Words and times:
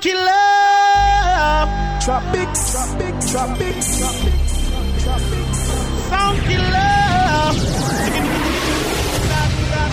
Funky 0.00 0.16
love. 0.16 1.68
Tropics, 2.02 2.72
tropics, 2.72 3.30
tropics, 3.30 3.98
tropics, 3.98 5.02
tropics. 5.02 5.60
Funky 6.08 6.56
love. 6.56 7.56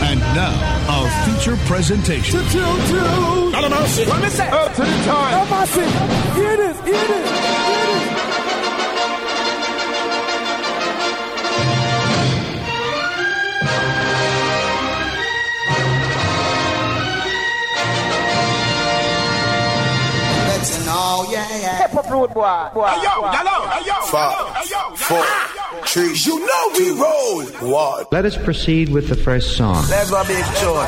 And 0.04 0.20
now, 0.22 0.56
our 0.88 1.10
feature 1.26 1.58
presentation. 1.66 2.40
Two, 2.40 2.60
two. 2.88 3.52
Let 3.52 4.22
me 4.22 4.30
say. 4.30 4.50
Up 4.50 4.74
to 4.76 4.82
the 4.82 5.04
time. 5.04 5.46
Come 5.46 5.54
on, 5.60 5.68
see. 5.68 6.40
Hear 6.40 6.56
this, 6.56 6.80
hear 6.86 7.57
Hip 21.62 21.92
hop 21.92 22.10
road 22.10 22.34
boy. 22.34 22.70
boy. 22.74 22.88
Hey 22.88 23.04
yo, 23.04 23.22
hello, 23.24 23.68
hey 23.70 23.86
yo, 23.88 23.94
Five, 24.08 24.98
four, 24.98 25.26
three. 25.86 26.14
You 26.16 26.40
know 26.46 26.70
we 26.78 26.92
roll. 27.00 27.44
One. 27.72 28.06
Let 28.12 28.26
us 28.26 28.38
proceed 28.38 28.90
with 28.90 29.08
the 29.10 29.16
first 29.16 29.58
song. 29.58 29.86
Let's 29.90 30.10
go 30.10 30.24
big 30.26 30.44
joy. 30.62 30.86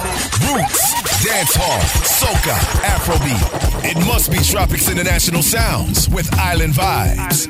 Roots, 0.47 1.23
dance 1.25 1.55
hall, 1.55 1.81
soca, 2.05 2.55
Afrobeat. 2.83 3.89
It 3.91 3.97
must 4.05 4.31
be 4.31 4.37
Tropix 4.37 4.91
International 4.91 5.41
Sounds 5.41 6.09
with 6.09 6.31
Island 6.37 6.73
Vibez. 6.73 7.47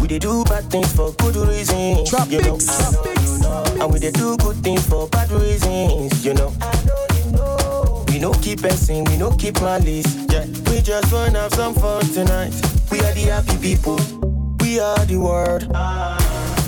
We 0.00 0.08
dey 0.08 0.18
do 0.20 0.44
bad 0.44 0.64
things 0.70 0.92
for 0.94 1.12
good 1.14 1.34
reasons, 1.48 2.12
you 2.30 2.40
know. 2.42 2.58
And 3.82 3.92
we 3.92 3.98
dey 3.98 4.12
do 4.12 4.36
good 4.36 4.56
things 4.62 4.86
for 4.88 5.08
bad 5.08 5.30
reasons, 5.32 6.24
you 6.24 6.34
know. 6.34 6.52
We 8.16 8.22
no 8.22 8.32
keep 8.32 8.62
passing, 8.62 9.04
we 9.04 9.18
no 9.18 9.30
keep 9.32 9.60
malice. 9.60 10.06
Yeah, 10.32 10.46
we 10.70 10.80
just 10.80 11.12
wanna 11.12 11.38
have 11.38 11.52
some 11.52 11.74
fun 11.74 12.00
tonight. 12.14 12.54
We 12.90 12.98
are 13.00 13.12
the 13.12 13.28
happy 13.28 13.58
people, 13.58 13.98
we 14.60 14.80
are 14.80 15.04
the 15.04 15.18
world. 15.18 15.70
Ah, 15.74 16.16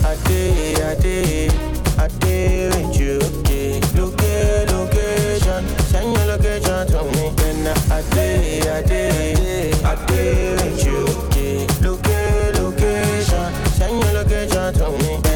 I 0.05 0.15
day, 0.29 0.75
I 0.75 0.95
day, 1.01 1.49
I 1.97 2.09
day 2.21 2.69
with 2.69 3.01
you. 3.01 3.19
Yeah, 3.49 3.81
loca- 3.97 4.67
location, 4.77 5.67
send 5.89 6.15
your 6.19 6.27
location 6.27 6.87
to 6.89 7.05
me. 7.17 7.33
Then 7.37 7.67
I 7.91 8.03
day, 8.15 8.61
I 8.71 8.83
day, 8.83 9.73
I 9.85 9.95
day 10.05 10.53
with 10.53 10.85
you. 10.85 11.01
Yeah, 11.33 11.89
loca- 11.89 12.61
location, 12.61 13.55
send 13.73 14.05
your 14.05 14.13
location 14.13 14.75
to 14.75 14.91
me. 15.01 15.28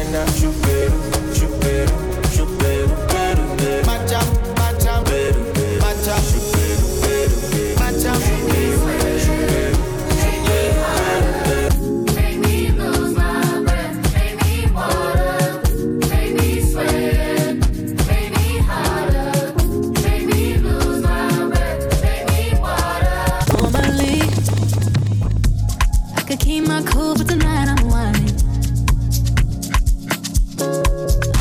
Could 26.37 26.45
keep 26.45 26.67
my 26.67 26.81
cool, 26.83 27.15
but 27.15 27.27
tonight 27.27 27.67
I'm 27.67 27.87
whining. 27.89 28.35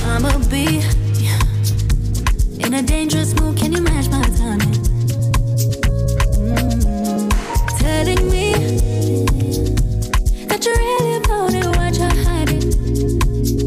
I'ma 0.05 0.37
be 0.51 0.83
in 2.63 2.75
a 2.75 2.83
dangerous 2.83 3.35
mood. 3.41 3.57
Can 3.57 3.73
you 3.73 3.81
match 3.81 4.09
my 4.11 4.23
timing? 4.37 4.75
Mm. 6.37 7.31
Telling 7.79 8.31
me 8.31 8.53
that 10.47 10.63
you're 10.63 10.77
really 10.77 11.21
it, 11.57 11.67
why'd 11.77 11.97
you 11.97 12.11
hide 12.25 12.51
it? 12.51 12.65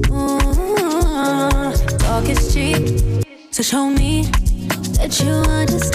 Mm. 0.10 1.98
Talk 1.98 2.30
is 2.30 2.54
cheap, 2.54 3.26
so 3.52 3.64
show 3.64 3.90
me 3.90 4.26
that 5.00 5.20
you 5.24 5.32
understand. 5.32 5.95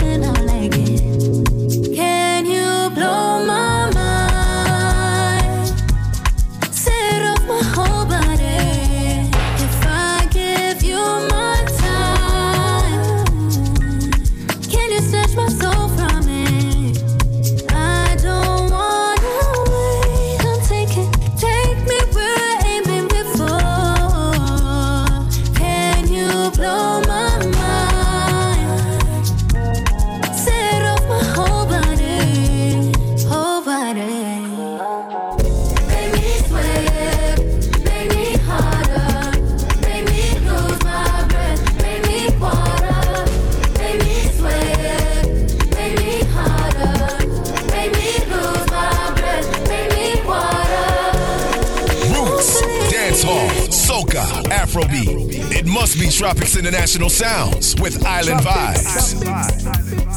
Tropix 56.20 56.58
International 56.58 57.08
Sounds 57.08 57.74
with 57.80 58.04
Island 58.04 58.42
Vibez. 58.42 59.14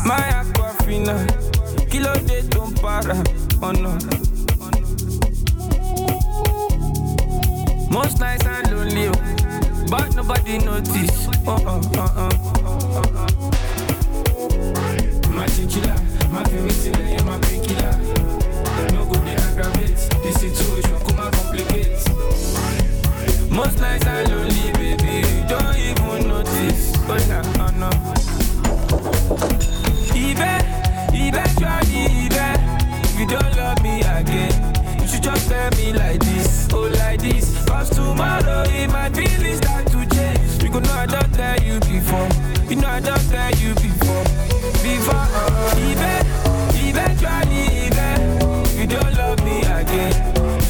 My 0.06 0.20
aquafina, 0.20 1.26
kilo 1.90 2.14
de 2.28 2.42
don't 2.50 2.78
oh 3.64 3.72
no. 3.72 3.98
Most 7.90 8.20
nights 8.20 8.46
I'm 8.46 8.66
lonely, 8.76 9.10
but 9.90 10.14
nobody 10.14 10.58
notice. 10.58 11.30
Oh 11.48 11.64
oh 11.66 11.82
oh 11.96 12.14
oh. 12.18 12.30
oh, 12.66 13.02
oh. 13.16 13.28
My 15.30 15.48
my 17.24 17.40
my. 17.40 17.92
No 18.92 19.06
good 19.06 19.24
they 19.24 19.38
aggravate 19.38 19.98
situation, 20.34 21.00
come 21.08 21.32
complicate. 21.32 21.96
Most 23.50 23.80
nights 23.80 24.06
I'm 24.06 24.26
lonely, 24.26 24.53
tell 35.70 35.80
me 35.80 35.94
like 35.94 36.20
this, 36.20 36.68
oh 36.74 36.90
like 37.00 37.22
this. 37.22 37.66
Cause 37.66 37.90
tomorrow 37.90 38.64
it 38.68 38.90
might 38.90 39.14
be 39.16 39.28
this 39.28 39.58
start 39.60 39.86
to 39.88 40.06
change. 40.16 40.64
You 40.64 40.70
go 40.70 40.80
know 40.80 40.94
I 40.94 41.06
don't 41.06 41.34
tell 41.34 41.58
you 41.62 41.80
before, 41.80 42.28
you 42.70 42.76
know 42.76 42.88
I 42.88 43.00
don't 43.00 43.30
tell 43.30 43.52
you 43.56 43.74
before, 43.76 44.24
before. 44.84 45.26
Uh, 45.40 45.80
Ibe, 45.88 46.14
eventually, 46.88 47.64
Ibe, 47.88 48.08
if 48.66 48.80
you 48.80 48.88
don't 48.88 49.14
love 49.16 49.40
me 49.46 49.60
again, 49.62 50.14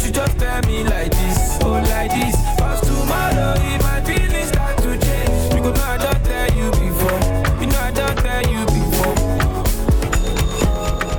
you 0.04 0.12
just 0.12 0.38
tell 0.38 0.62
me 0.64 0.84
like 0.84 1.12
this, 1.12 1.58
oh 1.64 1.81
like 1.94 2.12
this. 2.12 2.36
Cause 2.60 2.81
tomorrow 2.81 3.54
it 3.58 3.81
might 3.81 4.06
be 4.06 4.18
this 4.28 4.50
start 4.50 4.78
to 4.78 4.92
change. 5.06 5.54
You 5.56 5.62
go 5.62 5.72
know 5.72 5.84
I 5.84 5.98
don't 5.98 6.24
tell 6.24 6.50
you 6.60 6.70
before, 6.72 7.20
you 7.62 7.68
know 7.68 7.80
I 7.80 7.92
don't 7.92 8.18
tell 8.18 8.44
you 8.54 8.66
before. 8.78 9.16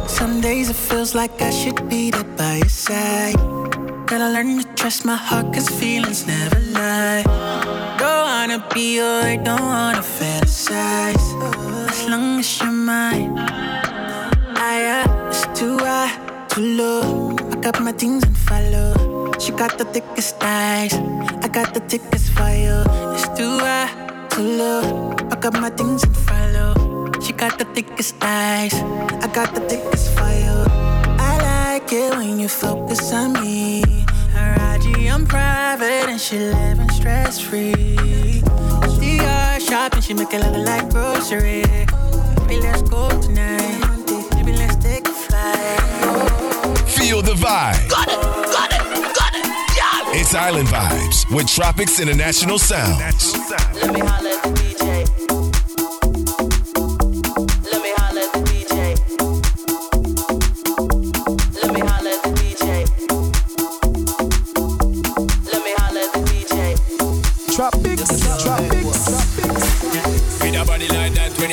Some 0.08 0.40
days 0.40 0.70
it 0.70 0.76
feels 0.76 1.14
like 1.14 1.42
I 1.42 1.50
should 1.50 1.88
be 1.88 2.10
there 2.12 2.24
by 2.36 2.56
your 2.58 2.68
side. 2.68 3.53
Gotta 4.14 4.30
learn 4.30 4.62
to 4.62 4.64
trust 4.78 5.04
my 5.04 5.16
heart, 5.16 5.52
cause 5.52 5.68
feelings 5.68 6.24
never 6.24 6.60
lie. 6.70 7.24
Don't 7.98 8.24
wanna 8.30 8.64
be 8.72 8.94
your, 8.94 9.36
don't 9.42 9.58
wanna 9.58 10.06
fantasize. 10.06 11.26
As 11.90 12.08
long 12.08 12.38
as 12.38 12.46
you're 12.60 12.70
mine. 12.70 13.34
I, 14.54 15.02
it's 15.26 15.42
too 15.58 15.78
high, 15.78 16.14
too 16.46 16.62
low. 16.78 17.34
I 17.50 17.56
got 17.56 17.80
my 17.80 17.90
things 17.90 18.22
and 18.22 18.38
follow. 18.38 19.32
She 19.40 19.50
got 19.50 19.78
the 19.78 19.84
thickest 19.84 20.38
thighs. 20.38 20.94
I 21.42 21.48
got 21.48 21.74
the 21.74 21.80
thickest 21.80 22.30
fire. 22.38 22.84
It's 23.14 23.26
too 23.36 23.58
high, 23.58 23.90
too 24.30 24.46
low. 24.46 25.16
I 25.32 25.34
got 25.34 25.54
my 25.54 25.70
things 25.70 26.04
and 26.04 26.16
follow. 26.16 27.10
She 27.20 27.32
got 27.32 27.58
the 27.58 27.64
thickest 27.74 28.14
thighs. 28.22 28.74
I 28.78 29.26
got 29.34 29.56
the 29.56 29.62
thickest 29.62 30.14
fire. 30.14 30.66
I 31.18 31.32
like 31.42 31.92
it 31.92 32.14
when 32.14 32.38
you 32.38 32.46
focus 32.46 33.12
on 33.12 33.32
me. 33.32 34.03
I'm 35.14 35.26
private 35.26 36.08
and 36.10 36.20
she 36.20 36.40
living 36.40 36.90
stress 36.90 37.38
free. 37.38 38.02
DR 38.98 39.60
shopping, 39.60 40.00
she 40.00 40.12
make 40.12 40.34
it 40.34 40.40
look 40.40 40.66
like 40.66 40.90
grocery. 40.90 41.62
Let's 42.60 42.82
go 42.82 43.08
tonight. 43.20 43.80
Let's 44.44 44.74
take 44.82 45.06
a 45.06 45.12
flight. 45.12 45.80
Feel 46.88 47.22
the 47.22 47.34
vibe. 47.34 47.88
Got 47.88 48.08
it, 48.08 48.20
got 48.50 48.72
it, 48.72 49.14
got 49.14 49.34
it. 49.36 49.46
Yeah. 49.76 50.20
It's 50.20 50.34
Island 50.34 50.66
Vibez 50.66 51.26
with 51.30 51.46
Tropix 51.46 52.02
International 52.02 52.58
International 52.58 52.58
Sound. 52.58 52.98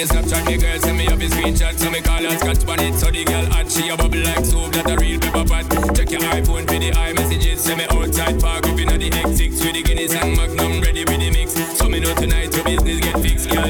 You 0.01 0.07
Snapchat 0.07 0.45
me 0.47 0.57
girl 0.57 0.79
send 0.79 0.97
me 0.97 1.05
up 1.07 1.19
his 1.19 1.31
screenshot 1.31 1.77
so 1.77 1.91
me 1.91 2.01
call 2.01 2.17
her 2.17 2.33
on 2.33 2.79
it. 2.81 2.93
So 2.97 3.11
the 3.11 3.23
girl 3.23 3.45
hot 3.53 3.69
she 3.69 3.89
a 3.89 3.95
bubble 3.95 4.17
like 4.25 4.45
soup 4.45 4.73
that 4.73 4.89
a 4.89 4.97
real 4.97 5.19
pepper 5.21 5.45
pot. 5.45 5.69
Check 5.93 6.09
your 6.09 6.21
iPhone 6.33 6.65
for 6.65 6.79
the 6.81 6.89
iMessages 6.89 7.61
send 7.61 7.77
me 7.77 7.85
outside 7.85 8.41
park 8.41 8.65
up 8.65 8.79
inna 8.79 8.97
the 8.97 9.09
X6 9.11 9.61
with 9.61 9.77
the 9.77 9.83
Guinness 9.83 10.15
and 10.17 10.33
Magnum 10.33 10.81
ready 10.81 11.05
with 11.05 11.21
the 11.21 11.29
mix. 11.29 11.53
So 11.77 11.85
me 11.85 11.99
know 11.99 12.15
tonight 12.17 12.49
your 12.49 12.65
business 12.65 12.97
get 12.97 13.17
fixed 13.21 13.49
girl. 13.53 13.69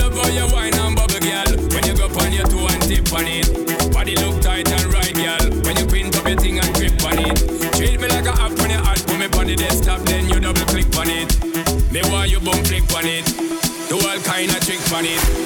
Love 0.00 0.16
how 0.16 0.32
you 0.32 0.48
wine 0.48 0.72
and 0.72 0.96
bubble 0.96 1.20
girl. 1.20 1.50
When 1.68 1.84
you 1.84 1.92
go 1.92 2.08
on 2.08 2.32
your 2.32 2.48
toe 2.48 2.72
and 2.72 2.80
tip 2.80 3.12
on 3.12 3.28
it 3.28 3.92
body 3.92 4.16
look 4.16 4.40
tight 4.40 4.72
and 4.72 4.88
right 4.88 5.12
girl. 5.12 5.44
When 5.60 5.76
you 5.76 5.84
print 5.84 6.16
up 6.16 6.24
your 6.24 6.40
thing 6.40 6.56
and 6.56 6.72
grip 6.72 6.96
on 7.04 7.20
it 7.20 7.36
treat 7.76 8.00
me 8.00 8.08
like 8.08 8.24
a 8.24 8.32
app 8.32 8.56
when 8.56 8.72
you 8.72 8.80
hot 8.80 9.02
put 9.04 9.20
me 9.20 9.28
on 9.28 9.44
the 9.44 9.56
desktop 9.60 10.00
then 10.08 10.24
you 10.24 10.40
double 10.40 10.64
click 10.72 10.88
on 10.96 11.12
it. 11.12 11.28
Me 11.92 12.00
want 12.08 12.32
you 12.32 12.40
bum 12.40 12.64
click 12.64 12.88
on 12.96 13.04
it 13.04 13.28
do 13.88 13.96
all 14.08 14.18
kind 14.20 14.50
of 14.50 14.60
tricks 14.60 14.92
on 14.92 15.04
it. 15.04 15.45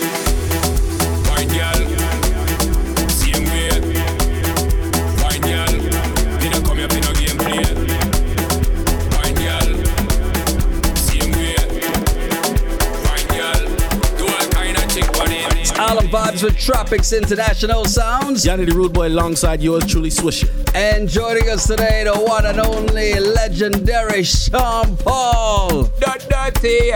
Vibez 16.40 16.42
with 16.42 16.56
Tropix 16.56 17.16
International 17.16 17.84
Sounds. 17.84 18.44
Yanni 18.44 18.64
the 18.64 18.74
Rude 18.74 18.92
Boy 18.92 19.08
alongside 19.08 19.62
yours 19.62 19.86
truly 19.86 20.10
Swisher. 20.10 20.48
And 20.74 21.08
joining 21.08 21.48
us 21.48 21.66
today, 21.66 22.04
the 22.04 22.18
one 22.18 22.46
and 22.46 22.58
only 22.60 23.14
legendary 23.14 24.22
Sean 24.22 24.96
Paul. 24.98 25.84
Dirty, 26.00 26.90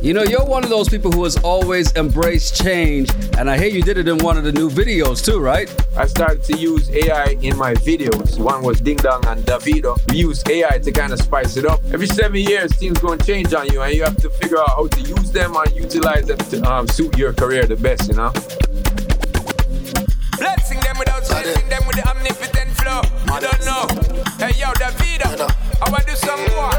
You 0.00 0.14
know, 0.14 0.22
you're 0.22 0.44
one 0.44 0.64
of 0.64 0.70
those 0.70 0.88
people 0.88 1.10
who 1.12 1.24
has 1.24 1.36
always 1.38 1.94
embraced 1.96 2.62
change, 2.62 3.10
and 3.38 3.50
I 3.50 3.58
hear 3.58 3.68
you 3.68 3.82
did 3.82 3.98
it 3.98 4.08
in 4.08 4.18
one 4.18 4.36
of 4.36 4.44
the 4.44 4.52
new 4.52 4.70
videos 4.70 5.24
too, 5.24 5.38
right? 5.38 5.68
I 5.96 6.06
started 6.06 6.42
to 6.44 6.56
use 6.56 6.90
AI 6.90 7.36
in 7.42 7.56
my 7.56 7.74
videos. 7.74 8.38
One 8.38 8.62
was 8.62 8.80
Ding 8.80 8.96
Dong 8.96 9.24
and 9.26 9.44
Davido. 9.44 9.98
We 10.10 10.18
use 10.18 10.42
AI 10.48 10.78
to 10.78 10.92
kind 10.92 11.12
of 11.12 11.20
spice 11.20 11.56
it 11.56 11.66
up. 11.66 11.80
Every 11.92 12.06
seven 12.06 12.40
years, 12.40 12.74
things 12.74 12.98
going 12.98 13.18
to 13.18 13.26
change 13.26 13.52
on 13.54 13.68
you, 13.68 13.82
and 13.82 13.94
you 13.94 14.02
have 14.04 14.16
to 14.16 14.30
figure 14.30 14.58
out 14.58 14.70
how 14.70 14.86
to 14.86 15.00
use 15.00 15.30
them 15.30 15.54
and 15.56 15.72
utilize 15.76 16.26
them 16.26 16.38
to 16.38 16.62
um, 16.70 16.88
suit 16.88 17.16
your 17.16 17.32
career 17.32 17.66
the 17.66 17.76
best, 17.76 18.08
you 18.08 18.14
know? 18.14 18.32
Blessing 20.40 20.80
them 20.80 20.96
without 20.98 21.22
stressing 21.26 21.68
them 21.68 21.86
with 21.86 21.96
the 21.96 22.08
omnipotent 22.08 22.70
flow. 22.80 23.02
You 23.28 23.40
don't 23.44 23.60
know. 23.68 23.84
Hey 24.40 24.56
yo, 24.58 24.72
Davido, 24.72 25.28
I 25.82 25.90
want 25.90 26.06
to 26.06 26.12
do 26.12 26.16
some 26.16 26.40
more. 26.48 26.72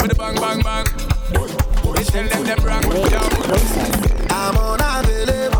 With 0.00 0.08
the 0.08 0.16
bang 0.16 0.36
bang 0.36 0.62
bang. 0.62 0.86
We 1.92 2.04
tell 2.04 2.26
them 2.26 2.44
them 2.44 2.64
rock 2.64 2.86
with 2.88 3.10
them. 3.10 4.28
I'm 4.30 4.56
unavailable. 4.56 5.53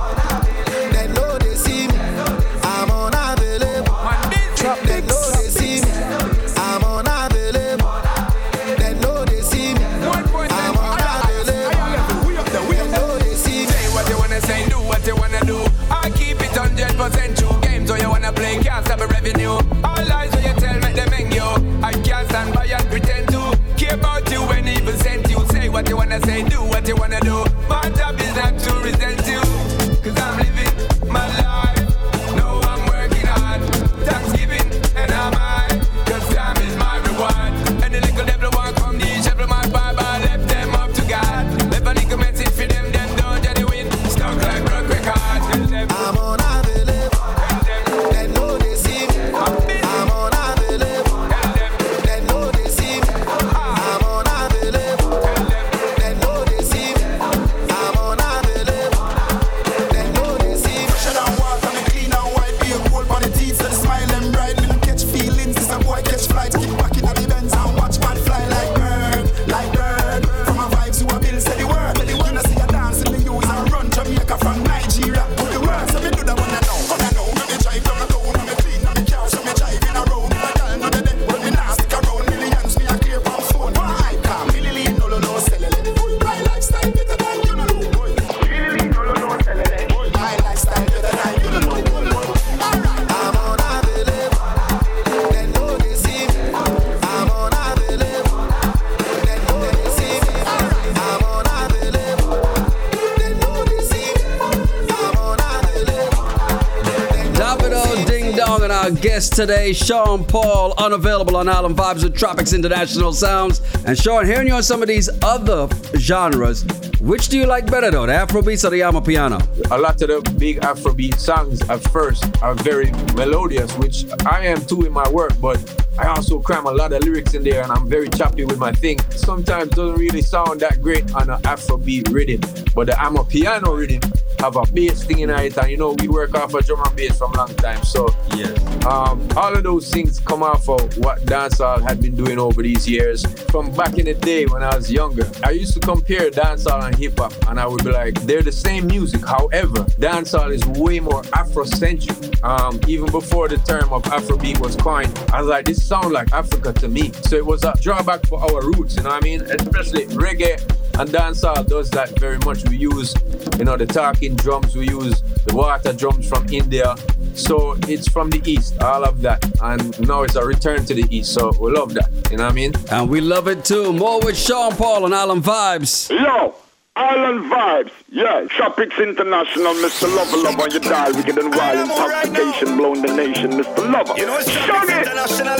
Today, 109.35 109.73
Sean 109.73 110.25
Paul, 110.25 110.75
unavailable 110.79 111.37
on 111.37 111.49
Island 111.49 111.77
Vibez 111.77 112.05
with 112.05 112.15
Tropix 112.17 112.55
International 112.55 113.13
Sounds. 113.13 113.61
And 113.85 113.99
Sean, 113.99 114.27
hearing 114.27 114.47
you 114.47 114.55
on 114.55 114.63
some 114.63 114.81
of 114.81 114.87
these 114.87 115.11
other 115.25 115.69
genres, 115.97 116.63
which 117.05 117.29
do 117.29 117.39
you 117.39 117.45
like 117.45 117.71
better 117.71 117.91
though, 117.91 118.07
the 118.07 118.13
Afrobeats 118.13 118.65
or 118.65 118.71
the 118.71 118.81
Amapiano? 118.81 119.39
A 119.71 119.79
lot 119.79 120.01
of 120.01 120.25
the 120.25 120.35
big 120.39 120.61
Afrobeat 120.61 121.19
songs 121.19 121.61
at 121.69 121.83
first 121.91 122.25
are 122.43 122.55
very 122.55 122.91
melodious, 123.15 123.77
which 123.77 124.07
I 124.25 124.47
am 124.47 124.65
too 124.65 124.87
in 124.87 124.93
my 124.93 125.09
work, 125.11 125.33
but 125.41 125.59
I 125.99 126.09
also 126.09 126.41
cram 126.41 126.67
a 126.67 126.73
lot 126.73 126.93
of 126.93 127.05
lyrics 127.05 127.35
in 127.35 127.45
there 127.45 127.63
and 127.63 127.71
I'm 127.71 127.89
very 127.89 128.09
choppy 128.09 128.45
with 128.45 128.59
my 128.59 128.73
thing. 128.73 128.99
Sometimes 129.11 129.71
doesn't 129.71 129.97
really 129.97 130.23
sound 130.23 130.61
that 130.61 130.81
great 130.81 131.15
on 131.15 131.29
an 131.29 131.41
Afrobeat 131.43 132.13
rhythm, 132.13 132.41
but 132.75 132.87
the 132.87 132.95
Amapiano 132.95 133.79
rhythm 133.79 134.01
have 134.41 134.57
a 134.57 134.67
bass 134.73 135.05
thing 135.05 135.21
in 135.21 135.31
it 135.31 135.57
and 135.57 135.71
you 135.71 135.77
know 135.77 135.95
we 136.01 136.09
work 136.09 136.35
off 136.35 136.53
a 136.55 136.63
drum 136.63 136.83
and 136.85 136.97
bass 136.97 137.17
from 137.17 137.33
a 137.35 137.37
long 137.37 137.55
time. 137.57 137.83
So 137.85 138.09
yes. 138.35 138.59
um, 138.85 139.27
all 139.37 139.55
of 139.55 139.63
those 139.63 139.91
things 139.91 140.19
come 140.21 140.43
off 140.43 140.69
of 140.69 140.99
what 140.99 141.21
dancehall 141.23 141.81
had 141.87 142.03
been 142.03 142.17
doing 142.17 142.39
over 142.39 142.63
these 142.63 142.89
years. 142.89 143.25
From 143.51 143.73
back 143.75 143.97
in 143.99 144.07
the 144.07 144.15
day 144.15 144.47
when 144.47 144.63
I 144.63 144.75
was 144.75 144.91
younger, 144.91 145.31
I 145.45 145.51
used 145.51 145.75
to 145.75 145.81
compare 145.81 146.31
dancehall 146.31 146.85
and 146.85 146.94
hip 146.97 147.19
hop 147.19 147.33
and 147.49 147.59
I 147.59 147.67
would 147.67 147.85
be 147.85 147.91
like, 147.91 148.15
they're 148.23 148.43
the 148.43 148.53
same 148.53 148.87
music. 148.87 149.25
However, 149.27 149.85
dancehall 150.01 150.53
is 150.53 150.65
way 150.79 151.01
more 151.01 151.23
Afrocentric. 151.23 152.43
Um, 152.45 152.81
even 152.87 153.11
before 153.11 153.49
the 153.49 153.59
term 153.59 153.93
of 153.93 154.03
Afrobeat 154.05 154.61
was 154.61 154.77
coined, 154.77 155.19
I 155.33 155.41
was 155.41 155.49
like, 155.49 155.67
this 155.67 155.83
sounds 155.83 156.13
like 156.13 156.33
Africa 156.33 156.73
to 156.75 156.89
me. 156.89 157.13
So 157.23 157.37
it 157.37 157.47
was 157.47 157.65
a 157.65 157.75
drawback 157.81 158.27
for 158.27 158.41
our 158.41 158.63
roots, 158.63 158.97
you 158.97 159.03
know 159.03 159.11
what 159.11 159.23
I 159.23 159.25
mean? 159.25 159.43
Especially 159.43 160.07
reggae 160.07 160.61
and 160.97 161.11
dancehall 161.11 161.67
does 161.67 161.91
that 161.91 162.11
very 162.21 162.39
much. 162.39 162.69
We 162.69 162.77
use, 162.77 163.15
you 163.59 163.65
know, 163.65 163.77
the 163.77 163.87
talking 163.87 164.37
drums, 164.37 164.77
we 164.77 164.89
use 164.89 165.23
the 165.45 165.55
water 165.55 165.93
drums 165.93 166.29
from 166.29 166.49
India. 166.51 166.95
So 167.35 167.77
it's 167.89 168.09
from 168.09 168.31
the 168.31 168.41
east, 168.49 168.81
all 168.81 169.05
of 169.05 169.21
that. 169.23 169.45
And 169.61 169.99
now 170.07 170.23
it's 170.23 170.37
a 170.37 170.45
return 170.45 170.85
to 170.87 170.95
the 170.95 171.05
east. 171.11 171.35
So 171.35 171.53
we 171.59 171.73
love 171.73 171.95
that. 171.95 172.11
You 172.31 172.37
know 172.37 172.45
what 172.45 172.53
I 172.53 172.55
mean? 172.55 172.73
And 172.93 173.11
we 173.11 173.21
love 173.21 173.49
it 173.49 173.65
too. 173.65 173.93
More 173.93 174.21
with 174.21 174.39
Sean 174.39 174.73
Paul 174.77 175.05
on 175.05 175.13
Island 175.13 175.43
Vibez. 175.43 176.11
Yo! 176.11 176.55
Island 176.97 177.51
Vibez, 177.51 177.91
yeah. 178.09 178.47
Tropix 178.51 179.03
International, 179.03 179.75
Mr. 179.75 180.07
Lover 180.15 180.37
Love 180.37 180.61
on 180.61 180.71
your 180.71 180.79
dial. 180.79 181.13
Wicked 181.13 181.37
and 181.39 181.53
wild, 181.53 181.91
intoxication, 181.91 182.77
blowing 182.77 183.03
the 183.03 183.13
nation, 183.13 183.51
Mr. 183.51 183.91
Lover. 183.91 184.15
You 184.17 184.27
know 184.27 184.39
it's 184.39 184.49
Tropix 184.49 185.01
International. 185.03 185.57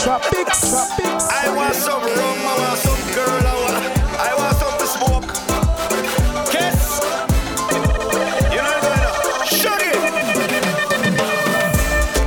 Tropics, 0.00 0.60
tropics. 0.64 1.28
I 1.28 1.54
want 1.54 1.74
some 1.74 2.00
rum, 2.00 2.38
I 2.40 2.56
want 2.56 2.78
some 2.80 3.14
girl, 3.14 3.36
I 3.36 3.54
want, 3.60 3.76
I 4.16 4.32
want 4.40 4.56
some 4.56 4.78
to 4.80 4.86
smoke. 4.88 5.28
Kiss. 6.48 7.04
You 8.48 8.64
know 8.64 8.72
it's 8.72 8.88
going 8.88 9.60
Shut 9.60 9.80
it. 9.84 10.00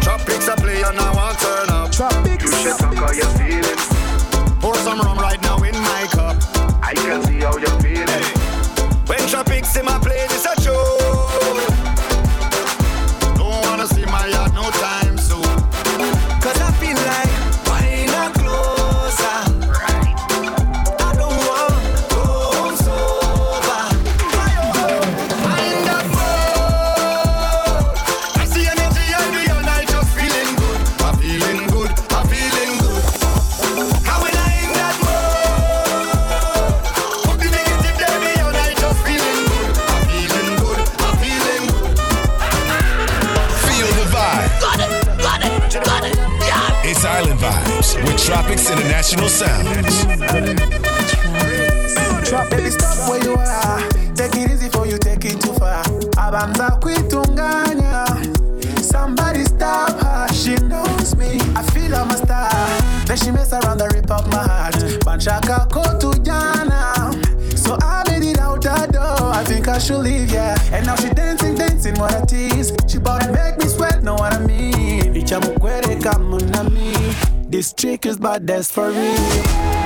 Tropics 0.04 0.48
I 0.48 0.56
play 0.56 0.84
and 0.84 1.00
I 1.00 1.12
want 1.16 1.40
turn 1.40 1.70
up. 1.72 1.92
Tropics. 1.92 2.44
You 2.46 2.52
should 2.62 2.78
talk 2.78 2.94
how 2.94 3.12
you 3.12 3.26
feeling. 3.42 3.80
Pour 4.62 4.76
some 4.76 5.00
rum 5.00 5.18
right 5.18 5.42
now 5.42 5.58
in 5.64 5.74
my 5.74 6.08
cup. 6.12 6.38
I 6.84 6.94
can 6.94 7.24
see 7.24 7.40
how 7.40 7.58
you're 7.58 7.66
feeling. 7.66 7.81
When 7.81 7.81
Tropics 9.72 9.90
in 9.90 10.01
International 48.72 49.28
Sounds. 49.30 50.06
Trap, 52.28 52.50
baby, 52.50 52.70
stop 52.70 53.10
where 53.10 53.24
you 53.24 53.36
are. 53.36 53.90
Take 54.16 54.36
it 54.36 54.52
easy 54.52 54.70
for 54.70 54.86
you 54.88 54.98
take 54.98 55.26
it 55.26 55.42
too 55.42 55.54
far. 55.54 55.84
Abanza 56.18 56.80
kuitunganya. 56.80 58.06
Somebody 58.82 59.44
stop 59.46 60.00
her, 60.02 60.28
she 60.34 60.56
knows 60.56 61.16
me. 61.16 61.40
I 61.56 61.64
feel 61.74 61.96
I'm 61.96 62.10
a 62.10 62.18
star. 62.18 62.50
Then 63.06 63.18
she 63.18 63.32
mess 63.32 63.52
around 63.54 63.82
and 63.82 63.94
rip 63.94 64.10
up 64.10 64.28
my 64.32 64.44
heart. 64.44 64.76
Banchaka 65.06 65.68
kotu. 65.70 66.12
So 67.58 67.78
I 67.82 68.04
made 68.10 68.24
it 68.32 68.40
out 68.40 68.62
the 68.62 68.88
door. 68.92 69.32
I 69.34 69.44
think 69.44 69.68
I 69.68 69.78
should 69.78 70.00
leave, 70.00 70.32
yeah. 70.32 70.58
And 70.72 70.86
now 70.86 70.96
she 70.96 71.10
dancing, 71.10 71.56
dancing, 71.56 71.96
what 72.00 72.14
a 72.14 72.26
tease. 72.26 72.72
She 72.88 72.98
bout 72.98 73.22
to 73.22 73.32
make 73.32 73.58
me 73.58 73.66
sweat, 73.66 74.04
know 74.04 74.16
what 74.16 74.34
I 74.34 74.40
mean. 74.46 75.14
Icha 75.16 75.40
mukwere 75.40 75.96
kama 76.02 76.40
na 76.40 76.64
me. 76.64 76.94
This 77.52 77.74
chick 77.74 78.06
is 78.06 78.18
bad, 78.18 78.48
that's 78.48 78.72
for 78.72 78.92
real. 78.92 79.81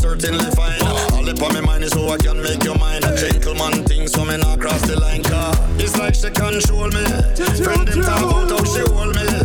Certainly 0.00 0.50
fine. 0.52 0.82
All 0.82 1.28
up 1.28 1.42
on 1.42 1.54
my 1.54 1.60
mind 1.60 1.84
is 1.84 1.92
how 1.92 2.08
I 2.08 2.16
can 2.18 2.42
make 2.42 2.64
your 2.64 2.78
mind 2.78 3.04
a 3.04 3.16
gentleman 3.16 3.84
thing, 3.84 4.08
so 4.08 4.24
me 4.24 4.36
not 4.36 4.60
cross 4.60 4.82
the 4.82 4.98
line. 4.98 5.22
Car 5.22 5.52
it's 5.78 5.96
like 5.98 6.14
she 6.14 6.30
control 6.30 6.88
me. 6.88 7.04
Friend 7.64 7.86
them 7.88 8.02
talk 8.02 8.22
about 8.22 8.50
how 8.50 8.64
she 8.64 8.80
hold. 8.92 9.14
Me 9.16 9.35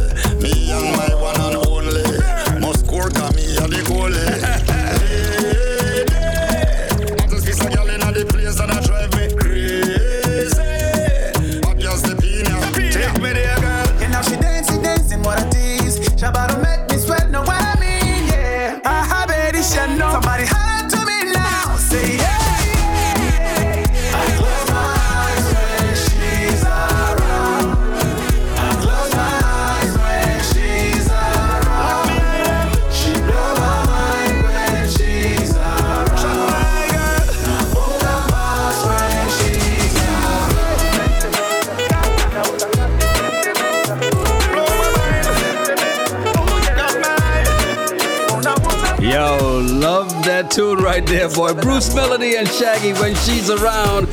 there, 51.21 51.29
boy. 51.29 51.53
Bruce 51.61 51.93
Melodie 51.93 52.35
and 52.35 52.47
Shaggy 52.47 52.93
when 52.93 53.15
she's 53.15 53.49
around. 53.49 54.07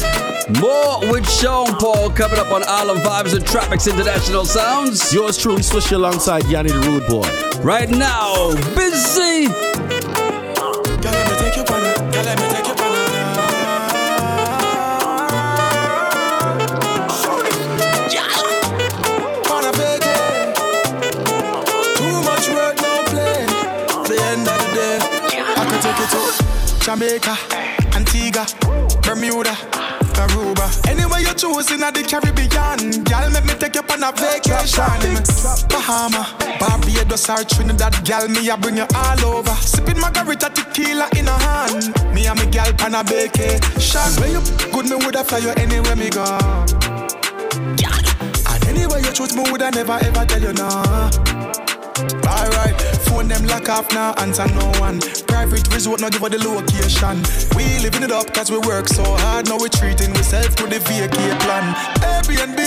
More 0.60 1.00
with 1.10 1.28
Sean 1.28 1.66
Paul 1.76 2.10
coming 2.10 2.38
up 2.38 2.52
on 2.52 2.62
Island 2.66 3.02
Vibez 3.02 3.34
and 3.34 3.44
Tropix 3.44 3.90
International 3.90 4.44
Sounds. 4.44 5.12
Yours 5.12 5.36
truly, 5.38 5.62
Swishy 5.62 5.92
alongside 5.92 6.44
Yanni 6.46 6.70
the 6.70 6.80
Rude 6.80 7.06
Boy. 7.06 7.62
Right 7.62 7.88
now, 7.88 8.54
busy. 8.74 9.67
Jamaica, 26.88 27.36
Antigua, 27.94 28.46
Bermuda, 29.02 29.52
Aruba. 30.16 30.88
Anywhere 30.88 31.20
you 31.20 31.34
choose 31.34 31.70
in 31.70 31.80
the 31.80 32.02
Caribbean, 32.08 33.04
girl, 33.04 33.28
make 33.28 33.44
me 33.44 33.52
take 33.60 33.74
you 33.74 33.82
on 33.92 34.02
a 34.02 34.10
vacation. 34.16 35.12
Bahama, 35.68 36.24
Barbados 36.58 37.28
or 37.28 37.44
Trinidad, 37.44 37.92
girl, 38.08 38.26
me 38.28 38.48
I 38.48 38.56
bring 38.56 38.78
you 38.78 38.86
all 38.94 39.36
over. 39.36 39.52
Sipping 39.60 40.00
my 40.00 40.08
margarita 40.08 40.48
tequila 40.48 41.10
in 41.14 41.28
a 41.28 41.36
hand. 41.36 41.92
Me 42.14 42.26
and 42.26 42.40
me 42.40 42.46
girl 42.46 42.72
on 42.80 42.94
a 42.94 43.04
vacation. 43.04 44.08
Where 44.16 44.32
you 44.32 44.40
good, 44.72 44.88
me 44.88 44.96
woulda 44.96 45.24
fly 45.24 45.44
you 45.44 45.52
anywhere 45.60 45.94
me 45.94 46.08
go. 46.08 46.24
And 48.48 48.64
anywhere 48.64 49.00
you 49.00 49.12
choose, 49.12 49.36
me 49.36 49.42
woulda 49.44 49.70
never 49.72 49.92
ever 50.00 50.24
tell 50.24 50.40
you 50.40 50.54
no. 50.54 50.68
Alright, 52.24 52.80
phone 53.08 53.28
them 53.28 53.46
lock 53.46 53.68
off 53.68 53.92
now, 53.92 54.14
answer 54.18 54.46
no 54.54 54.66
one. 54.80 55.00
Private 55.26 55.66
resort, 55.74 56.00
not 56.00 56.12
give 56.12 56.22
her 56.22 56.28
the 56.28 56.38
location. 56.38 57.22
We 57.56 57.78
living 57.82 58.02
it 58.02 58.12
up 58.12 58.32
cause 58.32 58.50
we 58.50 58.58
work 58.58 58.88
so 58.88 59.04
hard. 59.04 59.48
Now 59.48 59.58
we 59.58 59.68
treating 59.68 60.14
ourselves 60.16 60.54
to 60.56 60.64
the 60.66 60.78
vacate 60.80 61.38
plan. 61.40 61.74
Airbnb, 62.04 62.60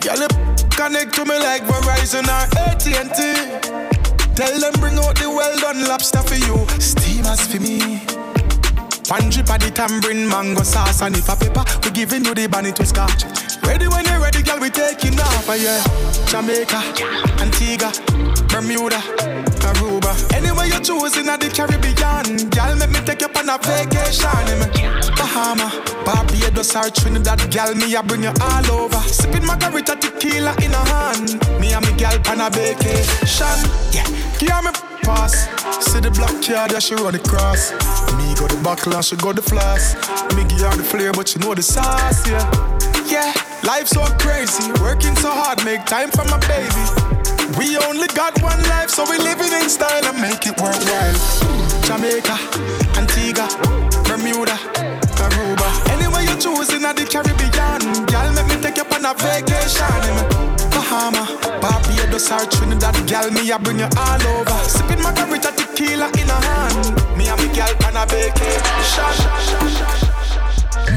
girl, 0.00 0.28
connect 0.70 1.14
to 1.14 1.24
me 1.24 1.38
like 1.38 1.62
Verizon 1.64 2.26
or 2.28 2.44
AT&T. 2.58 3.20
Tell 4.34 4.58
them 4.58 4.72
bring 4.80 4.98
out 4.98 5.16
the 5.16 5.28
well 5.28 5.56
done 5.58 5.84
lobster 5.84 6.22
for 6.22 6.36
you. 6.36 6.66
Steamers 6.80 7.46
for 7.46 7.60
me. 7.60 8.19
One 9.10 9.28
drip 9.28 9.50
of 9.50 9.58
the 9.58 9.72
tambourine 9.74 10.28
mango 10.28 10.62
sauce 10.62 11.02
and 11.02 11.16
if 11.16 11.28
a 11.28 11.34
pepper, 11.34 11.64
we 11.82 11.90
giving 11.90 12.24
you 12.24 12.32
the 12.32 12.46
bunny 12.46 12.70
to 12.70 12.86
scotch. 12.86 13.24
Ready 13.66 13.88
when 13.88 14.04
you're 14.06 14.20
ready, 14.22 14.40
girl, 14.40 14.60
we 14.60 14.70
taking 14.70 15.18
off, 15.18 15.50
yeah. 15.50 15.82
Jamaica, 16.30 16.78
Antigua, 17.42 17.90
Bermuda, 18.46 19.02
Aruba. 19.66 20.14
Anywhere 20.32 20.66
you 20.66 20.78
choose 20.78 21.18
in 21.18 21.26
the 21.26 21.50
Caribbean, 21.50 22.50
girl, 22.54 22.76
make 22.78 22.90
me 22.94 23.00
take 23.02 23.22
you 23.22 23.30
on 23.34 23.50
a 23.50 23.58
vacation. 23.58 24.62
Bahama, 25.18 25.66
Barbados 26.06 26.76
or 26.76 26.90
Trinidad, 26.94 27.42
girl, 27.50 27.74
me 27.74 27.90
I 27.96 28.02
bring 28.02 28.22
you 28.22 28.32
all 28.40 28.70
over. 28.70 29.02
Sipping 29.10 29.44
margarita 29.44 29.96
tequila 29.96 30.54
in 30.62 30.70
a 30.70 30.82
hand, 30.86 31.34
me 31.58 31.74
and 31.74 31.82
me 31.82 31.98
girl 31.98 32.14
on 32.30 32.46
a 32.46 32.48
vacation. 32.48 33.58
Yeah, 33.90 34.06
give 34.38 34.54
me 34.62 34.89
pass. 35.10 35.34
See 35.84 36.00
the 36.00 36.10
black 36.10 36.34
card, 36.42 36.72
yeah, 36.72 36.78
she 36.78 36.94
run 36.94 37.14
across. 37.14 37.72
Me 38.18 38.34
go 38.38 38.46
the 38.46 38.58
buckle 38.62 38.94
and 38.94 39.04
she 39.04 39.16
go 39.16 39.32
the 39.32 39.42
floss. 39.42 39.94
Me 40.36 40.44
give 40.44 40.62
her 40.62 40.76
the 40.76 40.84
flair, 40.84 41.12
but 41.12 41.34
you 41.34 41.40
know 41.42 41.54
the 41.54 41.62
sauce, 41.62 42.26
yeah. 42.28 42.44
Yeah, 43.10 43.32
life 43.64 43.88
so 43.88 44.02
crazy, 44.22 44.70
working 44.80 45.16
so 45.16 45.30
hard, 45.30 45.64
make 45.64 45.84
time 45.84 46.10
for 46.10 46.24
my 46.30 46.38
baby. 46.46 46.84
We 47.58 47.76
only 47.88 48.06
got 48.14 48.40
one 48.42 48.62
life, 48.70 48.90
so 48.90 49.02
we 49.10 49.18
living 49.18 49.52
in 49.52 49.68
style 49.68 50.04
and 50.06 50.18
make 50.22 50.46
it 50.46 50.54
worthwhile. 50.62 51.18
Jamaica, 51.82 52.38
Antigua, 52.94 53.50
Bermuda, 54.06 54.56
Aruba. 55.18 55.68
Anywhere 55.90 56.22
you 56.22 56.36
choose 56.38 56.70
in 56.70 56.82
the 56.82 57.04
Caribbean, 57.10 57.82
girl, 58.06 58.30
make 58.32 58.46
me 58.46 58.56
take 58.62 58.78
you 58.78 58.86
on 58.94 59.04
a 59.04 59.12
vacation. 59.18 60.69
Bahama, 60.90 61.22
Barbados 61.60 62.32
or 62.32 62.44
Trinidad, 62.50 62.94
girl, 63.08 63.30
me 63.30 63.52
I 63.52 63.58
bring 63.58 63.78
you 63.78 63.86
all 63.96 64.26
over. 64.26 64.68
Sipping 64.68 65.00
margarita 65.00 65.52
tequila 65.52 66.08
in 66.18 66.28
a 66.28 66.34
hand, 66.34 67.16
me 67.16 67.28
and 67.28 67.40
me 67.40 67.46
girl 67.54 67.70
on 67.86 67.96
a 67.96 68.04
vacation. 68.06 68.50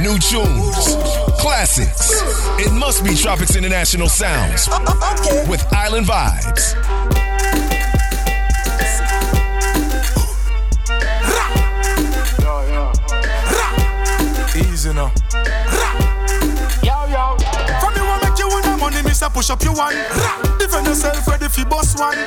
New 0.01 0.17
tunes, 0.17 0.97
classics. 1.39 2.23
It 2.57 2.73
must 2.73 3.03
be 3.03 3.11
Tropix 3.11 3.55
International 3.55 4.09
Sounds 4.09 4.67
uh, 4.67 4.79
uh, 4.83 5.45
with 5.47 5.63
Island 5.71 6.07
Vibez. 6.07 6.73
Easy 14.55 14.91
now. 14.91 15.11
Mister 19.23 19.35
push 19.35 19.49
up 19.51 19.63
your 19.63 19.73
one. 19.73 19.95
Defend 20.59 20.85
yourself, 20.85 21.25
ready 21.27 21.47
for 21.47 21.63
boss 21.63 21.97
one. 21.97 22.17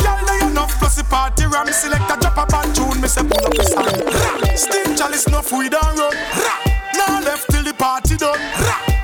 Girl, 0.00 0.18
lay 0.26 0.40
enough 0.48 0.72
plus 0.78 0.96
the 0.96 1.04
party 1.04 1.44
ram. 1.44 1.70
Select 1.70 2.10
a 2.10 2.16
drop 2.16 2.38
a 2.38 2.46
bad 2.46 2.74
tune, 2.74 2.98
me 2.98 3.08
say 3.08 3.20
pull 3.20 3.44
up 3.44 3.52
the 3.52 3.62
sand. 3.62 4.58
Steam 4.58 4.96
chalice, 4.96 5.26
enough 5.26 5.52
weed 5.52 5.74
and 5.74 5.98
run. 5.98 6.16
Now 6.96 7.20
left 7.20 7.50
till 7.50 7.62
the 7.62 7.74
party 7.74 8.16
done. 8.16 8.40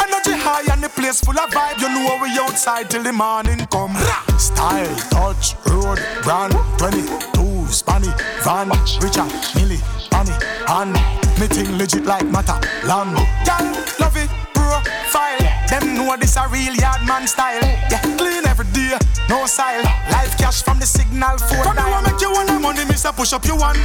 Energy 0.01 0.33
high 0.33 0.65
and 0.73 0.83
the 0.83 0.89
place 0.89 1.21
full 1.21 1.39
of 1.39 1.51
vibe. 1.51 1.79
You 1.79 1.91
know 1.91 2.19
we 2.23 2.31
outside 2.41 2.89
till 2.89 3.03
the 3.03 3.13
morning 3.13 3.67
come. 3.67 3.95
Style, 4.39 4.97
touch, 5.13 5.55
road, 5.67 6.01
brand, 6.23 6.57
22, 6.79 7.69
Spanny, 7.69 8.09
van, 8.41 8.71
Richard, 9.05 9.29
Millie, 9.55 9.83
Annie, 10.17 10.33
and 10.69 10.95
me 11.39 11.47
thing 11.49 11.77
legit 11.77 12.07
like 12.07 12.25
matter, 12.25 12.57
land. 12.89 13.13
Girl, 13.45 13.77
love 14.01 14.17
it, 14.17 14.31
profile. 14.55 15.52
Them 15.73 15.97
know 15.97 16.15
this 16.21 16.37
a 16.37 16.47
real 16.49 16.75
yard 16.77 17.01
man 17.09 17.27
style. 17.27 17.65
Yeah, 17.89 18.05
clean 18.21 18.45
every 18.45 18.67
day, 18.77 18.93
no 19.31 19.47
style. 19.47 19.81
Life 20.13 20.37
cash 20.37 20.63
from 20.63 20.79
the 20.79 20.85
signal 20.85 21.39
phone. 21.39 21.65
From 21.65 21.81
you 21.81 22.03
make 22.05 22.21
you 22.21 22.29
the 22.45 22.61
money, 22.61 22.85
Mister 22.85 23.11
push 23.11 23.33
up 23.33 23.47
you 23.47 23.57
one. 23.57 23.81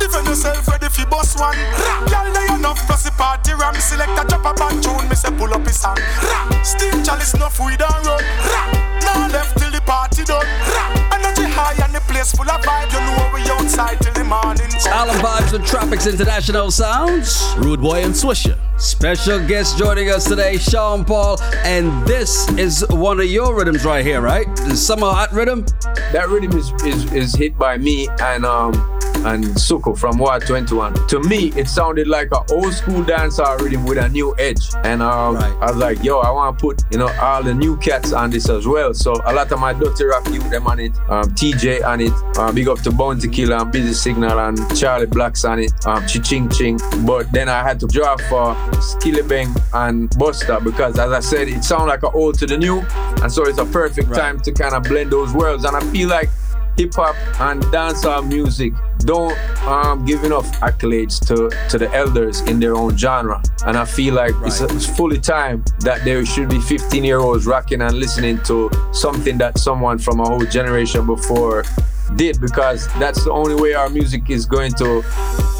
Defend 0.00 0.26
yourself, 0.26 0.66
ready 0.68 0.88
for 0.88 1.04
boss 1.04 1.36
one. 1.38 1.52
Rap, 1.52 2.08
girl, 2.08 2.32
they 2.32 2.48
enough 2.54 2.80
plus 2.86 3.04
the 3.04 3.10
party 3.12 3.52
ram. 3.52 3.74
Select 3.76 4.16
a 4.16 4.24
drop 4.24 4.46
a 4.46 4.54
band 4.56 4.82
tune, 4.82 5.06
me 5.06 5.14
say 5.14 5.28
pull 5.36 5.52
up 5.52 5.66
his 5.66 5.78
song. 5.78 6.00
Steam 6.64 7.04
chalice, 7.04 7.34
enough 7.34 7.60
weed 7.60 7.76
and 7.76 8.06
run. 8.08 8.24
Now 9.04 9.28
left 9.28 9.52
till 9.60 9.70
the 9.70 9.82
party 9.84 10.24
done. 10.24 10.48
Energy 10.48 10.48
high 10.48 10.48
and 10.48 10.72
the 10.72 10.77
place 12.18 12.34
full 12.34 12.50
of 12.50 12.60
vibe. 12.62 12.92
You 12.92 13.00
know 13.00 13.30
we 13.32 13.42
outside 13.50 14.00
till 14.00 14.12
the 14.12 14.24
morning 14.24 14.68
come. 14.82 15.08
Island 15.08 15.20
Vibez 15.20 15.52
with 15.52 15.62
Tropix 15.62 16.10
International 16.10 16.70
Sounds. 16.70 17.54
Rude 17.58 17.80
Boy 17.80 18.02
and 18.02 18.14
Swisher. 18.14 18.58
Special 18.80 19.44
guest 19.46 19.78
joining 19.78 20.10
us 20.10 20.24
today, 20.24 20.56
Sean 20.56 21.04
Paul. 21.04 21.40
And 21.64 22.06
this 22.06 22.48
is 22.52 22.84
one 22.90 23.20
of 23.20 23.26
your 23.26 23.54
rhythms 23.54 23.84
right 23.84 24.04
here, 24.04 24.20
right? 24.20 24.46
The 24.56 24.76
Summer 24.76 25.10
Hot 25.10 25.32
Rhythm? 25.32 25.64
That 26.12 26.28
rhythm 26.28 26.56
is, 26.58 26.72
is, 26.84 27.12
is 27.12 27.34
hit 27.34 27.56
by 27.58 27.76
me 27.76 28.08
and 28.20 28.44
um 28.44 28.97
and 29.24 29.44
Suku 29.44 29.96
from 29.98 30.18
Ward 30.18 30.46
21. 30.46 30.94
To 31.08 31.20
me, 31.20 31.52
it 31.56 31.68
sounded 31.68 32.08
like 32.08 32.28
an 32.32 32.42
old 32.50 32.72
school 32.72 33.02
dancehall 33.02 33.58
rhythm 33.60 33.84
with 33.84 33.98
a 33.98 34.08
new 34.08 34.34
edge. 34.38 34.68
And 34.84 35.02
um, 35.02 35.36
I 35.36 35.66
was 35.66 35.76
like, 35.76 36.02
yo, 36.02 36.18
I 36.20 36.30
want 36.30 36.58
to 36.58 36.62
put, 36.62 36.82
you 36.90 36.98
know, 36.98 37.08
all 37.20 37.42
the 37.42 37.54
new 37.54 37.76
cats 37.78 38.12
on 38.12 38.30
this 38.30 38.48
as 38.48 38.66
well. 38.66 38.94
So 38.94 39.12
a 39.24 39.32
lot 39.32 39.50
of 39.52 39.58
my 39.58 39.72
dirty 39.72 40.04
rap 40.04 40.26
youth 40.28 40.48
them 40.50 40.66
on 40.66 40.80
it. 40.80 40.96
Um, 41.08 41.30
TJ 41.34 41.84
on 41.84 42.00
it. 42.00 42.12
Um, 42.38 42.54
big 42.54 42.68
up 42.68 42.80
to 42.80 42.90
Bounty 42.90 43.28
Killer 43.28 43.56
and 43.56 43.72
Busy 43.72 43.94
Signal 43.94 44.38
and 44.38 44.58
Charly 44.76 45.06
Black's 45.06 45.44
on 45.44 45.58
it. 45.58 45.72
Um, 45.86 46.06
Ching 46.06 46.48
Ching. 46.50 46.78
But 47.04 47.30
then 47.32 47.48
I 47.48 47.62
had 47.62 47.80
to 47.80 47.86
draw 47.86 48.16
for 48.16 48.54
Skillibeng 48.78 49.54
and 49.74 50.10
Busta 50.10 50.62
because 50.62 50.98
as 50.98 51.12
I 51.12 51.20
said, 51.20 51.48
it 51.48 51.64
sounded 51.64 51.86
like 51.86 52.02
an 52.02 52.10
old 52.14 52.38
to 52.38 52.46
the 52.46 52.56
new. 52.56 52.80
And 53.22 53.32
so 53.32 53.44
it's 53.44 53.58
a 53.58 53.64
perfect 53.66 54.14
time 54.14 54.40
to 54.40 54.52
kind 54.52 54.74
of 54.74 54.84
blend 54.84 55.12
those 55.12 55.32
worlds. 55.32 55.64
And 55.64 55.76
I 55.76 55.80
feel 55.92 56.08
like 56.08 56.28
hip 56.78 56.94
hop 56.94 57.16
and 57.40 57.60
dancehall 57.64 58.26
music 58.26 58.72
don't 59.00 59.36
um, 59.66 60.04
give 60.04 60.24
enough 60.24 60.46
accolades 60.60 61.18
to, 61.26 61.50
to 61.68 61.78
the 61.78 61.92
elders 61.92 62.40
in 62.42 62.60
their 62.60 62.74
own 62.74 62.96
genre. 62.96 63.42
And 63.66 63.76
I 63.76 63.84
feel 63.84 64.14
like 64.14 64.34
it's, 64.42 64.60
it's 64.60 64.86
fully 64.86 65.18
time 65.18 65.64
that 65.80 66.04
there 66.04 66.24
should 66.24 66.48
be 66.48 66.60
15 66.60 67.04
year 67.04 67.18
olds 67.18 67.46
rocking 67.46 67.82
and 67.82 67.94
listening 67.96 68.42
to 68.44 68.70
something 68.92 69.38
that 69.38 69.58
someone 69.58 69.98
from 69.98 70.20
a 70.20 70.24
whole 70.24 70.44
generation 70.46 71.06
before 71.06 71.64
did 72.16 72.40
because 72.40 72.86
that's 72.94 73.24
the 73.24 73.30
only 73.30 73.54
way 73.60 73.74
our 73.74 73.90
music 73.90 74.30
is 74.30 74.46
going 74.46 74.72
to 74.72 75.02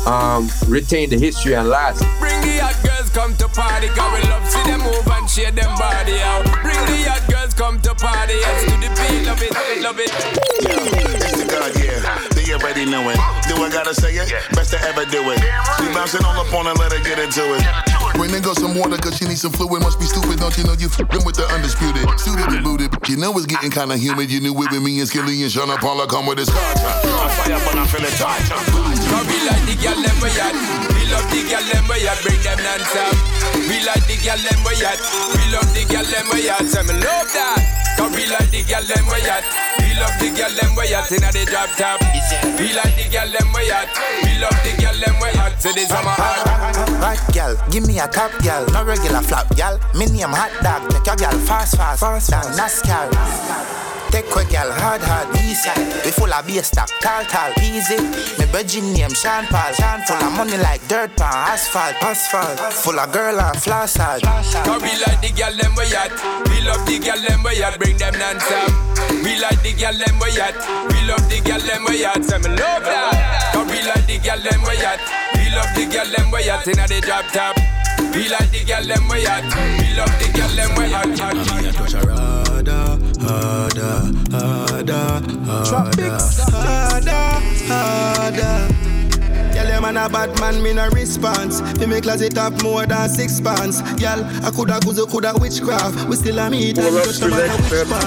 um, 0.07 0.49
retain 0.69 1.11
the 1.11 1.19
history 1.19 1.55
and 1.55 1.69
last. 1.69 2.01
Bring 2.19 2.41
the 2.43 2.59
hot 2.63 2.79
girls 2.83 3.11
come 3.11 3.37
to 3.37 3.49
party, 3.49 3.89
cause 3.89 4.23
we 4.23 4.29
love 4.29 4.49
see 4.49 4.63
them 4.65 4.81
move 4.81 5.07
and 5.07 5.29
shake 5.29 5.55
them 5.55 5.79
body 5.79 6.19
out. 6.21 6.45
Bring 6.63 6.81
the 6.87 7.11
hot 7.11 7.29
girls 7.29 7.38
come 7.59 7.81
to 7.83 7.93
party, 7.99 8.39
yes, 8.39 8.71
to 8.71 8.75
the 8.79 8.89
beat, 8.95 9.27
love 9.27 9.43
it, 9.43 9.51
love 9.83 9.99
it. 9.99 10.11
It's 10.63 11.43
the 11.43 11.47
God, 11.51 11.75
yeah. 11.75 11.99
They 12.39 12.47
already 12.55 12.87
know 12.87 13.03
it. 13.11 13.19
Do 13.51 13.59
I 13.59 13.69
gotta 13.69 13.93
say 13.93 14.15
it? 14.15 14.31
Yeah. 14.31 14.39
Best 14.55 14.71
to 14.71 14.79
ever 14.87 15.03
do 15.11 15.27
it. 15.35 15.43
She 15.75 15.91
bouncing 15.91 16.23
all 16.23 16.39
up 16.39 16.55
on 16.55 16.71
her, 16.71 16.75
let 16.79 16.95
her 16.95 17.03
get 17.03 17.19
into 17.19 17.43
it. 17.59 17.67
Bring 18.15 18.31
the 18.31 18.39
girl 18.39 18.55
some 18.55 18.79
water, 18.79 18.97
cause 18.97 19.19
she 19.19 19.27
needs 19.27 19.43
some 19.43 19.51
fluid. 19.51 19.83
Must 19.83 19.99
be 19.99 20.07
stupid, 20.07 20.39
don't 20.39 20.55
you 20.55 20.65
know 20.71 20.79
you 20.79 20.89
fing 20.89 21.27
with 21.27 21.35
the 21.35 21.51
undisputed? 21.51 22.07
Suited 22.23 22.47
and 22.47 22.63
booted. 22.63 22.95
You 23.11 23.19
know 23.19 23.35
it's 23.35 23.47
getting 23.51 23.75
kinda 23.75 23.99
humid. 23.99 24.31
You 24.31 24.39
knew 24.39 24.55
it 24.55 24.71
with 24.71 24.79
me 24.79 25.03
and 25.03 25.09
Skilly 25.11 25.43
and 25.43 25.51
Sean 25.51 25.75
Paula 25.83 26.07
come 26.07 26.31
with 26.31 26.39
his 26.39 26.51
car. 26.51 26.63
I 26.63 27.27
fire 27.43 27.59
up 27.59 27.67
and 27.75 27.81
I 27.83 27.87
feel 27.91 28.07
it 28.07 28.15
tight. 28.15 28.39
Cause 28.55 29.27
we 29.27 29.39
like 29.51 29.67
the 29.67 29.75
girl 29.83 29.99
them 29.99 30.17
we 30.23 30.31
at. 30.39 30.55
We 30.95 30.98
love 31.13 31.29
the 31.31 31.41
girl 31.49 31.65
them 31.69 31.85
we 31.89 32.07
at. 32.07 32.19
Bring 32.23 32.41
them 32.43 32.59
non-stop. 32.63 33.15
We 33.69 33.83
like 33.85 34.05
the 34.09 34.17
girl 34.23 34.41
them 34.41 34.61
we 34.65 34.75
at. 34.85 35.01
We 35.35 35.43
love 35.53 35.71
the 35.75 35.83
girl 35.89 36.07
them 36.07 36.27
we 36.33 36.49
at. 36.49 36.65
Say 36.69 36.83
me 36.85 36.95
love 37.01 37.31
that. 37.35 37.61
Cause 37.99 38.13
we 38.15 38.25
like 38.31 38.51
the 38.51 38.63
girl 38.65 38.85
them 38.87 39.05
we 39.11 39.21
at. 39.27 39.45
We 39.83 39.91
love 39.99 40.17
the 40.21 40.29
girl 40.31 40.53
them 40.55 40.73
we 40.77 40.95
at. 40.95 41.11
Inna 41.11 41.31
the 41.33 41.45
drop 41.49 41.71
top. 41.77 41.99
We 42.61 42.73
like 42.77 42.95
the 42.95 43.07
girl 43.11 43.29
them 43.29 43.49
we 43.53 43.71
at. 43.71 43.89
We 44.23 44.39
love 44.39 44.59
the 44.63 44.73
girl 44.79 44.97
them 44.97 45.17
we 45.21 45.31
at. 45.35 45.53
Say 45.59 45.73
this 45.75 45.89
summer 45.89 46.15
hot. 46.15 46.47
Hot 47.03 47.21
gal, 47.35 47.57
give 47.71 47.87
me 47.87 47.99
a 47.99 48.07
top 48.07 48.31
gal, 48.43 48.67
no 48.71 48.85
regular 48.85 49.23
flap 49.23 49.49
gal. 49.57 49.81
Me 49.95 50.07
name 50.07 50.31
hot 50.31 50.53
dog, 50.63 50.91
take 50.91 51.07
your 51.07 51.17
gal 51.17 51.39
fast, 51.41 51.77
fast, 51.77 52.01
fast, 52.01 52.31
down 52.31 52.45
NASCAR. 52.55 53.11
Take 54.11 54.27
quick 54.31 54.49
gal, 54.49 54.73
hard, 54.73 55.03
hard, 55.03 55.29
east 55.45 55.65
side. 55.65 55.77
We 56.05 56.11
full 56.11 56.33
of 56.33 56.47
bass 56.47 56.69
stock, 56.69 56.89
tall, 57.01 57.25
tall, 57.25 57.53
easy. 57.61 58.01
Me 58.41 58.47
virgin 58.49 58.93
name 58.93 59.13
Sean 59.13 59.45
Paul, 59.47 59.73
Sean 59.77 60.01
Full 60.09 60.17
of 60.17 60.33
money 60.33 60.57
like 60.59 60.81
dirt 60.89 61.15
pan, 61.17 61.53
asphalt, 61.53 61.95
asphalt. 62.03 62.59
Full 62.73 62.99
of 62.99 63.13
girl 63.13 63.41
and 63.41 63.57
floss 63.61 63.97
hard. 63.97 64.23
Cause 64.23 64.83
we 64.83 64.97
like 65.05 65.21
the 65.21 65.31
girl 65.37 65.53
them 65.53 65.75
we 65.77 65.85
at. 65.93 66.13
We 66.49 66.61
love 66.65 66.85
the 66.89 66.99
girl 66.99 67.21
them 67.21 67.43
we 67.45 67.63
at. 67.63 67.79
Bring 67.79 67.97
them 67.97 68.19
non-stop. 68.19 68.73
We 69.23 69.39
like 69.39 69.61
the 69.63 69.73
girl 69.77 69.93
them 69.93 70.19
we 70.19 70.33
at. 70.41 70.57
We 70.89 70.99
love 71.05 71.29
the 71.29 71.41
girl 71.45 71.61
them 71.61 71.85
we 71.85 72.05
at. 72.05 72.25
Say 72.25 72.39
me 72.39 72.49
love 72.57 72.85
that. 72.89 73.53
Cause 73.53 73.69
we 73.69 73.83
like 73.85 74.07
the 74.09 74.17
girl 74.25 74.41
them 74.41 74.63
we 74.65 74.81
at. 74.81 75.01
We 75.37 75.53
love 75.53 75.69
the 75.77 75.85
girl 75.85 76.09
them 76.09 76.31
we 76.33 76.49
at. 76.49 76.65
Inna 76.67 76.89
the 76.89 77.01
drop 77.05 77.29
top. 77.37 77.61
We 78.17 78.25
like 78.29 78.51
the 78.51 78.65
girl 78.65 78.85
them 78.89 79.05
we 79.09 79.27
at. 79.27 79.45
We 79.77 79.93
love 79.95 80.15
the 80.17 80.29
girl 80.33 80.49
them 80.57 80.73
we 80.81 80.89
at. 80.95 81.09
Harder, 83.29 84.01
harder, 84.31 84.93
harder, 85.45 85.69
harder, 85.69 86.19
harder, 86.51 87.25
harder. 87.69 88.75
Girl, 89.53 89.69
your 89.69 89.81
man 89.81 89.97
a 89.97 90.09
bad 90.09 90.41
man, 90.41 90.63
me 90.63 90.73
no 90.73 90.89
response. 90.91 91.61
Fi 91.61 91.87
me 91.87 92.01
closet 92.01 92.37
have 92.37 92.63
more 92.63 92.87
than 92.87 93.09
six 93.09 93.41
pants. 93.41 93.83
Girl, 94.01 94.25
I 94.45 94.51
coulda 94.51 94.81
goose, 94.81 95.05
coulda 95.07 95.35
witchcraft. 95.39 96.09
We 96.09 96.17
still 96.17 96.39
a 96.39 96.51
meet 96.51 96.79
and 96.79 96.97
touch 96.97 97.21
no 97.21 97.29
matter 97.29 97.53
which 97.63 97.89
part. 97.89 98.05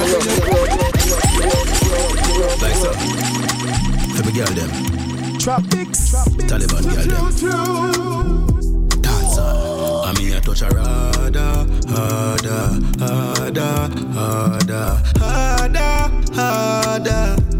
Like 2.62 2.76
so. 2.76 2.92
For 4.16 4.24
me 4.26 4.32
girl 4.34 4.54
them. 4.54 4.70
Tropics. 5.40 6.14
Taliban 6.48 6.84
girl 6.84 7.32
them. 7.32 8.51
And 10.12 10.19
me 10.19 10.34
a 10.34 10.41
touch 10.41 10.60
her 10.60 10.78
harder, 10.78 11.65
harder, 11.88 12.67
harder, 13.00 13.89
harder, 14.12 15.02
harder, 15.17 16.34
harder 16.36 17.51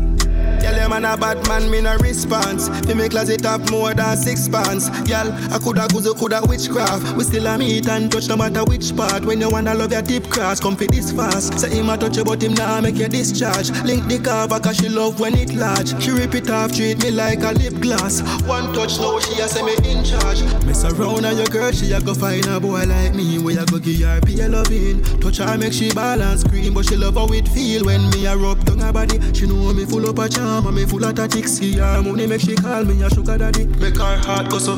a 0.98 1.18
bad 1.18 1.48
man, 1.48 1.70
me 1.70 1.82
no 1.82 1.96
response. 1.98 2.70
Me 2.86 2.94
make 2.94 3.12
closet 3.12 3.42
have 3.42 3.70
more 3.72 3.94
than 3.94 4.18
six 4.18 4.48
pants. 4.48 4.90
Girl, 5.08 5.32
I 5.52 5.60
coulda 5.60 5.88
gozo, 5.88 6.16
coulda 6.18 6.42
witchcraft. 6.48 7.16
We 7.16 7.24
still 7.24 7.48
a 7.48 7.58
meet 7.58 7.88
and 7.88 8.12
touch 8.12 8.28
no 8.28 8.36
matter 8.38 8.64
which 8.64 8.96
part. 8.96 9.26
When 9.26 9.42
you 9.42 9.50
wanna 9.50 9.74
love 9.74 9.92
your 9.92 10.02
deep 10.02 10.30
cross, 10.30 10.60
come 10.60 10.76
for 10.76 10.86
this 10.86 11.12
fast. 11.12 11.60
Say 11.60 11.70
him 11.70 11.90
a 11.90 11.98
touch 11.98 12.18
you, 12.18 12.24
but 12.24 12.42
him 12.42 12.54
nah 12.54 12.82
make 12.82 12.96
you 12.96 13.08
discharge. 13.08 13.72
Link 13.84 14.08
the 14.08 14.20
back, 14.20 14.64
'cause 14.64 14.78
she 14.78 14.90
love 14.90 15.20
when 15.20 15.36
it 15.36 15.54
large. 15.54 16.00
She 16.02 16.12
rip 16.12 16.36
it 16.36 16.50
off, 16.50 16.72
treat 16.74 17.02
me 17.04 17.12
like 17.12 17.44
a 17.44 17.52
lip 17.52 17.80
gloss. 17.80 18.22
One 18.46 18.74
touch 18.74 19.00
now, 19.00 19.20
she 19.20 19.40
a 19.42 19.48
say 19.48 19.64
me 19.64 19.76
in 19.90 20.04
charge. 20.04 20.44
Mess 20.66 20.84
around 20.84 21.26
on 21.26 21.38
your 21.38 21.48
girl, 21.48 21.72
she 21.72 21.92
a 21.92 22.02
go 22.02 22.14
find 22.14 22.46
a 22.48 22.60
boy 22.60 22.84
like 22.86 23.16
me. 23.16 23.40
Where 23.40 23.56
you 23.56 23.66
go 23.66 23.80
give 23.80 24.02
her 24.02 24.20
be 24.22 24.42
a 24.42 24.50
loving. 24.50 25.02
Touch 25.20 25.38
her, 25.38 25.58
make 25.58 25.74
she 25.74 25.92
ball 25.92 26.22
and 26.22 26.40
scream, 26.40 26.74
but 26.74 26.86
she 26.86 26.96
love 26.96 27.16
how 27.16 27.28
it 27.28 27.48
feel 27.48 27.86
when 27.86 28.10
me 28.12 28.26
a 28.26 28.36
rub 28.36 28.64
down 28.66 28.80
her 28.80 28.92
body. 28.92 29.20
She 29.34 29.46
know 29.48 29.74
me 29.74 29.86
full 29.86 30.08
up 30.10 30.20
a 30.20 30.30
charm, 30.30 30.68
and 30.68 30.76
me 30.76 30.81
full 30.86 31.04
of 31.04 31.16
tactics. 31.16 31.54
See 31.54 31.78
her 31.78 32.02
money, 32.02 32.28
make 32.28 32.42
she 32.42 32.56
call 32.56 32.84
me 32.84 33.02
a 33.02 33.10
sugar 33.10 33.38
daddy. 33.38 33.66
Make 33.66 33.98
her 33.98 34.18
heart 34.18 34.50
go 34.50 34.60
so. 34.60 34.76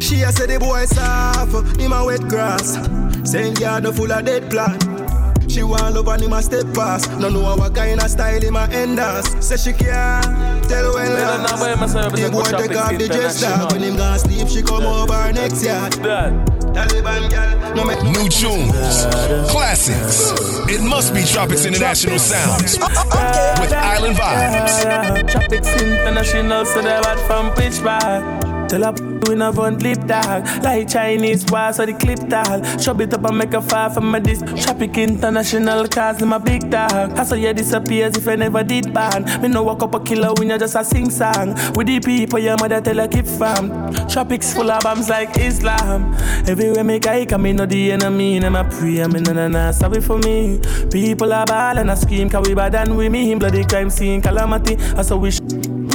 She 0.00 0.22
a 0.22 0.32
say 0.32 0.46
the 0.46 0.58
boy 0.58 0.84
soft, 0.86 1.80
him 1.80 1.92
a 1.92 2.04
wet 2.04 2.22
grass. 2.28 2.76
Saying 3.28 3.56
yard 3.56 3.84
no 3.84 3.92
full 3.92 4.12
of 4.12 4.24
dead 4.24 4.50
plant. 4.50 4.82
She 5.50 5.62
want 5.62 5.94
love 5.94 6.08
and 6.08 6.22
him 6.22 6.32
a 6.32 6.42
step 6.42 6.66
fast. 6.74 7.10
No 7.18 7.28
know 7.28 7.56
what 7.56 7.74
kind 7.74 8.00
of 8.00 8.10
style 8.10 8.40
him 8.40 8.56
a 8.56 8.68
end 8.70 8.98
us. 8.98 9.26
Say 9.44 9.56
she 9.56 9.72
can't 9.76 10.64
tell 10.68 10.94
when 10.94 11.12
last. 11.14 11.52
now 11.52 11.60
by 11.60 11.74
myself, 11.80 12.12
The 12.14 12.26
a 12.26 12.30
boy 12.30 12.42
take 12.44 12.76
off 12.76 12.98
the 12.98 13.06
dress 13.08 13.42
international. 13.42 13.68
When 13.68 13.82
him 13.82 13.96
gonna 13.96 14.18
sleep, 14.18 14.48
she 14.48 14.62
come 14.62 14.84
over 14.84 15.32
next 15.32 15.64
yard. 15.64 16.55
Taliban 16.76 17.30
girl, 17.30 17.74
no 17.74 17.84
make 17.86 18.02
New 18.02 18.28
tunes, 18.28 19.06
classics. 19.50 20.32
It 20.68 20.82
must 20.82 21.14
be 21.14 21.20
Tropix 21.20 21.66
International 21.66 22.18
Sounds 22.18 22.76
oh, 22.82 22.86
oh, 22.90 23.60
with 23.62 23.72
Island 23.72 24.16
Vibez. 24.16 24.84
Tropix 25.32 25.72
International, 25.80 26.66
so 26.66 26.82
they 26.82 27.00
bad 27.00 27.18
from 27.26 27.50
pitch 27.54 27.82
back. 27.82 28.35
Tell 28.68 28.82
a 28.84 28.92
p- 28.92 29.02
we 29.28 29.34
no 29.34 29.52
gun 29.52 29.78
lip 29.78 29.98
dog. 30.06 30.46
Like 30.62 30.88
Chinese 30.88 31.44
war, 31.50 31.72
so 31.72 31.84
the 31.84 31.92
clip 31.94 32.28
tall 32.28 32.62
Shove 32.78 33.00
it 33.00 33.12
up 33.14 33.24
and 33.24 33.38
make 33.38 33.54
a 33.54 33.62
fire 33.62 33.90
from 33.90 34.10
my 34.10 34.18
disc. 34.20 34.44
Tropix 34.44 34.96
International, 34.96 35.86
cause 35.88 36.22
in 36.22 36.28
my 36.28 36.38
big 36.38 36.70
dog. 36.70 37.18
I 37.18 37.24
saw 37.24 37.34
you 37.34 37.52
disappears 37.52 38.16
if 38.16 38.26
I 38.28 38.36
never 38.36 38.62
did 38.62 38.92
ban. 38.92 39.24
Me 39.42 39.48
no 39.48 39.62
walk 39.62 39.82
up 39.82 39.94
a 39.94 40.00
killer 40.00 40.32
when 40.34 40.50
you 40.50 40.58
just 40.58 40.76
a 40.76 40.84
sing 40.84 41.10
song. 41.10 41.54
With 41.74 41.86
the 41.88 42.00
people 42.00 42.38
your 42.38 42.56
mother 42.58 42.80
tell 42.80 42.96
you 42.96 43.08
keep 43.08 43.26
fam. 43.26 43.70
Tropics 44.08 44.54
full 44.54 44.70
of 44.70 44.82
bombs 44.82 45.08
like 45.08 45.36
Islam. 45.38 46.14
Everywhere 46.46 46.84
me 46.84 46.98
guy 46.98 47.24
come, 47.26 47.42
me 47.42 47.52
know 47.52 47.66
the 47.66 47.92
enemy 47.92 48.36
And 48.36 48.56
I 48.56 48.62
pray, 48.64 49.02
I 49.02 49.06
mean, 49.06 49.24
na 49.24 49.32
na 49.32 49.48
na, 49.48 49.70
sorry 49.72 50.00
for 50.00 50.18
me. 50.18 50.60
People 50.90 51.32
are 51.32 51.46
ball 51.46 51.78
and 51.78 51.90
I 51.90 51.94
scream 51.94 52.30
Cause 52.30 52.46
we 52.48 52.54
bad 52.54 52.74
and 52.74 52.96
we 52.96 53.08
mean. 53.08 53.38
Bloody 53.38 53.64
crime 53.64 53.90
scene, 53.90 54.20
calamity. 54.20 54.76
I 54.96 55.02
saw 55.02 55.16
we 55.16 55.30
sh- 55.30 55.40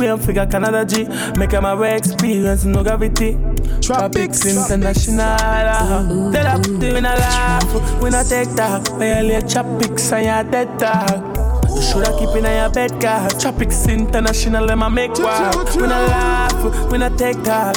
we 0.02 0.18
figure 0.18 0.46
Canada 0.48 0.86
G. 0.86 1.08
Make 1.38 1.52
them 1.52 1.66
our 1.66 1.86
experience, 1.86 2.66
no 2.66 2.84
gravity. 2.84 3.38
Tropix 3.82 4.46
International 4.46 5.22
uh, 5.22 6.32
Tell 6.32 6.48
up, 6.48 6.68
we 6.68 7.02
not 7.02 7.18
laugh 7.18 8.02
We 8.02 8.10
not 8.10 8.26
take 8.28 8.54
talk 8.56 8.88
Violate 9.00 9.50
tropics 9.50 10.12
and 10.12 10.26
your 10.26 10.52
dead 10.52 10.80
talk 10.80 11.42
shoulda 11.82 12.16
keep 12.20 12.36
in 12.36 12.44
your 12.44 12.70
bed 12.70 12.92
cause 13.02 13.34
Tropix 13.44 13.90
International, 13.92 14.68
them 14.68 14.84
a 14.84 14.90
make 14.90 15.18
walk 15.18 15.74
We 15.76 15.84
not 15.84 16.10
laugh, 16.10 16.92
we 16.92 16.98
not 16.98 17.18
take 17.18 17.42
talk 17.44 17.76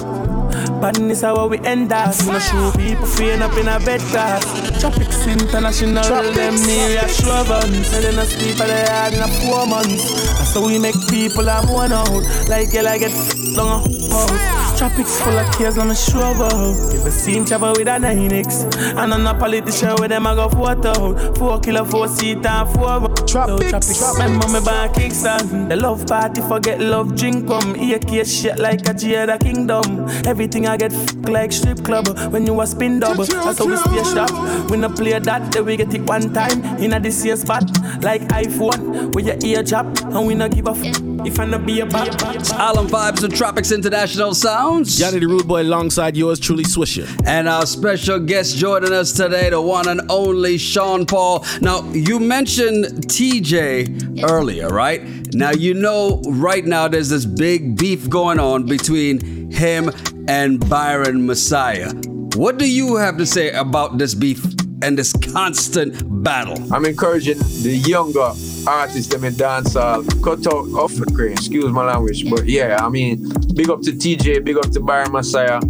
Badness 0.81 1.23
how 1.23 1.47
we 1.47 1.59
end 1.61 1.93
up. 1.93 2.15
We 2.21 2.33
not 2.33 2.43
show 2.43 2.73
people 2.77 3.07
freeing 3.07 3.43
up 3.43 3.57
in 3.57 3.69
a 3.69 3.79
bed 3.81 4.01
class. 4.01 4.45
Tropix 4.83 5.27
International, 5.31 6.05
them 6.33 6.55
near 6.67 7.01
a 7.01 7.09
show 7.09 7.45
guns. 7.45 7.93
And 7.95 8.05
then 8.05 8.19
I 8.19 8.25
sleep 8.25 8.61
at 8.61 8.69
the 8.69 9.17
in 9.17 9.23
a 9.23 9.29
four 9.43 9.67
months. 9.67 10.39
And 10.39 10.49
so 10.49 10.67
we 10.67 10.79
make 10.79 10.97
people 11.09 11.45
have 11.47 11.71
one 11.71 11.93
out. 11.93 12.23
Like 12.49 12.73
girl, 12.73 12.89
I 12.89 12.99
get 12.99 13.13
long 13.57 13.85
a 14.13 14.39
house. 14.39 14.79
Tropics 14.79 15.21
full 15.21 15.39
of 15.39 15.59
kids, 15.59 15.79
I'm 15.79 15.91
a. 15.91 15.95
If 15.95 17.07
I 17.07 17.09
see 17.11 17.37
him 17.37 17.45
travel 17.45 17.73
with 17.73 17.89
a 17.89 17.93
9X. 17.93 18.97
And 18.97 19.15
I'm 19.15 19.27
a 19.27 19.35
politician 19.39 19.95
with 19.99 20.11
them, 20.11 20.27
I 20.27 20.35
go 20.35 20.49
photo 20.49 20.95
out. 20.95 21.39
Four 21.39 21.61
killer, 21.61 21.85
four 21.85 22.09
seat, 22.09 22.45
and 22.45 22.69
four. 22.71 23.09
Tropics, 23.27 23.71
tropics. 23.71 24.19
Remember 24.19 24.49
me 24.49 24.65
back 24.65 24.95
Kingston. 24.95 25.69
The 25.69 25.77
love 25.77 26.07
party, 26.07 26.41
forget 26.43 26.81
love, 26.81 27.17
drink 27.17 27.47
come. 27.47 27.75
AK 27.75 28.27
shit 28.27 28.59
like 28.59 28.81
a 28.81 28.95
Jada 28.95 29.39
Kingdom. 29.41 30.09
Everything 30.27 30.67
I 30.67 30.74
get 30.77 30.93
f- 30.93 31.15
like 31.29 31.53
strip 31.53 31.85
club. 31.85 32.09
Uh, 32.09 32.29
when 32.31 32.47
you 32.47 32.61
a 32.61 32.67
spin 32.67 33.01
double, 33.01 33.23
uh, 33.23 33.27
that's 33.27 33.59
how 33.59 33.67
we 33.67 33.77
stay 33.77 34.03
sharp. 34.15 34.71
We 34.71 34.77
no 34.77 34.89
play 34.89 35.19
that, 35.19 35.53
then 35.53 35.65
we 35.65 35.77
get 35.77 35.93
it 35.95 36.03
one 36.03 36.33
time. 36.33 36.63
In 36.79 36.93
a 36.93 37.01
this 37.01 37.25
year 37.25 37.37
spot, 37.37 37.65
like 38.03 38.23
iPhone. 38.29 39.15
Where 39.15 39.25
your 39.25 39.37
ear 39.45 39.63
drop, 39.63 39.87
and 40.03 40.27
we 40.27 40.35
no 40.35 40.49
give 40.49 40.67
a 40.67 40.71
f- 40.71 41.01
if 41.27 41.39
I 41.39 41.47
no 41.47 41.59
be 41.59 41.81
a 41.81 41.87
bad 41.87 42.21
Island 42.53 42.91
Vibez 42.91 43.23
and 43.25 43.33
Tropix 43.33 43.75
International 43.75 44.35
Sounds. 44.35 44.99
Johnny 44.99 45.19
the 45.21 45.27
Rude 45.27 45.49
Boy 45.49 45.63
alongside 45.63 46.17
yours 46.17 46.39
truly, 46.39 46.65
Swisher. 46.65 47.09
And 47.27 47.49
our 47.49 47.67
special 47.67 48.19
guest 48.19 48.57
joining 48.57 48.93
us 48.93 49.13
today, 49.13 49.51
the 49.51 49.61
one 49.61 49.89
and 49.89 50.03
only 50.11 50.59
Sean 50.59 51.07
Paul. 51.07 51.45
Now, 51.61 51.83
you 51.93 52.19
mentioned 52.21 52.85
TJ 53.09 54.23
earlier, 54.29 54.69
right? 54.69 55.03
Now, 55.35 55.51
you 55.51 55.75
know, 55.75 56.21
right 56.27 56.65
now 56.65 56.89
there's 56.89 57.09
this 57.09 57.25
big 57.25 57.77
beef 57.77 58.09
going 58.09 58.39
on 58.39 58.67
between 58.67 59.44
him 59.55 59.91
and 60.29 60.69
Byron 60.69 61.27
Messia. 61.27 62.37
What 62.37 62.59
do 62.59 62.69
you 62.69 62.97
have 62.97 63.17
to 63.19 63.27
say 63.27 63.53
about 63.53 63.99
this 63.99 64.15
beef 64.15 64.45
and 64.83 64.99
this 64.99 65.13
constant 65.13 66.25
battle? 66.25 66.57
I'm 66.75 66.85
encouraging 66.85 67.39
the 67.39 67.81
younger 67.87 68.33
artists 68.67 69.07
them 69.13 69.25
in 69.25 69.35
dancehall 69.35 70.05
cut 70.23 70.47
out 70.47 70.67
off 70.79 70.95
the 70.95 71.07
crane. 71.15 71.33
Excuse 71.33 71.73
my 71.73 71.85
language, 71.85 72.29
but 72.29 72.47
yeah, 72.47 72.79
I 72.81 72.89
mean, 72.89 73.29
big 73.55 73.71
up 73.71 73.83
to 73.83 73.93
TJ, 73.93 74.45
big 74.45 74.57
up 74.57 74.71
to 74.73 74.81
Byron 74.81 75.11
Messia. 75.13 75.63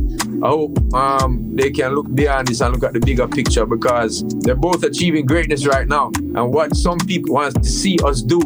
I 0.42 0.48
hope 0.48 0.94
um, 0.94 1.54
they 1.54 1.70
can 1.70 1.94
look 1.94 2.12
beyond 2.14 2.48
this 2.48 2.60
and 2.60 2.72
look 2.72 2.84
at 2.84 2.92
the 2.92 3.00
bigger 3.00 3.28
picture 3.28 3.66
because 3.66 4.24
they're 4.40 4.54
both 4.54 4.82
achieving 4.82 5.26
greatness 5.26 5.66
right 5.66 5.86
now. 5.86 6.10
And 6.16 6.52
what 6.52 6.74
some 6.76 6.98
people 6.98 7.34
want 7.34 7.62
to 7.62 7.68
see 7.68 7.98
us 8.04 8.22
do 8.22 8.40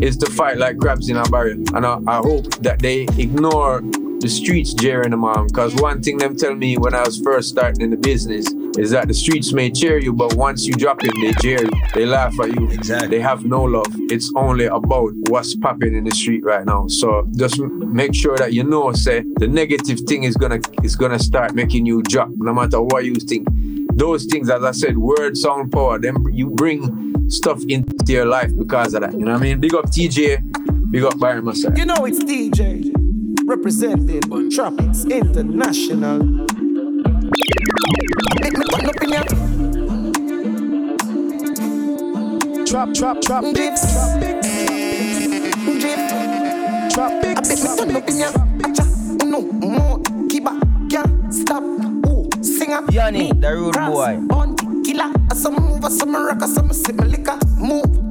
is 0.00 0.16
to 0.18 0.30
fight 0.30 0.58
like 0.58 0.78
crabs 0.78 1.08
in 1.08 1.16
a 1.16 1.24
barrel. 1.24 1.62
And 1.74 1.84
I, 1.84 1.98
I 2.06 2.16
hope 2.18 2.46
that 2.56 2.80
they 2.80 3.02
ignore 3.18 3.82
the 4.20 4.28
streets 4.28 4.72
jeering 4.74 5.10
them 5.10 5.24
on. 5.24 5.46
Because 5.46 5.74
one 5.76 6.02
thing 6.02 6.18
them 6.18 6.36
tell 6.36 6.54
me 6.54 6.76
when 6.76 6.94
I 6.94 7.02
was 7.02 7.20
first 7.20 7.48
starting 7.48 7.82
in 7.82 7.90
the 7.90 7.96
business 7.96 8.46
is 8.78 8.90
that 8.90 9.08
the 9.08 9.14
streets 9.14 9.52
may 9.52 9.70
cheer 9.70 9.98
you, 9.98 10.12
but 10.12 10.34
once 10.34 10.66
you 10.66 10.74
drop 10.74 10.98
it, 11.02 11.12
they 11.20 11.32
jeer 11.40 11.62
you. 11.62 11.70
They 11.94 12.06
laugh 12.06 12.38
at 12.40 12.54
you. 12.54 12.70
Exactly. 12.70 13.08
They 13.08 13.20
have 13.20 13.44
no 13.44 13.62
love. 13.62 13.86
It's 14.10 14.32
only 14.36 14.66
about 14.66 15.12
what's 15.28 15.54
popping 15.56 15.94
in 15.94 16.04
the 16.04 16.10
street 16.10 16.44
right 16.44 16.64
now. 16.64 16.86
So 16.88 17.26
just 17.36 17.60
make 17.60 18.14
sure 18.14 18.36
that 18.36 18.52
you 18.52 18.64
know, 18.64 18.92
say 18.92 19.24
the 19.36 19.46
negative 19.46 20.00
thing 20.00 20.24
is 20.24 20.36
gonna 20.36 20.60
is 20.82 20.96
gonna 20.96 21.18
start 21.18 21.54
making 21.54 21.86
you 21.86 22.02
drop, 22.02 22.30
no 22.36 22.52
matter 22.52 22.80
what 22.80 23.04
you 23.04 23.14
think. 23.14 23.46
Those 23.96 24.24
things, 24.24 24.50
as 24.50 24.64
I 24.64 24.72
said, 24.72 24.98
word, 24.98 25.36
sound, 25.36 25.70
power. 25.70 26.00
Then 26.00 26.16
you 26.32 26.50
bring 26.50 27.30
stuff 27.30 27.62
into 27.68 28.12
your 28.12 28.26
life 28.26 28.50
because 28.56 28.94
of 28.94 29.02
that. 29.02 29.12
You 29.12 29.20
know 29.20 29.32
what 29.32 29.40
I 29.40 29.44
mean? 29.44 29.60
Big 29.60 29.74
up 29.74 29.86
TJ. 29.86 30.90
Big 30.90 31.04
up 31.04 31.18
Byron 31.18 31.44
Messia. 31.44 31.76
You 31.76 31.86
know 31.86 32.04
it's 32.04 32.22
DJ 32.22 32.93
representing 33.46 34.20
Tropix 34.50 35.10
International. 35.10 36.18
Make 38.40 38.56
me 38.58 38.64
turn 38.64 38.86
up 38.86 39.02
in 39.02 39.10
ya. 39.10 39.22
Trap, 42.64 42.94
trap, 42.94 43.20
trap, 43.20 43.44
Drips. 43.54 43.84
Drip. 45.78 45.98
I 46.96 47.20
bet 47.20 47.48
me 47.48 47.54
turn 47.76 47.96
up 47.96 48.08
in 48.08 48.18
ya. 48.18 48.30
Acha, 48.64 48.84
no 49.24 49.40
more. 49.42 50.00
Keep 50.28 50.46
up, 50.46 50.62
can't 50.90 51.34
stop. 51.34 51.62
Ooh, 51.62 52.28
singer. 52.42 52.82
Yanni, 52.90 53.32
the 53.32 53.54
rude 53.54 53.74
boy. 53.74 54.18
Bounty, 54.26 54.66
killer. 54.82 55.12
I 55.30 55.34
some 55.34 55.54
move, 55.56 55.84
I 55.84 55.88
some 55.90 56.14
rock, 56.14 56.42
I 56.42 56.46
some 56.46 56.72
sip 56.72 56.96
my 56.96 57.04
liquor. 57.04 57.38
Move, 57.58 58.03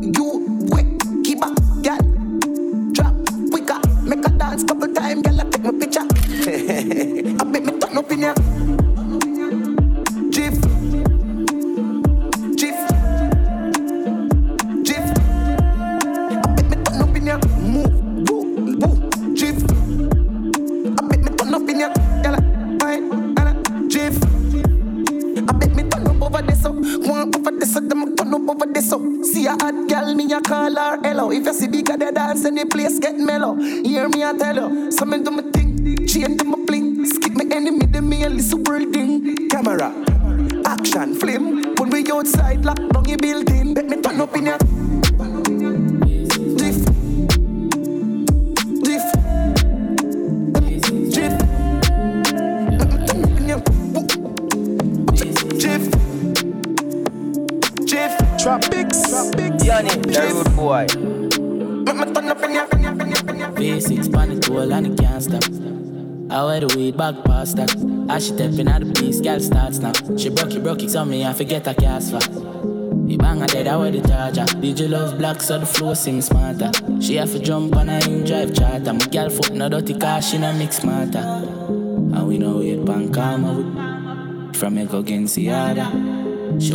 I 71.33 71.35
forget 71.35 71.65
her 71.65 71.73
cast 71.73 72.11
for. 72.11 72.19
The 72.19 73.17
banger 73.17 73.47
dead, 73.47 73.67
I 73.67 73.75
wear 73.75 73.89
the 73.89 74.07
charger. 74.07 74.45
DJ 74.61 74.87
love 74.87 75.17
black, 75.17 75.41
so 75.41 75.57
the 75.57 75.65
flow 75.65 75.95
sing 75.95 76.21
smarter. 76.21 76.69
She 77.01 77.15
have 77.15 77.31
to 77.31 77.39
jump 77.39 77.75
on 77.75 77.89
a 77.89 77.97
in 78.07 78.23
drive 78.23 78.53
charter. 78.53 78.93
My 78.93 79.07
girl 79.07 79.31
foot 79.31 79.51
no 79.51 79.67
dirty 79.67 79.97
car, 79.97 80.21
she 80.21 80.37
no 80.37 80.53
mix 80.53 80.83
matter. 80.83 81.17
And 81.17 82.27
we 82.27 82.37
know 82.37 82.61
it 82.61 82.85
pan 82.85 83.11
karma 83.11 84.53
from 84.53 84.75
me 84.75 84.85
go 84.85 84.99
against. 84.99 85.33
She 85.33 85.49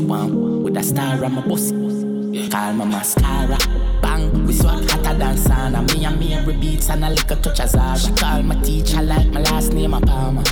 want 0.00 0.34
with 0.64 0.76
a 0.76 0.82
star 0.82 1.24
on 1.24 1.34
my 1.34 1.42
pussy. 1.42 2.48
Call 2.50 2.72
my 2.72 2.84
mascara. 2.84 3.58
Bang, 4.02 4.44
we 4.44 4.54
swat 4.54 4.90
hotter 4.90 5.16
than 5.16 5.36
sauna. 5.36 5.86
Me 5.94 6.04
and 6.04 6.18
me 6.18 6.34
every 6.34 6.56
beats 6.56 6.90
and 6.90 7.04
a 7.04 7.10
little 7.10 7.36
touch 7.36 7.60
of 7.60 7.68
Zara. 7.68 7.96
She 7.96 8.10
call 8.10 8.42
my 8.42 8.60
teacher 8.62 9.02
like 9.02 9.28
my 9.28 9.40
last 9.42 9.72
name 9.72 9.94
a 9.94 10.00
Palmer. 10.00 10.42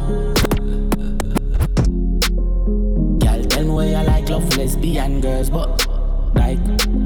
Love 4.36 4.56
lesbian 4.58 5.20
girls, 5.20 5.48
but 5.48 5.86
like 6.34 6.58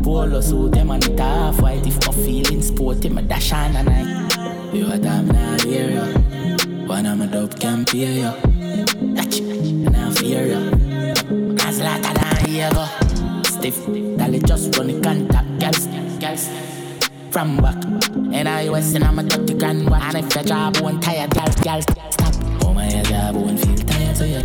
polo 0.02 0.40
suit 0.40 0.72
them 0.72 0.90
and 0.90 1.04
it 1.04 1.18
half 1.18 1.60
white. 1.60 1.86
If 1.86 2.04
my 2.06 2.12
feeling 2.12 2.60
sporty, 2.60 3.08
my 3.08 3.22
dash 3.22 3.52
on 3.52 3.76
a 3.76 3.82
night. 3.84 4.74
You 4.74 4.90
a 4.90 4.98
damn 4.98 5.28
not 5.28 5.62
hear 5.62 5.90
ya. 5.90 6.06
One 6.86 7.06
of 7.06 7.18
my 7.18 7.26
dope 7.26 7.58
can 7.60 7.84
pay 7.84 8.22
ya. 8.22 8.32
Touch 9.14 9.38
and 9.38 9.96
I 9.96 10.10
fear 10.10 10.44
ya. 10.52 10.60
As 11.66 11.78
later 11.78 12.14
than 12.18 12.36
here 12.46 12.70
go. 12.72 12.86
Stiff, 13.44 13.78
dolly 14.18 14.40
just 14.40 14.76
run 14.76 14.88
the 14.88 15.00
contact, 15.00 15.48
girls, 15.60 15.86
girls. 16.18 16.48
From 17.30 17.58
back, 17.58 17.84
and 18.34 18.48
I 18.48 18.68
was 18.70 18.92
in 18.92 19.04
I'm 19.04 19.20
a 19.20 19.22
dirty 19.22 19.54
grand 19.54 19.88
one. 19.88 20.02
And 20.02 20.16
if 20.18 20.34
your 20.34 20.42
job 20.42 20.78
won't 20.78 21.00
tired, 21.00 21.30
girls, 21.32 21.54
girls, 21.54 21.84
stop. 21.84 22.34
Oh 22.64 22.74
my 22.74 22.88
job 23.02 23.36
won't 23.36 23.60
feel 23.60 23.76
tired, 23.76 24.16
so 24.16 24.24
you 24.24 24.42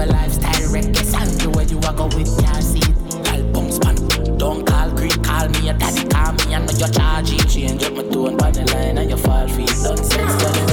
a 0.00 0.06
lifestyle 0.06 0.72
wreck 0.72 0.88
is 1.00 1.14
and 1.14 1.56
where 1.56 1.64
you 1.64 1.78
a 1.78 1.92
go 1.96 2.04
with 2.06 2.28
your 2.40 2.60
seat. 2.60 2.94
Call 3.24 3.42
bumps, 3.52 3.78
man. 3.84 3.96
Don't 4.38 4.67
call 5.06 5.22
call 5.22 5.48
me 5.48 5.66
your 5.66 5.74
daddy, 5.74 6.08
call 6.08 6.32
me. 6.32 6.54
I 6.54 6.58
know 6.58 6.72
you're 6.72 6.88
charging. 6.88 7.38
Change 7.48 7.82
up 7.84 7.94
my 7.94 8.02
tone, 8.02 8.36
body 8.36 8.64
line, 8.64 8.98
and 8.98 9.10
you 9.10 9.16
fall 9.16 9.46
free. 9.48 9.66
Don't 9.82 10.02
say 10.02 10.26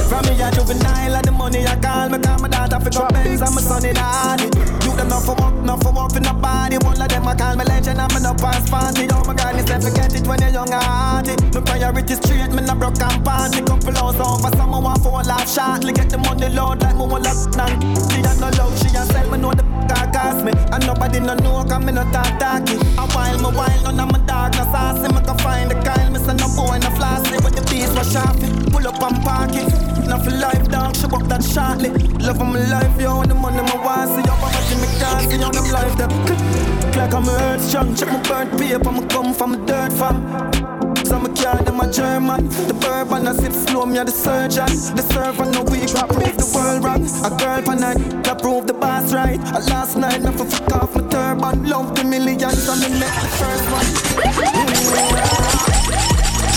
From 0.09 0.25
me 0.25 0.41
a 0.41 0.49
juvenile 0.51 1.15
and 1.15 1.25
the 1.25 1.31
money 1.31 1.65
I 1.65 1.75
call 1.77 2.09
me 2.09 2.17
Call 2.17 2.39
my 2.39 2.47
daughter 2.49 2.79
for 2.79 2.89
go 2.89 3.07
Benz 3.13 3.41
and 3.41 3.53
my 3.53 3.61
son 3.61 3.85
in 3.85 3.95
Hardy 3.95 4.49
You 4.81 4.95
them 4.97 5.09
not 5.09 5.21
for 5.21 5.35
work, 5.35 5.53
not 5.61 5.83
for 5.83 5.93
work 5.93 6.15
in 6.15 6.23
the 6.23 6.33
body 6.33 6.77
One 6.81 6.99
of 6.99 7.07
them 7.07 7.27
I 7.27 7.35
call 7.35 7.55
me 7.55 7.65
legend 7.65 8.01
and 8.01 8.11
me 8.13 8.19
no 8.21 8.33
pass 8.33 8.69
party. 8.69 9.07
Oh 9.13 9.23
my 9.25 9.33
God, 9.33 9.55
it's 9.55 9.69
never 9.69 9.89
forget 9.89 10.15
it 10.15 10.25
when 10.27 10.41
you're 10.41 10.49
young 10.49 10.73
and 10.73 10.83
hardy 10.83 11.35
My 11.53 11.61
priorities 11.61 12.17
straight, 12.17 12.49
me 12.49 12.61
no 12.65 12.73
broke 12.73 12.99
and 12.99 13.23
party. 13.23 13.61
Couple 13.61 13.97
hours 13.97 14.19
over, 14.19 14.51
someone 14.57 14.83
want 14.83 15.01
for 15.03 15.21
a 15.21 15.23
life 15.23 15.49
shortly. 15.49 15.93
Get 15.93 16.09
the 16.09 16.17
money 16.17 16.49
load 16.49 16.81
like 16.81 16.97
me 16.97 17.05
want 17.05 17.23
lock 17.23 17.37
down 17.53 17.77
She 18.09 18.25
has 18.25 18.39
no 18.41 18.49
love, 18.57 18.73
she 18.81 18.89
has 18.97 19.07
sell 19.09 19.29
me 19.29 19.37
know 19.37 19.53
the 19.53 19.84
cost 20.15 20.45
me 20.45 20.53
And 20.71 20.87
nobody 20.87 21.19
no 21.19 21.35
know 21.35 21.63
cause 21.67 21.83
me 21.83 21.91
no 21.91 22.03
talk 22.15 22.31
talky. 22.39 22.79
A 22.95 23.03
while, 23.11 23.37
me 23.43 23.49
while, 23.51 23.81
none 23.83 23.99
of 23.99 24.11
my 24.11 24.19
dark 24.25 24.55
no 24.55 24.63
saucy 24.71 25.11
Me 25.13 25.19
can 25.27 25.37
find 25.43 25.69
the 25.69 25.75
Kyle, 25.83 26.09
me 26.11 26.19
say 26.19 26.35
no 26.39 26.47
boy 26.55 26.79
no 26.79 26.89
flossy 26.95 27.35
But 27.43 27.53
the 27.55 27.63
beast 27.69 27.93
was 27.95 28.07
sharp, 28.11 28.39
pull 28.71 28.87
up 28.87 29.01
and 29.03 29.19
park 29.23 29.51
it. 29.53 29.67
Not 30.07 30.23
for 30.23 30.31
life, 30.31 30.67
dog, 30.69 30.95
she 30.95 31.05
up 31.05 31.23
that 31.27 31.43
shortly. 31.43 31.91
Love 32.23 32.39
of 32.39 32.47
my 32.47 32.59
life, 32.71 32.95
yo, 32.99 33.23
the 33.23 33.35
money 33.35 33.61
my 33.61 33.75
want 33.83 34.09
See 34.15 34.23
I'm 34.23 34.43
a 34.43 34.75
me 34.81 34.87
can't 34.99 35.21
see 35.29 35.43
on 35.43 35.51
them 35.51 35.67
life 35.75 35.95
that 35.99 36.11
click 36.25 36.95
Like 36.95 37.13
I'm 37.13 37.27
a 37.27 37.59
strong, 37.59 37.95
check 37.95 38.09
my 38.09 38.21
burnt 38.23 38.57
paper, 38.57 38.91
me 38.91 39.05
come 39.07 39.33
from 39.33 39.55
a 39.55 39.57
dirt 39.65 39.91
farm 39.93 40.74
so 41.15 41.21
me 41.21 41.33
carry 41.35 41.63
them 41.63 41.79
a 41.79 41.91
German. 41.91 42.47
The 42.67 42.73
bourbon 42.73 43.27
I 43.27 43.33
sip 43.33 43.53
slow, 43.53 43.85
me 43.85 43.97
a 43.99 44.03
the 44.03 44.11
surgeon. 44.11 44.67
The 44.95 45.01
servant 45.13 45.51
no 45.53 45.63
weak, 45.63 45.93
make 46.19 46.35
the 46.35 46.49
world 46.53 46.83
rock 46.83 47.01
A 47.23 47.29
girl 47.39 47.61
pan 47.63 47.79
night, 47.79 48.23
that 48.23 48.41
prove 48.41 48.67
the 48.67 48.73
boss 48.73 49.13
right. 49.13 49.39
A 49.55 49.59
last 49.71 49.95
night, 49.95 50.21
never 50.21 50.45
fuck 50.45 50.73
off 50.73 50.95
my 50.95 51.07
turban. 51.09 51.67
Love 51.67 51.95
the 51.95 52.03
millions 52.03 52.67
and 52.67 52.81
me 52.81 52.89
make 52.99 53.15
the 53.23 53.29
first 53.39 53.65
one. 53.71 53.87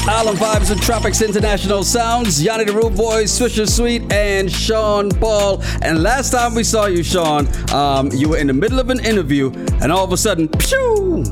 Island 0.09 0.39
Vibez 0.39 0.71
and 0.71 0.81
Tropix 0.81 1.25
International 1.25 1.85
Sounds, 1.85 2.43
Yanni 2.43 2.65
the 2.65 2.73
Root 2.73 2.97
Boys, 2.97 3.31
Swisher 3.31 3.69
Sweet, 3.69 4.11
and 4.11 4.51
Sean 4.51 5.11
Paul. 5.11 5.63
And 5.83 6.03
last 6.03 6.31
time 6.31 6.55
we 6.55 6.65
saw 6.65 6.87
you, 6.87 7.03
Sean, 7.03 7.47
um, 7.73 8.11
you 8.13 8.31
were 8.31 8.39
in 8.39 8.47
the 8.47 8.55
middle 8.55 8.81
of 8.81 8.89
an 8.89 9.05
interview, 9.05 9.53
and 9.83 9.93
all 9.93 10.05
of 10.05 10.13
a 10.13 10.17
sudden, 10.17 10.49
pew, 10.49 11.25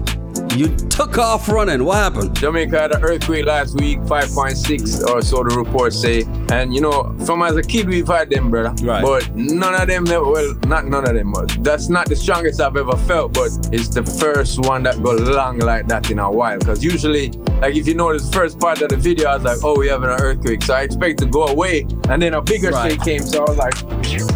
you 0.56 0.68
took 0.88 1.18
off 1.18 1.48
running. 1.48 1.84
What 1.84 1.96
happened? 1.96 2.34
Jamaica 2.36 2.78
had 2.80 2.94
an 2.94 3.02
earthquake 3.04 3.46
last 3.46 3.74
week, 3.80 3.98
5.6 4.00 5.08
or 5.08 5.22
so 5.22 5.42
the 5.44 5.54
reports 5.56 6.00
say. 6.00 6.24
And 6.50 6.74
you 6.74 6.80
know, 6.80 7.14
from 7.24 7.42
as 7.42 7.56
a 7.56 7.62
kid 7.62 7.88
we've 7.88 8.06
had 8.08 8.30
them, 8.30 8.50
brother. 8.50 8.74
Right. 8.84 9.02
But 9.02 9.34
none 9.34 9.74
of 9.80 9.86
them, 9.88 10.04
well, 10.04 10.54
not 10.66 10.86
none 10.86 11.08
of 11.08 11.14
them. 11.14 11.32
But 11.32 11.62
that's 11.62 11.88
not 11.88 12.08
the 12.08 12.16
strongest 12.16 12.60
I've 12.60 12.76
ever 12.76 12.96
felt. 12.96 13.32
But 13.34 13.50
it's 13.72 13.88
the 13.88 14.02
first 14.04 14.58
one 14.66 14.82
that 14.84 15.02
go 15.02 15.12
long 15.12 15.58
like 15.58 15.86
that 15.88 16.10
in 16.10 16.18
a 16.18 16.30
while. 16.30 16.58
Because 16.58 16.82
usually, 16.84 17.30
like 17.60 17.74
if 17.76 17.86
you 17.86 17.94
notice, 17.94 18.26
the 18.28 18.32
first 18.32 18.58
part 18.58 18.80
of 18.82 18.88
the 18.88 18.96
video, 18.96 19.28
I 19.28 19.34
was 19.36 19.44
like, 19.44 19.58
oh, 19.62 19.78
we 19.78 19.88
having 19.88 20.10
an 20.10 20.20
earthquake. 20.20 20.62
So 20.62 20.74
I 20.74 20.82
expect 20.82 21.18
to 21.20 21.26
go 21.26 21.46
away, 21.46 21.86
and 22.08 22.20
then 22.22 22.34
a 22.34 22.42
bigger 22.42 22.70
Right. 22.70 22.92
shake 22.92 23.02
came. 23.02 23.22
So 23.22 23.44
I 23.44 23.50
was 23.50 23.58
like, 23.58 23.74
you 24.10 24.18
know 24.18 24.26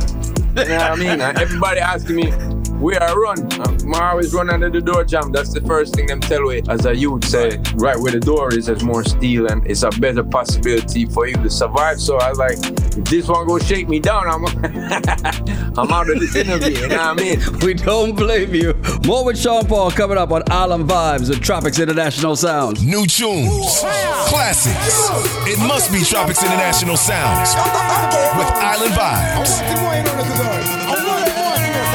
what 0.58 0.70
I 0.70 0.96
mean? 0.96 1.20
And 1.20 1.38
everybody 1.38 1.80
asking 1.80 2.16
me. 2.16 2.59
Where 2.80 3.02
are 3.02 3.20
run, 3.20 3.38
uh, 3.60 3.98
I 3.98 4.10
always 4.12 4.32
run 4.32 4.48
under 4.48 4.70
the 4.70 4.80
door 4.80 5.04
jam. 5.04 5.32
That's 5.32 5.52
the 5.52 5.60
first 5.60 5.94
thing 5.94 6.06
them 6.06 6.20
tell 6.20 6.42
me 6.42 6.62
as 6.68 6.86
a 6.86 6.96
youth 6.96 7.26
say. 7.26 7.58
Right 7.74 7.98
where 7.98 8.12
the 8.12 8.20
door 8.20 8.54
is, 8.54 8.66
there's 8.66 8.82
more 8.82 9.04
steel 9.04 9.48
and 9.50 9.66
it's 9.66 9.82
a 9.82 9.90
better 9.90 10.24
possibility 10.24 11.04
for 11.04 11.26
you 11.28 11.34
to 11.34 11.50
survive. 11.50 12.00
So 12.00 12.16
I 12.16 12.32
like, 12.32 12.56
if 12.96 13.04
this 13.04 13.28
one 13.28 13.46
go 13.46 13.58
shake 13.58 13.88
me 13.88 14.00
down, 14.00 14.26
I'm 14.28 14.44
I'm 15.78 15.92
out 15.92 16.08
of 16.08 16.20
this 16.20 16.34
interview. 16.34 16.78
You 16.80 16.88
know 16.88 16.96
what 16.96 17.06
I 17.06 17.14
mean? 17.14 17.40
We 17.60 17.74
don't 17.74 18.16
blame 18.16 18.54
you. 18.54 18.74
More 19.04 19.24
with 19.26 19.38
Sean 19.38 19.66
Paul 19.66 19.90
coming 19.90 20.16
up 20.16 20.30
on 20.30 20.42
Island 20.50 20.86
Vibez 20.86 21.28
with 21.28 21.40
Tropix 21.40 21.80
International 21.82 22.34
Sounds. 22.34 22.82
New 22.82 23.06
tunes, 23.06 23.80
classics. 24.28 25.10
It 25.46 25.58
must 25.58 25.92
be 25.92 25.98
Tropix 25.98 26.42
International 26.42 26.96
Sounds 26.96 27.54
with 28.38 28.48
Island 28.56 28.94
Vibez. 28.94 30.89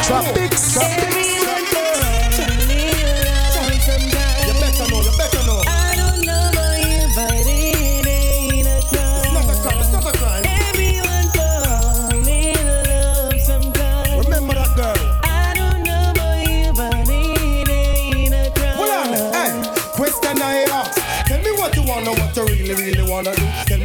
Tropics 0.06 0.76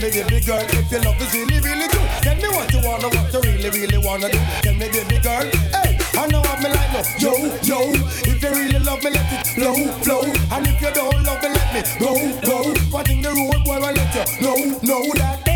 me, 0.01 0.23
baby 0.23 0.41
girl, 0.41 0.59
if 0.61 0.91
your 0.91 1.03
love 1.03 1.21
is 1.21 1.33
really, 1.35 1.61
really 1.61 1.89
true. 1.89 2.07
Tell 2.23 2.37
me 2.37 2.49
what 2.49 2.73
you 2.73 2.81
wanna, 2.83 3.09
what 3.09 3.33
you 3.33 3.41
really, 3.41 3.71
really 3.71 3.99
wanna 3.99 4.31
do. 4.31 4.39
Tell 4.63 4.75
me, 4.75 4.89
baby 4.89 5.19
girl. 5.19 5.80
I 6.21 6.27
know 6.27 6.43
me 6.43 6.69
like, 6.69 6.93
no. 6.93 7.01
Yo, 7.19 7.33
yo. 7.63 7.93
If 8.29 8.43
you 8.43 8.51
really 8.51 8.79
love 8.81 9.03
me, 9.03 9.09
let 9.09 9.33
it 9.33 9.47
flow, 9.55 9.75
flow. 10.03 10.23
And 10.53 10.67
if 10.67 10.79
you 10.83 10.93
don't 10.93 11.25
love 11.25 11.43
me, 11.43 11.49
let 11.49 11.73
me 11.73 11.81
go, 11.99 12.13
go. 12.43 12.75
What 12.91 13.09
in 13.09 13.23
the 13.23 13.31
road, 13.31 13.65
boy, 13.65 13.77
I 13.77 13.93
let 13.93 14.15
you 14.15 14.43
know, 14.43 14.57
know 14.83 15.13
that. 15.15 15.50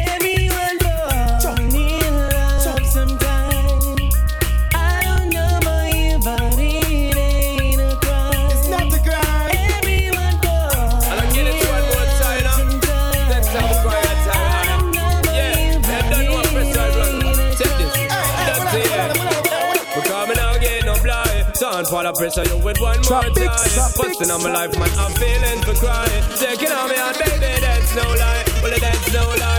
For 22.04 22.12
the 22.12 22.18
pressure 22.18 22.54
you 22.54 22.62
with 22.62 22.80
one 22.80 23.00
more 23.00 23.22
time. 23.22 23.92
Busting 23.96 24.30
on 24.30 24.42
my 24.42 24.52
life, 24.52 24.78
man, 24.78 24.90
I'm 24.98 25.12
feeling 25.12 25.60
for 25.62 25.74
crying. 25.74 26.24
Taking 26.36 26.72
on 26.72 26.88
me 26.90 26.96
on 26.96 27.14
baby, 27.14 27.60
that's 27.60 27.94
no 27.94 28.02
lie. 28.02 28.44
Well, 28.62 28.78
that's 28.78 29.12
no 29.12 29.28
lie. 29.40 29.53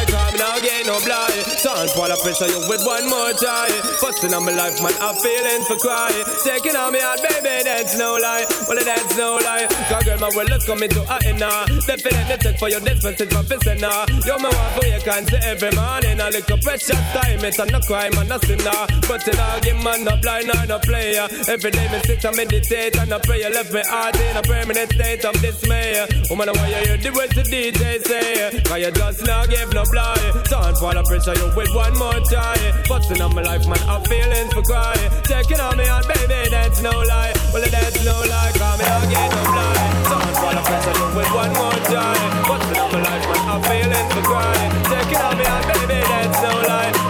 Get 0.65 0.89
no 0.89 0.97
blind. 1.05 1.45
Sound 1.61 1.93
while 1.93 2.09
I 2.09 2.17
pressure 2.17 2.49
you 2.49 2.57
with 2.65 2.81
one 2.81 3.05
more 3.05 3.29
try. 3.37 3.69
Busting 4.01 4.33
on 4.33 4.49
my 4.49 4.53
life, 4.57 4.81
man, 4.81 4.97
I'm 4.97 5.13
feeling 5.21 5.61
for 5.69 5.77
cry. 5.77 6.09
Taking 6.41 6.73
on 6.73 6.89
me 6.89 6.97
heart, 7.05 7.21
baby, 7.21 7.61
that's 7.61 7.93
no 8.01 8.17
lie. 8.17 8.49
Well, 8.65 8.81
that's 8.81 9.13
no 9.13 9.37
lie. 9.45 9.69
Cause 9.69 10.01
girl, 10.09 10.17
my 10.17 10.33
world 10.33 10.49
is 10.49 10.65
coming 10.65 10.89
to 10.89 11.05
a 11.05 11.37
now. 11.37 11.69
Definitely 11.85 12.37
take 12.41 12.57
for 12.57 12.69
your 12.73 12.81
my 12.81 13.45
fist 13.45 13.69
now. 13.77 14.09
You're 14.25 14.41
my 14.41 14.49
for 14.73 14.89
you 14.89 14.97
can 15.05 15.29
say 15.29 15.37
every 15.45 15.69
morning. 15.77 16.17
A 16.17 16.33
little 16.33 16.57
precious 16.57 16.97
time, 17.13 17.45
it's 17.45 17.59
a 17.61 17.65
no 17.69 17.79
crime 17.85 18.17
and 18.17 18.29
no 18.29 18.41
sinner. 18.41 18.81
But 19.05 19.21
in 19.21 19.37
all 19.37 19.61
give 19.61 19.77
man, 19.85 20.01
no 20.01 20.17
blind 20.17 20.49
or 20.49 20.65
no 20.65 20.79
player. 20.81 21.29
Every 21.45 21.69
day, 21.69 21.85
me 21.93 22.01
sit 22.09 22.25
and 22.25 22.37
meditate 22.37 22.97
and 22.97 23.13
I 23.13 23.19
pray. 23.21 23.45
Left 23.53 23.69
me 23.69 23.85
heart 23.85 24.17
in 24.17 24.33
a 24.33 24.41
permanent 24.41 24.89
state 24.97 25.25
of 25.29 25.37
dismay. 25.45 26.09
Woman, 26.33 26.49
why 26.57 26.73
you 26.73 26.81
hear 26.89 26.97
the 26.97 27.11
words 27.13 27.37
the 27.37 27.45
DJ 27.45 28.01
say? 28.01 28.49
Cause 28.65 28.81
you 28.81 28.89
just 28.89 29.21
now 29.29 29.45
give 29.45 29.69
no 29.69 29.85
blind. 29.93 30.54
Sound 30.55 30.77
for 30.77 30.93
the 30.95 31.03
pressure, 31.03 31.35
you 31.35 31.51
with 31.51 31.67
one 31.75 31.91
more 31.99 32.15
try. 32.31 32.55
Busting 32.87 33.19
on 33.19 33.35
my 33.35 33.41
life, 33.41 33.67
man, 33.67 33.75
I'm 33.91 33.99
feeling 34.07 34.47
for 34.55 34.63
cry. 34.63 34.95
Taking 35.27 35.59
on 35.59 35.75
me 35.75 35.83
heart, 35.83 36.07
baby, 36.07 36.47
that's 36.49 36.79
no 36.79 36.95
lie. 36.95 37.35
Well, 37.51 37.59
that's 37.67 37.99
no 38.05 38.15
lie, 38.23 38.55
cause 38.55 38.79
me 38.79 38.87
not 38.87 39.03
get 39.11 39.35
no 39.35 39.41
blind. 39.51 40.07
Sound 40.07 40.35
for 40.39 40.51
the 40.55 40.63
pressure, 40.63 40.95
you 40.95 41.07
with 41.11 41.31
one 41.35 41.51
more 41.59 41.79
try. 41.91 42.15
Busting 42.47 42.79
on 42.79 42.87
my 42.87 42.99
life, 43.03 43.25
man, 43.27 43.43
I'm 43.51 43.61
feeling 43.67 44.07
for 44.15 44.23
cry. 44.23 44.55
Taking 44.87 45.19
on 45.27 45.35
me 45.35 45.43
heart, 45.43 45.67
baby, 45.75 45.99
that's 46.07 46.39
no 46.39 46.53
lie. 46.71 47.04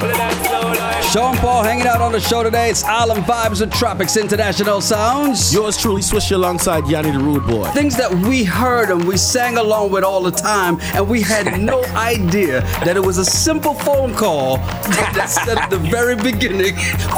Sean 1.16 1.38
Paul 1.38 1.64
hanging 1.64 1.88
out 1.88 2.02
on 2.02 2.12
the 2.12 2.20
show 2.20 2.44
today. 2.44 2.70
It's 2.70 2.84
Island 2.84 3.26
Vibez 3.26 3.62
with 3.62 3.72
Tropix 3.72 4.22
International 4.22 4.82
Sounds. 4.82 5.54
Yours 5.54 5.78
truly, 5.78 6.02
Swish 6.02 6.32
alongside 6.32 6.90
Yanni 6.90 7.12
the 7.12 7.20
Rude 7.20 7.48
Boy. 7.48 7.70
Things 7.70 7.96
that 7.96 8.14
we 8.14 8.44
heard 8.44 8.90
and 8.90 9.02
we 9.08 9.16
sang 9.16 9.56
along 9.56 9.92
with 9.92 10.04
all 10.04 10.22
the 10.22 10.32
time, 10.32 10.78
and 10.94 11.08
we 11.08 11.22
had 11.22 11.62
no 11.62 11.86
idea 11.96 12.60
that 12.84 12.98
it 12.98 13.00
was 13.00 13.18
a 13.18 13.24
simple 13.24 13.74
phone 13.74 14.14
call 14.14 14.58
that 14.58 15.28
said 15.28 15.58
at 15.58 15.70
the 15.70 15.78
very 15.78 16.18
beginning 16.18 16.76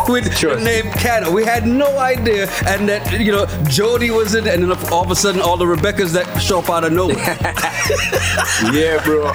with 0.08 0.26
the 0.26 0.62
name 0.64 0.92
Canna. 0.94 1.32
We 1.32 1.44
had 1.44 1.66
no 1.66 1.98
idea, 1.98 2.48
and 2.68 2.88
that 2.88 3.20
you 3.20 3.32
know 3.32 3.48
Jody 3.64 4.12
was 4.12 4.36
in, 4.36 4.48
and 4.48 4.62
then 4.62 4.94
all 4.94 5.06
of 5.06 5.10
a 5.10 5.16
sudden 5.16 5.42
all 5.42 5.58
the 5.58 5.66
Rebeccas 5.66 6.14
that 6.14 6.40
show 6.40 6.60
up 6.60 6.70
out 6.70 6.84
of 6.84 6.94
nowhere. 6.94 7.16
yeah, 8.72 9.04
bro. 9.04 9.32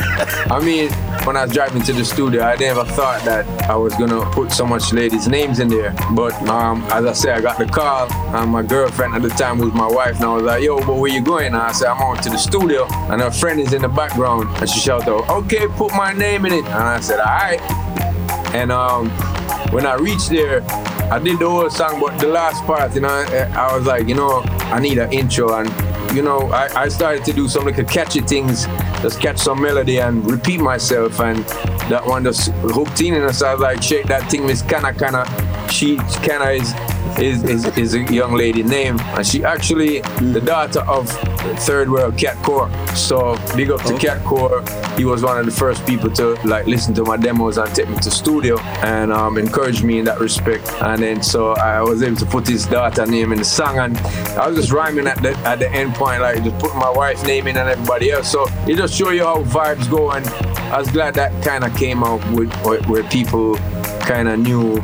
I 0.55 0.61
mean, 0.65 0.93
when 1.27 1.37
I 1.37 1.47
was 1.47 1.53
driving 1.53 1.83
to 1.83 1.93
the 1.93 2.05
studio, 2.05 2.43
I 2.43 2.55
never 2.55 2.85
thought 2.85 3.25
that 3.25 3.45
I 3.69 3.75
was 3.75 3.93
gonna 3.95 4.25
put 4.31 4.52
so 4.53 4.67
much 4.67 4.93
ladies' 4.93 5.29
names 5.29 5.59
in 5.59 5.69
there. 5.69 5.95
But 6.15 6.35
um, 6.49 6.83
as 6.91 7.05
I 7.05 7.13
said, 7.13 7.39
I 7.39 7.41
got 7.41 7.59
the 7.59 7.67
call, 7.67 8.13
and 8.13 8.51
my 8.51 8.63
girlfriend 8.63 9.15
at 9.15 9.23
the 9.23 9.31
time 9.31 9.59
was 9.59 9.73
my 9.73 9.87
wife, 9.87 10.17
and 10.17 10.25
I 10.25 10.35
was 10.35 10.43
like, 10.43 10.63
"Yo, 10.63 10.79
but 10.79 10.97
where 10.97 11.11
you 11.11 11.23
going?" 11.23 11.47
And 11.47 11.57
I 11.57 11.73
said, 11.73 11.89
"I'm 11.89 12.03
on 12.03 12.17
to 12.19 12.31
the 12.31 12.39
studio," 12.39 12.87
and 13.11 13.21
her 13.21 13.31
friend 13.31 13.61
is 13.61 13.73
in 13.73 13.83
the 13.83 13.89
background, 13.89 14.49
and 14.59 14.69
she 14.69 14.81
shouted 14.81 15.09
"Okay, 15.09 15.67
put 15.69 15.93
my 15.95 16.13
name 16.13 16.47
in 16.47 16.53
it," 16.53 16.65
and 16.65 16.75
I 16.75 17.01
said, 17.01 17.19
"All 17.19 17.27
right." 17.27 17.61
And 18.55 18.71
um, 18.71 19.09
when 19.73 19.87
I 19.87 19.95
reached 19.95 20.29
there, 20.29 20.63
I 21.11 21.19
did 21.19 21.39
the 21.39 21.49
whole 21.49 21.71
song, 21.71 22.01
but 22.01 22.19
the 22.19 22.27
last 22.27 22.63
part, 22.65 22.95
you 22.95 23.01
know, 23.01 23.09
I 23.09 23.77
was 23.77 23.87
like, 23.87 24.07
you 24.09 24.15
know, 24.15 24.43
I 24.73 24.79
need 24.81 24.99
an 24.99 25.13
intro, 25.13 25.55
and 25.55 25.69
you 26.13 26.23
know, 26.23 26.51
I, 26.51 26.83
I 26.83 26.89
started 26.89 27.25
to 27.25 27.33
do 27.33 27.49
some 27.49 27.65
like 27.65 27.89
catchy 27.89 28.21
things, 28.21 28.67
just 29.01 29.21
catch 29.21 29.39
some 29.39 29.63
melody 29.63 29.99
and 29.99 30.29
repeat 30.31 30.61
myself, 30.61 31.21
and 31.21 31.45
that 31.89 32.07
one 32.07 32.25
just 32.25 32.51
hooked 32.53 33.01
in, 33.01 33.15
and 33.15 33.35
so 33.35 33.47
I 33.47 33.53
was 33.53 33.61
like, 33.61 33.83
shake 33.83 34.07
that 34.07 34.31
thing, 34.31 34.47
Miss 34.47 34.63
Kana 34.63 34.93
Kana. 34.93 35.25
She 35.71 35.97
Kana 36.23 36.51
is 36.51 36.73
is, 37.19 37.43
is 37.45 37.67
is 37.77 37.95
a 37.95 38.03
young 38.13 38.35
lady 38.35 38.63
name, 38.63 38.99
and 39.01 39.27
she 39.27 39.45
actually 39.45 40.01
the 40.33 40.41
daughter 40.41 40.81
of 40.81 41.09
Third 41.61 41.91
World 41.91 42.17
Cat 42.17 42.37
Coore. 42.39 42.71
So 42.97 43.37
big 43.57 43.71
up 43.71 43.83
to 43.83 43.97
Cat 43.99 44.23
Coore. 44.25 44.63
He 44.97 45.05
was 45.05 45.23
one 45.23 45.39
of 45.39 45.47
the 45.47 45.53
first 45.53 45.85
people 45.87 46.11
to 46.13 46.35
like 46.47 46.67
listen 46.67 46.95
to 46.95 47.05
my 47.05 47.17
demos 47.17 47.59
and 47.59 47.75
take 47.75 47.89
me 47.89 47.97
to 47.97 48.11
studio 48.11 48.59
and 48.83 49.13
um, 49.13 49.39
encourage 49.39 49.83
me 49.83 49.99
in 49.99 50.05
that 50.05 50.21
respect. 50.21 50.71
And 50.83 51.03
then 51.03 51.23
so 51.23 51.53
I 51.53 51.81
was 51.81 52.03
able 52.03 52.17
to 52.17 52.27
put 52.27 52.47
his 52.47 52.67
daughter 52.67 53.07
name 53.07 53.33
in 53.33 53.39
the 53.39 53.45
song, 53.45 53.79
and 53.79 53.97
I 54.39 54.49
was 54.49 54.57
just 54.57 54.73
rhyming 54.73 55.07
at 55.07 55.23
the 55.23 55.37
at 55.39 55.59
the 55.59 55.71
end 55.71 55.95
point, 55.95 56.23
like 56.23 56.43
just 56.43 56.59
putting 56.59 56.79
my 56.79 56.91
wife's 56.91 57.23
name 57.25 57.47
in 57.47 57.57
and 57.57 57.69
everybody 57.69 58.11
else. 58.11 58.31
So 58.31 58.47
it 58.67 58.77
just 58.77 58.95
show 58.95 59.11
you 59.11 59.25
how 59.25 59.43
vibes 59.45 59.91
go, 59.91 60.11
and 60.11 60.27
I 60.73 60.79
was 60.79 60.91
glad 60.91 61.15
that 61.15 61.45
kind 61.45 61.65
of 61.65 61.77
came 61.77 62.03
out 62.03 62.21
with 62.33 62.53
where 62.65 63.03
people 63.05 63.57
kind 64.03 64.29
of 64.29 64.39
knew, 64.39 64.77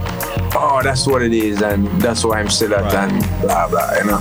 oh, 0.54 0.80
that's 0.82 1.06
what 1.06 1.22
it 1.22 1.32
is, 1.32 1.62
and 1.62 1.86
that's 2.00 2.24
why 2.24 2.40
I'm 2.40 2.48
still 2.48 2.74
at 2.74 2.94
and 2.94 3.22
blah 3.42 3.68
blah, 3.68 3.94
you 3.96 4.04
know. 4.04 4.20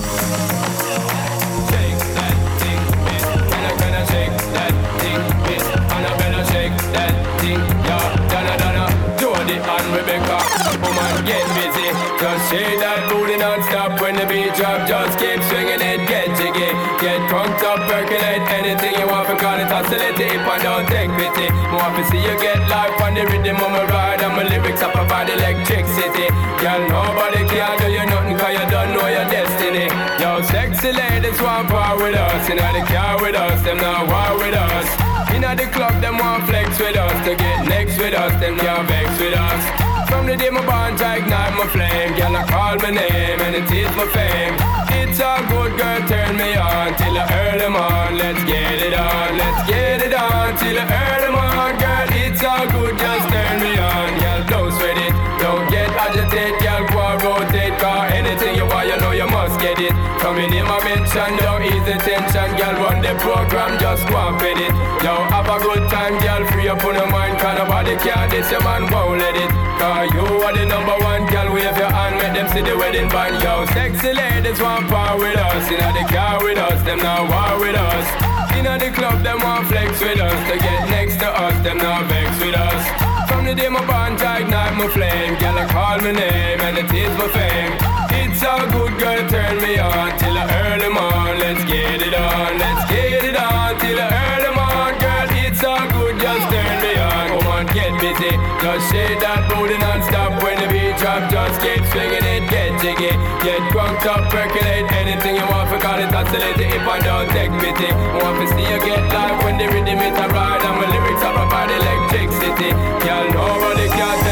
Woman, 10.77 11.25
get 11.25 11.45
busy. 11.57 11.89
Just 12.21 12.43
shake 12.51 12.79
that 12.79 13.09
booty 13.09 13.37
non-stop 13.37 13.99
when 14.01 14.15
the 14.15 14.25
beat 14.29 14.53
drop. 14.53 14.85
Just 14.87 15.17
keep 15.17 15.41
swinging 15.49 15.81
it, 15.81 16.05
get 16.05 16.29
jiggy. 16.37 16.69
Get 17.01 17.17
crunked 17.29 17.63
up, 17.65 17.81
percolate 17.89 18.45
anything 18.53 18.93
you 18.93 19.07
want. 19.07 19.27
Because 19.27 19.65
it 19.65 19.71
oscillate 19.71 20.19
if 20.21 20.45
I 20.45 20.57
don't 20.61 20.85
take 20.87 21.09
pity. 21.17 21.49
Want 21.73 21.97
to 21.97 22.03
see 22.11 22.21
you 22.21 22.35
get 22.37 22.61
life 22.69 22.93
on 23.01 23.15
the 23.15 23.25
rhythm 23.25 23.57
of 23.57 23.71
my 23.73 23.85
lyrics 24.77 24.81
up 24.81 24.95
about 24.95 25.29
electricity. 25.29 26.27
Girl, 26.61 26.81
nobody 26.89 27.45
can 27.47 27.77
do 27.79 27.91
you 27.91 28.05
nothing 28.05 28.37
cause 28.37 28.53
you 28.53 28.65
don't 28.69 28.93
know 28.93 29.07
your 29.07 29.25
destiny. 29.29 29.87
Yo, 30.21 30.41
sexy 30.41 30.91
ladies 30.91 31.41
want 31.41 31.69
part 31.69 31.97
with 31.97 32.15
us. 32.15 32.49
Know 32.49 32.71
the 32.73 32.85
car 32.85 33.21
with 33.21 33.35
us, 33.35 33.61
them 33.63 33.77
not 33.77 34.07
war 34.07 34.37
with 34.37 34.55
us. 34.55 34.87
Inna 35.33 35.55
the 35.55 35.67
club, 35.67 36.01
them 36.01 36.17
want 36.17 36.45
flex 36.47 36.79
with 36.79 36.95
us. 36.95 37.25
To 37.25 37.35
get 37.35 37.67
next 37.67 37.97
with 37.97 38.13
us, 38.13 38.39
them 38.39 38.57
can't 38.57 38.87
vex 38.87 39.19
with 39.19 39.33
us. 39.33 40.09
From 40.09 40.25
the 40.25 40.37
day 40.37 40.49
my 40.49 40.65
bond, 40.65 41.01
I 41.01 41.17
ignite 41.17 41.53
my 41.53 41.67
flame. 41.67 42.15
Girl, 42.15 42.35
I 42.35 42.43
call 42.47 42.75
my 42.77 42.91
name 42.91 43.39
and 43.41 43.55
it 43.55 43.69
is 43.71 43.91
my 43.95 44.07
fame. 44.07 44.55
It's 44.99 45.19
a 45.19 45.43
good 45.49 45.77
girl, 45.77 45.99
turn 46.07 46.37
me 46.37 46.55
on 46.55 46.95
till 46.95 47.17
I 47.17 47.25
earn 47.31 47.75
on. 47.75 48.17
Let's 48.17 48.43
get 48.45 48.76
just 63.87 64.03
go 64.11 64.19
and 64.19 64.35
fit 64.43 64.59
it. 64.59 64.73
Yo, 64.99 65.13
have 65.31 65.47
a 65.47 65.57
good 65.63 65.83
time, 65.87 66.19
girl, 66.19 66.43
free 66.51 66.67
up 66.67 66.83
on 66.83 66.95
your 66.95 67.07
mind. 67.07 67.39
Cause 67.39 67.55
nobody 67.55 67.95
care, 68.03 68.27
this 68.27 68.51
your 68.51 68.59
man 68.67 68.83
won't 68.91 69.19
let 69.23 69.35
it. 69.35 69.51
Cause 69.79 70.11
you 70.11 70.25
are 70.43 70.51
the 70.51 70.65
number 70.67 70.97
one, 71.07 71.23
girl, 71.31 71.47
wave 71.55 71.77
your 71.79 71.91
hand, 71.91 72.19
make 72.19 72.33
them 72.35 72.47
see 72.51 72.63
the 72.67 72.75
wedding 72.75 73.07
band. 73.07 73.39
Yo, 73.39 73.63
sexy 73.71 74.11
ladies 74.11 74.59
want 74.59 74.91
power 74.91 75.15
with 75.15 75.39
us. 75.39 75.63
Inna 75.71 75.89
the 75.95 76.03
car 76.11 76.43
with 76.43 76.59
us, 76.59 76.79
them 76.83 76.99
now 76.99 77.23
war 77.31 77.63
with 77.63 77.79
us. 77.79 78.05
Inna 78.59 78.75
the 78.75 78.91
club, 78.91 79.23
them 79.23 79.39
want 79.39 79.67
flex 79.67 80.01
with 80.03 80.19
us. 80.19 80.39
To 80.51 80.55
get 80.59 80.89
next 80.91 81.15
to 81.23 81.29
us, 81.31 81.55
them 81.63 81.77
now 81.77 82.03
vex 82.11 82.27
with 82.43 82.55
us. 82.55 82.83
From 83.29 83.45
the 83.45 83.55
day 83.55 83.69
my 83.69 83.79
bond, 83.87 84.19
I 84.19 84.41
ignite 84.43 84.75
my 84.75 84.87
flame. 84.91 85.39
Girl, 85.39 85.55
I 85.55 85.65
call 85.71 85.97
my 86.03 86.11
name 86.11 86.59
and 86.59 86.75
it 86.77 86.91
is 86.91 87.13
my 87.15 87.27
fame. 87.31 88.06
It's 88.37 88.45
a 88.45 88.69
good 88.69 88.93
girl, 89.01 89.17
turn 89.33 89.57
me 89.65 89.81
on 89.81 90.13
till 90.21 90.37
earn 90.37 90.77
them 90.77 90.93
on. 90.93 91.41
Let's 91.41 91.65
get 91.65 92.05
it 92.05 92.13
on, 92.13 92.61
let's 92.61 92.85
get 92.85 93.25
it 93.25 93.33
on 93.33 93.73
till 93.81 93.97
earn 93.97 94.41
them 94.45 94.61
on. 94.61 94.93
Girl, 95.01 95.25
it's 95.41 95.65
all 95.65 95.81
good, 95.89 96.21
just 96.21 96.45
turn 96.53 96.77
me 96.85 97.01
on. 97.01 97.33
Come 97.33 97.49
on, 97.49 97.65
get 97.73 97.97
busy. 97.97 98.37
Just 98.61 98.93
shake 98.93 99.17
that 99.25 99.49
booty 99.49 99.81
non-stop 99.81 100.37
when 100.45 100.53
the 100.61 100.69
beat 100.69 100.93
drop. 101.01 101.25
Just 101.33 101.65
keep 101.65 101.81
swinging 101.89 102.21
it, 102.29 102.45
get 102.45 102.77
jiggy. 102.77 103.09
Get 103.41 103.57
crunked 103.73 104.05
up, 104.05 104.29
percolate 104.29 104.85
anything 104.85 105.41
you 105.41 105.47
want. 105.49 105.73
For 105.73 105.81
call 105.81 105.97
it 105.97 106.13
oscillate 106.13 106.61
if 106.61 106.85
I 106.85 107.01
don't 107.01 107.25
take 107.33 107.49
pity. 107.57 107.89
Want 108.21 108.37
to 108.37 108.45
see 108.53 108.69
you 108.69 108.77
get 108.85 109.01
live 109.17 109.41
when 109.49 109.57
the 109.57 109.65
rhythm 109.65 109.97
is 109.97 110.13
a 110.13 110.29
ride. 110.29 110.61
And 110.61 110.77
my 110.77 110.85
lyrics 110.85 111.25
are 111.25 111.41
about 111.41 111.73
electricity. 111.73 112.69
Girl, 113.01 113.25
nobody 113.33 113.89
can 113.89 113.97
tell 113.97 114.21
you 114.21 114.26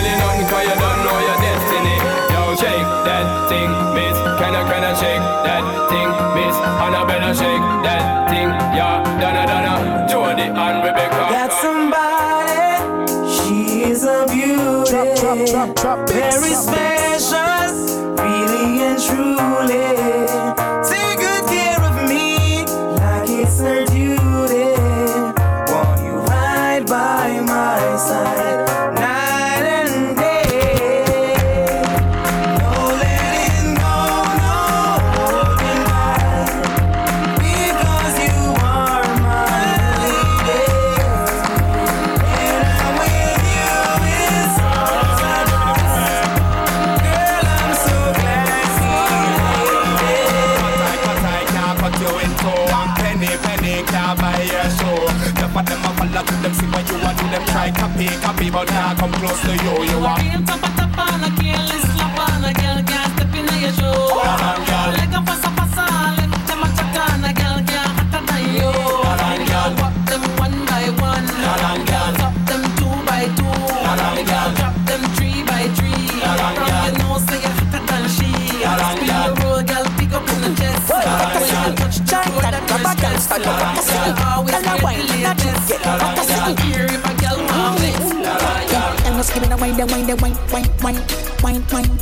thing, 3.55 3.71
miss. 3.95 4.17
Can 4.39 4.51
I, 4.59 4.63
can 4.69 4.83
I 4.83 4.93
shake 5.01 5.23
that 5.47 5.63
thing, 5.91 6.09
miss? 6.35 6.55
And 6.83 6.93
I 6.99 7.01
better 7.07 7.33
shake 7.41 7.65
that 7.87 8.03
thing, 8.29 8.49
yeah. 8.77 8.95
Donna, 9.21 9.43
Donna, 9.51 9.73
Jody 10.11 10.47
and 10.65 10.77
Rebecca. 10.85 11.23
Got 11.35 11.51
somebody, 11.63 12.59
she 13.35 13.83
is 13.91 14.03
a 14.03 14.25
beauty, 14.27 14.91
very 16.11 16.53
special, 16.63 16.94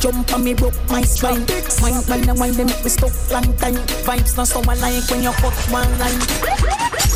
Jump 0.04 0.34
on 0.34 0.44
me, 0.44 0.52
broke 0.52 0.74
my 0.90 1.00
spine. 1.00 1.46
Wine, 1.80 2.04
wine, 2.04 2.20
the 2.28 2.36
wine, 2.36 2.52
they 2.52 2.64
make 2.64 2.84
me 2.84 2.90
stuck 2.90 3.08
long 3.32 3.56
time. 3.56 3.72
Vibes 4.04 4.36
not 4.36 4.48
so 4.48 4.60
I 4.60 4.74
like 4.76 5.08
when 5.08 5.22
you 5.22 5.32
cut 5.32 5.56
one 5.72 5.88
line. 5.96 6.20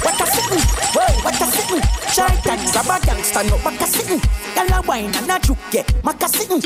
What 0.01 0.16
a 0.16 0.24
sitting, 0.24 0.64
whoa, 0.97 1.05
what 1.20 1.36
a 1.36 1.45
sitting. 1.53 1.84
That, 2.16 2.64
grab 2.72 2.89
a 2.89 3.05
gangster, 3.05 3.45
no, 3.45 3.59
what 3.61 3.76
a 3.76 3.84
sitting. 3.84 4.24
Girl 4.57 4.72
a 4.72 4.80
wine 4.89 5.12
and 5.20 5.28
a 5.28 5.39
juke, 5.39 5.59
yeah, 5.70 5.84
what 6.01 6.16
a 6.16 6.28
sitting. 6.32 6.64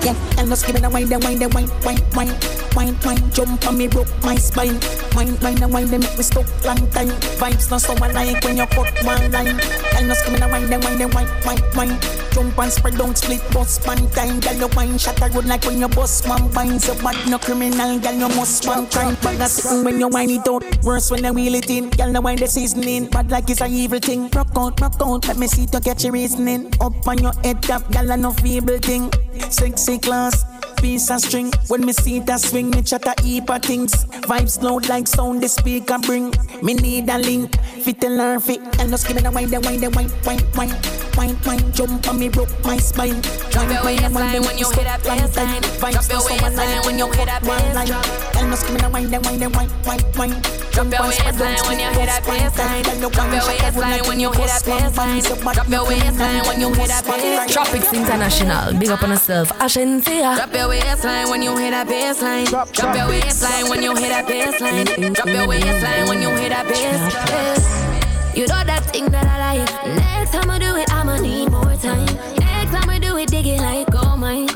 Yeah, 0.00 0.16
and 0.40 0.48
just 0.48 0.64
give 0.64 0.76
me 0.76 0.80
the 0.80 0.88
wine, 0.88 1.10
the 1.10 1.18
wine, 1.20 1.38
the 1.38 1.48
wine, 1.52 1.68
wine, 1.84 2.00
wine, 2.16 2.32
wine, 2.72 2.96
wine. 3.04 3.30
Jump 3.32 3.68
on 3.68 3.76
me, 3.76 3.86
broke 3.86 4.08
my 4.24 4.36
spine. 4.36 4.80
Wine, 5.12 5.36
wine, 5.44 5.60
the 5.60 5.68
wine, 5.68 5.88
they 5.88 5.98
make 5.98 6.16
me 6.16 6.22
stuck 6.24 6.48
long 6.64 6.88
time. 6.88 7.12
Vibes 7.36 7.68
not 7.70 7.82
so 7.82 7.92
I 7.92 8.08
like 8.12 8.42
when 8.42 8.56
you 8.56 8.64
cut 8.64 8.96
one 9.04 9.30
line. 9.30 9.60
And 9.92 10.08
just 10.08 10.24
give 10.24 10.32
me 10.32 10.40
the 10.40 10.48
wine, 10.48 10.70
the 10.72 10.78
wine, 10.80 10.96
the 10.96 11.08
wine, 11.12 11.28
wine, 11.44 11.60
wine. 11.76 12.15
Jump 12.36 12.58
and 12.58 12.70
spread 12.70 12.98
down, 12.98 13.14
split 13.16 13.40
bus 13.50 13.80
one 13.86 14.10
time. 14.10 14.40
Girl, 14.40 14.52
your 14.52 14.68
wine 14.76 14.98
shot 14.98 15.22
a 15.22 15.30
good 15.30 15.46
like 15.46 15.64
when 15.64 15.80
you 15.80 15.88
bust 15.88 16.28
one 16.28 16.52
bind. 16.52 16.82
So 16.82 16.94
bad, 17.02 17.16
no 17.30 17.38
criminal, 17.38 17.98
girl, 17.98 18.12
you 18.12 18.28
must 18.36 18.66
one 18.66 18.86
crime. 18.88 19.16
That's 19.22 19.54
sitting 19.54 19.82
when 19.86 19.98
you 19.98 20.08
wine 20.08 20.28
it 20.28 20.46
out. 20.46 20.62
Worse 20.84 21.10
when 21.10 21.24
you 21.24 21.32
wheel 21.32 21.54
it 21.54 21.70
in. 21.70 21.88
Girl, 21.88 22.12
the 22.12 22.20
wine 22.20 22.36
the 22.36 22.46
seasoning. 22.46 23.06
Bad 23.06 23.30
like 23.30 23.48
it's 23.48 23.62
a 23.62 23.66
evil 23.66 24.00
thing. 24.00 24.28
Rock 24.28 24.50
out, 24.54 24.78
rock 24.82 24.96
out. 25.00 25.26
Let 25.26 25.38
me 25.38 25.46
see 25.46 25.64
to 25.68 25.80
get 25.80 26.02
your 26.04 26.12
reasoning. 26.12 26.74
Up 26.78 27.08
on 27.08 27.16
your 27.16 27.32
head 27.42 27.70
up, 27.70 27.90
girl, 27.90 28.12
I 28.12 28.16
no 28.16 28.32
feeble 28.32 28.80
thing. 28.80 29.10
Sexy 29.48 29.96
class. 29.96 30.44
Piece 30.76 31.10
of 31.10 31.20
string 31.20 31.50
when 31.68 31.86
me 31.86 31.92
see 31.94 32.20
that 32.20 32.38
swing, 32.38 32.68
me 32.68 32.82
chat 32.82 33.06
a 33.06 33.14
heap 33.22 33.48
of 33.48 33.62
things. 33.62 34.04
Vibes 34.28 34.62
loud 34.62 34.90
like 34.90 35.06
sound 35.06 35.42
the 35.42 35.48
speaker 35.48 35.96
bring. 36.00 36.34
Me 36.62 36.74
need 36.74 37.08
a 37.08 37.16
link, 37.16 37.58
fit 37.80 38.04
and 38.04 38.18
learn 38.18 38.40
fit, 38.40 38.60
and 38.78 38.90
just 38.90 39.08
give 39.08 39.16
me 39.16 39.22
the 39.22 39.30
wine, 39.30 39.48
the 39.48 39.58
wine, 39.58 39.80
the 39.80 39.88
wine, 39.88 40.10
wine, 40.26 40.44
wine, 40.54 40.95
wine, 41.16 41.36
wine. 41.44 41.72
Jump 41.72 42.08
on 42.08 42.18
me, 42.18 42.28
broke 42.28 42.52
my 42.64 42.76
spine. 42.76 43.20
Drop 43.50 43.70
your 43.70 43.84
waistline 43.84 44.42
when 44.42 44.58
you 44.58 44.68
hit 44.70 44.84
that 44.84 45.00
baseline. 45.02 45.60
Drop 45.80 46.08
your 46.10 46.22
waistline 46.24 46.82
when 46.84 46.98
you 46.98 47.06
hit 47.10 47.26
that 47.26 47.42
baseline. 47.42 47.90
And 48.36 48.52
give 48.52 48.70
me 48.70 48.80
the 48.80 48.88
wine, 48.90 49.10
the 49.10 49.20
wine, 49.20 49.38
the 49.40 49.48
wine, 49.50 49.70
wine, 49.84 50.04
wine. 50.16 50.42
Drop 50.72 50.92
your 50.92 51.02
waistline 51.08 51.60
when 51.66 51.78
you 51.80 51.90
hit 51.96 52.06
that 52.06 52.22
baseline. 52.22 52.84
Drop 53.00 53.32
your 53.32 53.44
waistline 53.46 54.02
when 54.06 54.20
you 54.20 54.30
hit 54.32 54.46
that 54.46 54.62
baseline. 54.62 55.54
Drop 55.54 55.68
your 55.68 55.84
waistline 55.86 56.42
when 56.46 56.60
you 56.60 56.68
hit 56.72 56.88
that 56.88 57.04
baseline. 57.04 57.48
Tropix 57.48 57.92
International, 57.92 58.78
big 58.78 58.90
up 58.90 59.02
on 59.02 59.10
yourself. 59.10 59.48
Ashentia. 59.58 60.36
Drop 60.36 60.54
your 60.54 60.68
waistline 60.68 61.30
when 61.30 61.42
you 61.42 61.56
hit 61.56 61.70
that 61.70 61.88
baseline. 61.88 62.46
Drop 62.46 62.94
your 62.94 63.08
waistline 63.08 63.68
when 63.70 63.82
you 63.82 63.94
hit 63.96 64.10
that 64.10 64.26
baseline. 64.26 65.14
Drop 65.14 65.28
your 65.28 65.48
waistline 65.48 66.08
when 66.08 66.22
you 66.22 66.30
hit 66.36 66.50
that 66.50 66.66
baseline. 66.66 68.36
You 68.36 68.46
know 68.48 68.62
that 68.64 68.84
thing 68.92 69.06
that 69.06 69.24
I 69.24 69.56
like. 69.56 70.15
Next 70.26 70.38
time 70.38 70.50
I 70.50 70.58
do 70.58 70.74
it, 70.74 70.92
I'ma 70.92 71.20
need 71.20 71.52
more 71.52 71.76
time. 71.76 72.04
Next 72.40 72.72
time 72.72 72.90
I 72.90 72.98
do 72.98 73.16
it, 73.16 73.28
dig 73.28 73.46
it 73.46 73.60
like 73.60 73.88
gold 73.92 74.18
mine. 74.18 74.48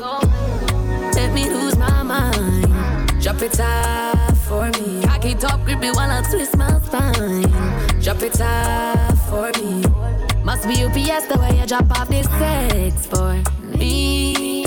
Let 1.13 1.31
me 1.33 1.49
lose 1.49 1.77
my 1.77 2.03
mind. 2.03 2.67
Drop 3.21 3.41
it 3.41 3.57
off 3.57 4.37
for 4.39 4.65
me. 4.65 5.01
Cock 5.01 5.23
it 5.23 5.41
up, 5.45 5.63
grip 5.63 5.81
it 5.81 5.95
while 5.95 6.11
I 6.11 6.23
twist 6.29 6.57
my 6.57 6.77
spine. 6.81 7.49
Drop 8.01 8.21
it 8.21 8.41
off 8.41 9.29
for 9.29 9.49
me. 9.61 9.85
Must 10.43 10.67
be 10.67 10.83
UPS 10.83 11.27
the 11.27 11.39
way 11.39 11.57
you 11.57 11.65
drop 11.65 11.89
off 11.97 12.09
this 12.09 12.27
sex 12.31 13.05
for 13.05 13.41
me. 13.63 14.65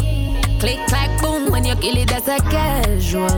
Click, 0.59 0.79
clack, 0.89 1.21
boom, 1.21 1.53
when 1.53 1.67
you 1.67 1.77
kill 1.77 1.99
it, 1.99 2.09
that's 2.09 2.29
a 2.29 2.39
casualty. 2.49 3.37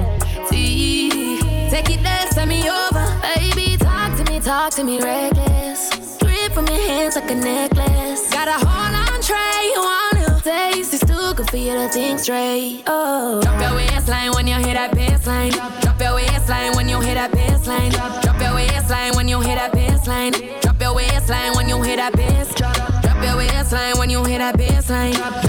Take 1.68 1.90
it 1.90 2.00
there, 2.04 2.30
send 2.30 2.48
me 2.48 2.70
over. 2.70 3.20
Baby, 3.34 3.76
talk 3.76 4.16
to 4.18 4.32
me, 4.32 4.38
talk 4.38 4.70
to 4.74 4.84
me 4.84 5.00
reckless. 5.02 6.15
From 6.56 6.66
your 6.68 6.80
hands 6.80 7.16
like 7.16 7.30
a 7.30 7.34
necklace. 7.34 8.30
Got 8.30 8.48
a 8.48 8.52
hold 8.52 8.94
on 9.12 9.20
tray, 9.20 9.60
you 9.74 9.82
wanna 9.82 10.40
taste 10.40 10.94
it's 10.94 11.04
too 11.04 11.34
good 11.34 11.50
for 11.50 11.58
you 11.58 11.74
to 11.74 11.86
think 11.90 12.18
straight. 12.18 12.82
Oh, 12.86 13.42
drop 13.42 13.60
your 13.60 13.74
waistline 13.74 14.32
when 14.32 14.46
you 14.46 14.54
hit 14.54 14.72
that 14.72 14.92
baseline. 14.92 15.52
Drop 15.82 16.00
your 16.00 16.14
waistline 16.14 16.74
when 16.74 16.88
you 16.88 16.98
hit 17.00 17.16
that 17.16 17.30
baseline. 17.30 17.92
Drop 18.22 18.40
your 18.40 18.54
waistline 18.54 19.14
when 19.16 19.28
you 19.28 19.38
hit 19.40 19.56
that 19.56 19.72
baseline. 19.72 20.62
Drop 20.62 20.80
your 20.80 20.94
waistline 20.94 21.52
when 21.56 21.68
you 21.68 21.82
hit 21.82 21.96
that 21.98 22.14
bass. 22.14 22.54
Drop 22.54 23.22
your 23.22 23.36
waistline 23.36 23.98
when 23.98 24.08
you 24.08 24.24
hit 24.24 24.38
that 24.38 24.56
baseline. 24.56 25.12
Drop 25.12 25.44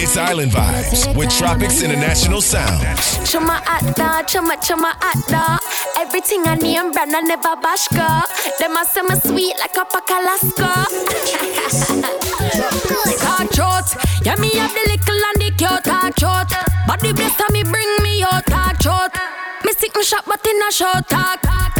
It's 0.00 0.16
Island 0.16 0.52
Vibez 0.52 1.08
with 1.16 1.28
Tropix 1.28 1.82
International 1.82 2.40
Sound. 2.40 2.86
Chuma 3.26 3.58
atta, 3.66 4.22
chuma 4.30 4.54
chuma 4.62 4.94
atta. 5.02 5.58
Everything 5.98 6.46
I 6.46 6.54
name 6.54 6.92
brand 6.92 7.16
I 7.16 7.20
never 7.20 7.56
bash 7.60 7.88
girl. 7.88 8.22
Them 8.60 8.76
a 8.76 8.84
say 8.86 9.02
me 9.02 9.18
sweet 9.18 9.58
like 9.58 9.74
a 9.74 9.84
pack 9.90 10.08
Alaska. 10.14 10.86
Talk 13.26 13.50
short, 13.50 13.88
yeah 14.24 14.36
me 14.36 14.50
have 14.54 14.70
the 14.70 14.86
little 14.86 15.22
and 15.34 15.42
the 15.42 15.50
cute 15.58 15.82
talk 15.82 16.14
short. 16.14 16.46
Body 16.86 17.12
bless 17.12 17.34
and 17.40 17.50
me 17.50 17.64
bring 17.64 17.90
me 18.00 18.22
out 18.22 18.46
talk 18.46 18.80
short. 18.80 19.10
Me 19.64 19.72
sick 19.72 19.96
me 19.96 20.04
shop 20.04 20.22
but 20.28 20.46
in 20.46 20.62
a 20.62 20.70
short 20.70 21.08
talk, 21.08 21.42
talk, 21.42 21.74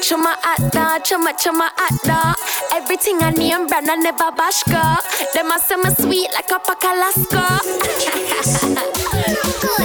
Chuma 0.00 0.34
atta, 0.42 1.02
chuma 1.04 1.32
chuma 1.36 1.68
atta. 1.76 2.34
Everything 2.74 3.18
I 3.20 3.30
name 3.30 3.66
brand 3.66 3.90
I 3.90 3.96
never 3.96 4.30
bash 4.32 4.62
girl. 4.64 4.96
Them 5.34 5.50
a 5.50 5.58
say 5.58 5.76
me 5.76 5.90
sweet 6.00 6.30
like 6.32 6.50
a 6.50 6.58
pack 6.58 6.82
Alaska. 6.84 7.58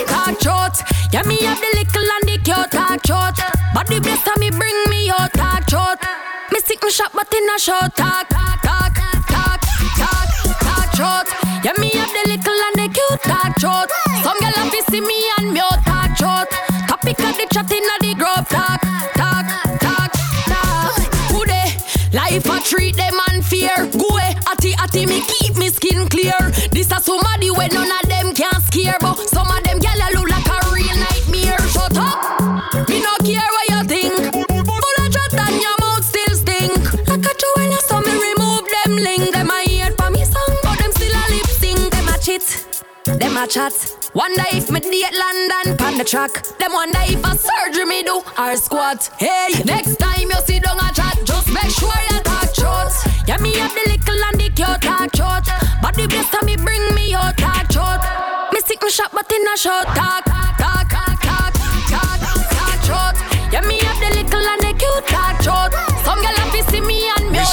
Talk 0.07 0.41
short, 0.41 0.76
yeah 1.11 1.24
me 1.24 1.38
have 1.43 1.59
the 1.59 1.68
little 1.76 2.11
and 2.16 2.30
the 2.30 2.38
cute 2.43 2.72
talk 2.72 3.05
short. 3.05 3.38
Body 3.74 3.99
bless 3.99 4.26
and 4.28 4.39
me 4.39 4.49
bring 4.51 4.78
me 4.89 5.09
out 5.09 5.34
talk 5.34 5.70
short. 5.70 5.99
Me 6.51 6.59
sick 6.59 6.82
me 6.84 6.89
shop 6.91 7.11
but 7.14 7.34
in 7.34 7.49
a 7.49 7.59
short 7.59 7.95
talk, 7.95 8.30
talk, 8.30 8.61
talk, 8.61 8.93
talk, 9.28 9.59
talk, 9.97 10.95
short. 10.95 11.28
Yeah 11.66 11.74
me 11.80 11.89
have 11.89 12.11
the 12.14 12.24
little 12.30 12.61
and 12.70 12.76
the 12.80 12.88
cute 12.93 13.22
talk 13.24 13.59
short. 13.59 13.89
Some 14.24 14.38
gyal 14.39 14.53
have 14.55 14.72
to 14.72 14.91
see 14.91 15.01
me 15.01 15.30
and 15.39 15.53
me 15.53 15.59
out 15.59 15.84
talk 15.84 16.16
short. 16.16 16.49
Topic 16.88 17.20
of 17.20 17.36
the 17.36 17.47
chat 17.51 17.72
inna 17.72 17.95
the 18.01 18.14
group 18.16 18.47
talk, 18.47 18.82
treat 22.64 22.95
them 22.95 23.14
unfair. 23.32 23.88
Go 23.91 24.07
away, 24.09 24.36
atty 24.47 24.74
atty 24.80 25.05
me 25.05 25.22
keep 25.28 25.55
me 25.55 25.70
skin 25.70 26.07
clear. 26.07 26.38
This 26.72 26.91
a 26.91 26.99
somebody 27.01 27.51
when 27.51 27.70
none 27.74 27.91
of 27.91 28.03
a 43.38 43.47
chat. 43.47 43.73
Wonder 44.13 44.43
if 44.51 44.69
me 44.69 44.79
date 44.79 45.13
London 45.13 45.77
pan 45.77 45.97
the 45.97 46.03
track. 46.03 46.43
Them 46.59 46.73
wonder 46.73 46.99
if 47.03 47.23
a 47.25 47.38
surgery 47.38 47.86
me 47.86 48.03
do 48.03 48.21
or 48.38 48.55
squat. 48.55 49.09
Hey, 49.17 49.49
next 49.65 49.97
time 49.97 50.29
you 50.29 50.39
see 50.45 50.59
down 50.59 50.77
a 50.77 50.93
chat, 50.93 51.17
just 51.23 51.47
make 51.47 51.71
sure 51.71 51.93
you 52.09 52.19
talk 52.21 52.53
short. 52.53 52.93
Yeah, 53.27 53.38
me 53.38 53.53
have 53.57 53.73
the 53.73 53.84
little 53.89 54.23
and 54.25 54.39
the 54.39 54.49
cute 54.49 54.81
talk 54.81 55.15
short. 55.15 55.45
But 55.81 55.95
the 55.95 56.07
best 56.07 56.34
and 56.34 56.45
me 56.45 56.55
bring 56.57 56.93
me 56.93 57.13
out 57.13 57.38
talk 57.38 57.71
short. 57.71 58.01
Me 58.53 58.59
sick 58.61 58.81
me 58.84 58.89
shop 58.89 59.11
but 59.13 59.31
in 59.31 59.47
a 59.47 59.57
short 59.57 59.86
talk, 59.95 60.25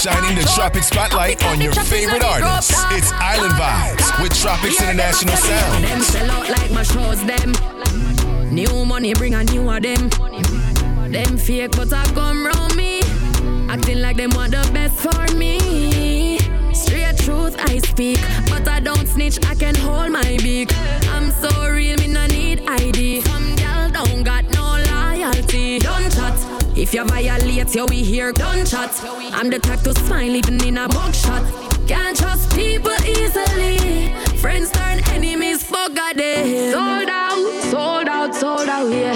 shining 0.00 0.34
the. 0.34 0.42
Tropix 0.42 0.84
Spotlight 0.84 1.44
on 1.44 1.60
your 1.60 1.72
favorite 1.72 2.22
artists. 2.22 2.74
It's 2.92 3.12
Island 3.12 3.52
Vibez 3.54 4.22
with 4.22 4.32
Tropix 4.32 4.80
International 4.80 5.34
Them 5.36 6.00
Sound. 6.00 6.02
sell 6.02 6.30
out 6.30 6.48
like 6.48 6.70
my 6.70 6.82
shows, 6.82 7.22
them. 7.24 7.52
New 8.50 8.84
money 8.86 9.12
bring 9.14 9.34
a 9.34 9.44
new 9.44 9.68
of 9.68 9.82
them. 9.82 10.08
Them 11.12 11.36
fake 11.36 11.72
but 11.72 11.92
I 11.92 12.04
come 12.14 12.46
round 12.46 12.76
me. 12.76 13.00
Acting 13.68 14.00
like 14.00 14.16
them 14.16 14.30
want 14.30 14.52
the 14.52 14.70
best 14.72 14.96
for 14.96 15.36
me. 15.36 16.38
Straight 16.72 17.18
truth 17.18 17.56
I 17.58 17.78
speak, 17.78 18.20
but 18.48 18.66
I 18.68 18.80
don't 18.80 19.06
snitch, 19.06 19.38
I 19.46 19.54
can 19.54 19.74
hold 19.74 20.10
my 20.10 20.38
beak. 20.42 20.70
I'm 21.10 21.30
so 21.30 21.68
real, 21.68 21.98
me 21.98 22.08
no 22.08 22.26
need 22.26 22.62
ID. 22.66 23.20
Some 23.20 23.54
gal 23.56 23.90
don't 23.90 24.22
got 24.22 24.44
no 24.50 24.78
loyalty. 24.90 25.78
Don't 25.78 26.10
chat, 26.10 26.38
If 26.80 26.94
you 26.94 27.04
violate, 27.04 27.74
yo, 27.74 27.84
we 27.84 28.02
here 28.02 28.32
gunshot. 28.32 28.90
I'm 29.34 29.50
the 29.50 29.58
type 29.58 29.80
to 29.82 29.92
smile 29.94 30.34
even 30.34 30.64
in 30.64 30.78
a 30.78 30.88
mugshot. 30.88 31.44
Can't 31.86 32.16
trust 32.16 32.56
people 32.56 32.96
easily. 33.04 34.14
Friends 34.38 34.70
turn 34.70 35.00
enemies, 35.10 35.62
for 35.62 35.90
day. 36.16 36.70
Sold 36.72 37.10
out, 37.10 37.62
sold 37.64 38.08
out, 38.08 38.34
sold 38.34 38.68
out, 38.68 38.90
yeah. 38.90 39.12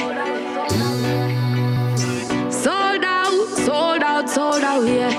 Sold 2.50 3.02
out, 3.02 3.48
sold 3.56 4.02
out, 4.02 4.28
sold 4.28 4.62
out, 4.62 4.86
yeah. 4.86 5.10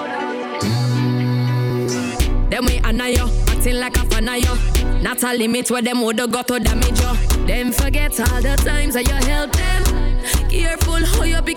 Them 2.51 2.65
we 2.65 2.79
honor 2.83 3.07
you, 3.07 3.27
acting 3.47 3.79
like 3.79 3.97
a 3.97 4.05
fan 4.05 4.29
of 4.29 4.37
you. 4.37 5.01
Not 5.01 5.23
a 5.23 5.33
limit 5.33 5.71
where 5.71 5.81
them 5.81 6.01
woulda 6.01 6.27
got 6.27 6.47
to 6.49 6.59
damage 6.59 6.99
you. 6.99 7.45
Them 7.47 7.71
forget 7.71 8.19
all 8.19 8.39
the 8.39 8.55
times 8.63 8.93
that 8.93 9.07
you 9.07 9.15
help 9.27 9.51
them. 9.51 10.05
Careful 10.49 11.05
how 11.05 11.23
you 11.23 11.41
pick 11.41 11.54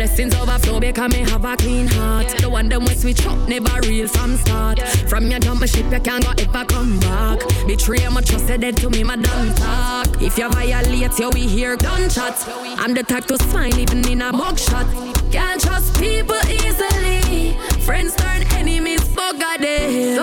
blessings 0.00 0.34
overflow 0.34 0.80
because 0.80 1.12
me 1.12 1.18
have 1.18 1.44
a 1.44 1.54
clean 1.58 1.86
heart. 1.86 2.28
The 2.38 2.48
one 2.48 2.70
them 2.70 2.84
we 2.86 2.94
switch 2.94 3.26
up, 3.26 3.36
never 3.46 3.86
real 3.86 4.08
from 4.08 4.38
start. 4.38 4.80
From 5.10 5.30
your 5.30 5.38
jump 5.40 5.62
ship, 5.66 5.92
you 5.92 6.00
can't 6.00 6.24
go 6.24 6.32
ever 6.38 6.64
come 6.64 6.98
back. 7.00 7.38
Betray 7.66 8.08
my 8.08 8.22
trust, 8.22 8.46
dead 8.46 8.78
to 8.78 8.88
me, 8.88 9.04
my 9.04 9.16
don't 9.16 9.54
talk. 9.54 10.22
If 10.22 10.38
you 10.38 10.48
violate, 10.48 11.18
you 11.18 11.30
we 11.34 11.46
hear 11.46 11.76
gunshots. 11.76 12.48
I'm 12.82 12.94
the 12.94 13.02
type 13.02 13.26
to 13.26 13.36
smile 13.36 13.78
even 13.78 14.08
in 14.08 14.22
a 14.22 14.32
mugshot. 14.32 14.88
Can't 15.32 15.60
trust 15.60 16.00
people 16.00 16.40
easily. 16.48 17.52
Friends 17.84 18.16
turn 18.16 18.42
enemies, 18.54 19.04
a 19.18 19.58
day. 19.58 20.16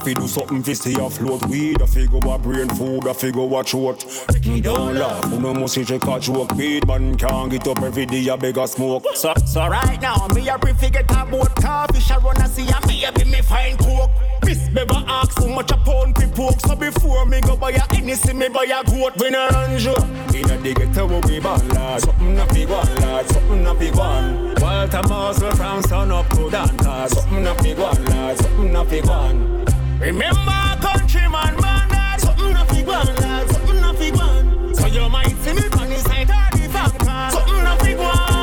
Fi 0.00 0.14
do 0.14 0.26
something 0.26 0.62
fi 0.62 0.72
stay 0.72 0.94
afloat. 0.94 1.46
Weed, 1.46 1.82
I 1.82 1.86
fi 1.86 2.06
go 2.06 2.18
a 2.32 2.38
brain 2.38 2.68
food, 2.68 3.06
I 3.06 3.12
fi 3.12 3.30
go 3.30 3.58
a 3.58 3.64
throat 3.64 4.04
Me 4.46 4.60
don't 4.60 4.94
laugh, 4.94 5.24
who 5.24 5.40
no 5.40 5.54
must 5.54 5.74
check 5.74 6.06
a 6.06 6.20
joke. 6.20 6.52
Weed 6.54 6.86
man 6.86 7.16
can't 7.16 7.50
get 7.50 7.66
up 7.68 7.82
every 7.82 8.06
day, 8.06 8.28
I 8.28 8.36
beg 8.36 8.58
a 8.58 8.66
smoke. 8.66 9.04
So, 9.14 9.32
so 9.46 9.66
right 9.68 10.00
now, 10.00 10.28
me 10.34 10.48
a 10.48 10.58
prefer 10.58 10.90
get 10.90 11.10
a 11.10 11.24
boat. 11.26 11.54
Car 11.56 11.86
Fish 11.92 12.10
a 12.10 12.18
run 12.18 12.40
and 12.40 12.50
see 12.50 12.68
a 12.68 12.86
me 12.86 13.04
a 13.04 13.12
be 13.12 13.24
me 13.24 13.42
find 13.42 13.78
coke. 13.78 14.10
Miss 14.44 14.68
never 14.70 15.02
ask 15.06 15.38
how 15.38 15.46
much 15.48 15.70
a 15.70 15.76
pound 15.76 16.16
fi 16.16 16.26
pork 16.26 16.58
So 16.60 16.74
before 16.74 17.26
me 17.26 17.40
go 17.40 17.56
buy 17.56 17.70
a 17.70 17.82
anything, 17.94 18.38
me 18.38 18.48
buy 18.48 18.64
a 18.64 18.82
goat. 18.84 19.16
When 19.18 19.34
I 19.34 19.48
run 19.48 19.78
you 19.78 19.94
Inna 20.38 20.56
the 20.58 20.74
ghetto 20.74 21.06
where 21.06 21.20
we 21.20 21.40
born 21.40 21.68
lad. 21.68 22.00
Something 22.00 22.38
a 22.38 22.46
fi 22.46 22.64
gone 22.64 22.94
lad, 22.96 23.28
something 23.28 23.66
a 23.66 23.74
fi 23.74 23.90
gone 23.90 24.54
Walter 24.60 25.02
Muscle 25.08 25.50
from 25.52 25.82
sun 25.82 26.10
up 26.10 26.28
to 26.30 26.48
Danta 26.48 27.08
Something 27.08 27.46
a 27.46 27.54
fi 27.54 27.74
gone 27.74 28.04
lad, 28.06 28.38
something 28.38 28.76
a 28.76 28.84
fi 28.84 29.00
gone 29.00 29.79
Remember 30.00 30.78
countryman 30.80 31.60
man 31.60 31.88
that 31.90 32.20
Something 32.20 32.56
a 32.56 32.64
fi 32.64 32.82
gone 32.82 33.14
lad, 33.16 33.50
something 33.50 34.14
gone 34.14 34.74
So 34.74 34.86
you 34.86 35.08
might 35.10 35.36
see 35.42 35.52
me 35.52 35.62
on 35.62 35.88
the 35.90 35.98
side 35.98 36.30
of 36.30 36.50
the 36.58 37.04
car 37.04 37.30
Something 37.30 37.96
gone 37.96 38.40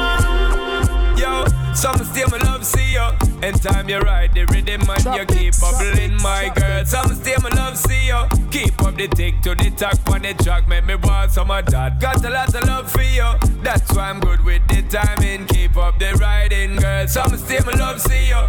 Yo, 1.17 1.45
some 1.73 2.03
still 2.05 2.29
my 2.29 2.37
love 2.37 2.63
see 2.63 2.93
you. 2.93 3.09
And 3.41 3.61
time 3.61 3.89
you 3.89 3.99
ride 3.99 4.33
the 4.33 4.45
rhythm 4.45 4.81
and 4.89 5.05
you 5.17 5.25
keep 5.25 5.59
bubbling, 5.59 6.15
my 6.21 6.51
girl. 6.55 6.85
Some 6.85 7.13
still 7.15 7.41
my 7.41 7.49
love 7.49 7.77
see 7.77 8.07
you. 8.07 8.27
Keep 8.51 8.81
up 8.83 8.95
the 8.95 9.07
tick 9.07 9.41
to 9.41 9.55
the 9.55 9.71
tack 9.71 9.97
on 10.11 10.21
the 10.21 10.33
track, 10.43 10.67
make 10.67 10.85
me 10.85 10.95
want 10.95 11.31
some 11.31 11.49
of 11.51 11.65
that. 11.67 11.99
Got 11.99 12.23
a 12.25 12.29
lot 12.29 12.53
of 12.53 12.67
love 12.67 12.91
for 12.91 13.01
you. 13.01 13.29
That's 13.63 13.91
why 13.95 14.09
I'm 14.09 14.19
good 14.19 14.43
with 14.43 14.67
the 14.67 14.83
timing. 14.83 15.47
Keep 15.47 15.77
up 15.77 15.97
the 15.99 16.13
riding, 16.21 16.75
girl. 16.75 17.07
Some 17.07 17.35
still 17.37 17.65
my 17.65 17.73
love 17.73 18.01
see 18.01 18.27
you, 18.29 18.41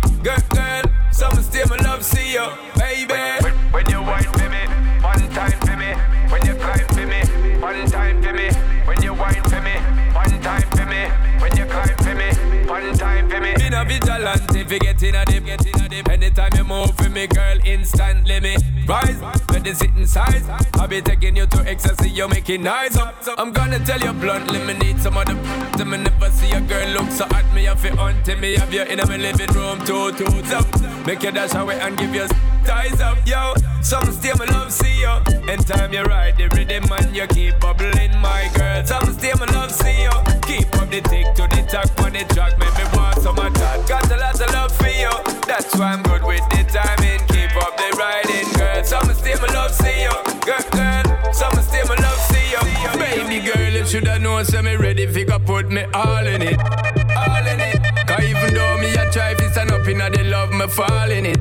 get 14.78 15.02
in 15.02 15.14
a 15.14 15.24
dip, 15.24 15.44
get 15.44 15.66
in 15.66 15.80
a 15.80 15.88
dip. 15.88 16.08
Anytime 16.08 16.52
you 16.56 16.64
move 16.64 16.94
for 16.96 17.08
me, 17.08 17.26
girl, 17.26 17.58
instantly 17.64 18.40
me 18.40 18.77
rise. 18.88 19.20
When 19.50 19.62
the 19.62 19.74
sitting 19.74 20.06
size, 20.06 20.48
I'll 20.74 20.88
be 20.88 21.02
taking 21.02 21.36
you 21.36 21.46
to 21.46 21.58
ecstasy, 21.68 22.10
you're 22.10 22.28
making 22.28 22.62
nice 22.62 22.96
up. 22.96 23.14
I'm 23.36 23.52
gonna 23.52 23.78
tell 23.78 24.00
you 24.00 24.12
bluntly, 24.12 24.58
me 24.64 24.74
need 24.74 25.00
some 25.00 25.16
other 25.16 25.36
to 25.76 25.84
me 25.84 25.98
never 25.98 26.30
see 26.30 26.50
a 26.52 26.60
girl 26.60 26.88
look 26.88 27.10
so 27.10 27.26
hot. 27.26 27.44
Me 27.54 27.68
it 27.68 27.98
on 27.98 28.22
to 28.24 28.36
me, 28.36 28.56
have 28.56 28.72
you 28.72 28.82
in 28.82 28.98
my 28.98 29.16
living 29.16 29.50
room, 29.50 29.78
two 29.84 30.12
two 30.12 30.26
up. 30.56 30.66
Make 31.06 31.22
you 31.22 31.30
dash 31.30 31.54
away 31.54 31.78
and 31.80 31.96
give 31.98 32.14
you 32.14 32.26
ties 32.64 33.00
up, 33.00 33.18
yo. 33.26 33.54
Some 33.82 34.10
still 34.12 34.36
my 34.38 34.46
love 34.46 34.72
see 34.72 35.00
you. 35.00 35.14
And 35.48 35.66
time 35.66 35.92
you 35.92 36.02
ride 36.02 36.36
the 36.36 36.48
rhythm 36.56 36.90
and 36.90 37.14
you 37.14 37.26
keep 37.26 37.60
bubbling, 37.60 38.16
my 38.20 38.50
girl. 38.54 38.84
Some 38.84 39.12
still 39.12 39.36
my 39.38 39.46
love 39.52 39.70
see 39.70 40.02
you. 40.02 40.10
Keep 40.42 40.74
up 40.80 40.90
the 40.90 41.00
tick 41.02 41.26
to 41.36 41.44
the 41.54 41.62
talk 41.70 41.90
on 42.04 42.12
the 42.12 42.24
track, 42.34 42.58
make 42.58 42.76
me 42.76 42.84
want 42.96 43.18
some 43.20 43.36
that. 43.36 43.86
Got 43.88 44.10
a 44.10 44.16
lot 44.16 44.40
of 44.40 44.52
love 44.52 44.72
for 44.72 44.88
you. 44.88 45.10
That's 45.46 45.76
why 45.76 45.92
I'm 45.92 46.02
good 46.02 46.24
with 46.24 46.46
the 46.50 46.64
timing. 46.64 47.37
Up 47.60 47.76
the 47.76 47.96
riding, 47.98 48.52
girl. 48.52 48.84
Some 48.84 49.12
still 49.14 49.40
my 49.40 49.52
love 49.54 49.72
see 49.72 50.02
you. 50.02 50.10
Girl, 50.46 50.64
girl. 50.70 51.32
Some 51.32 51.52
still 51.62 51.86
my 51.88 51.96
love 51.96 52.20
see 52.30 52.50
you. 52.50 52.98
Baby 52.98 53.46
girl, 53.46 53.72
you 53.72 53.86
shoulda 53.86 54.18
known, 54.18 54.44
say 54.44 54.62
me 54.62 54.76
ready. 54.76 55.06
Figure 55.06 55.38
put 55.38 55.70
me 55.70 55.84
all 55.94 56.26
in 56.26 56.42
it. 56.42 56.58
All 56.58 57.46
in 57.46 57.60
it. 57.60 57.82
Cause 58.06 58.24
even 58.24 58.54
though 58.54 58.78
me 58.78 58.94
a 58.94 59.10
try 59.10 59.34
to 59.34 59.50
stand 59.50 59.70
up 59.70 59.86
in 59.86 59.98
the 59.98 60.24
love, 60.24 60.52
me 60.52 60.66
fall 60.68 61.10
in 61.10 61.26
it. 61.26 61.38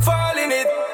Fall 0.00 0.36
in 0.36 0.52
it. 0.52 0.87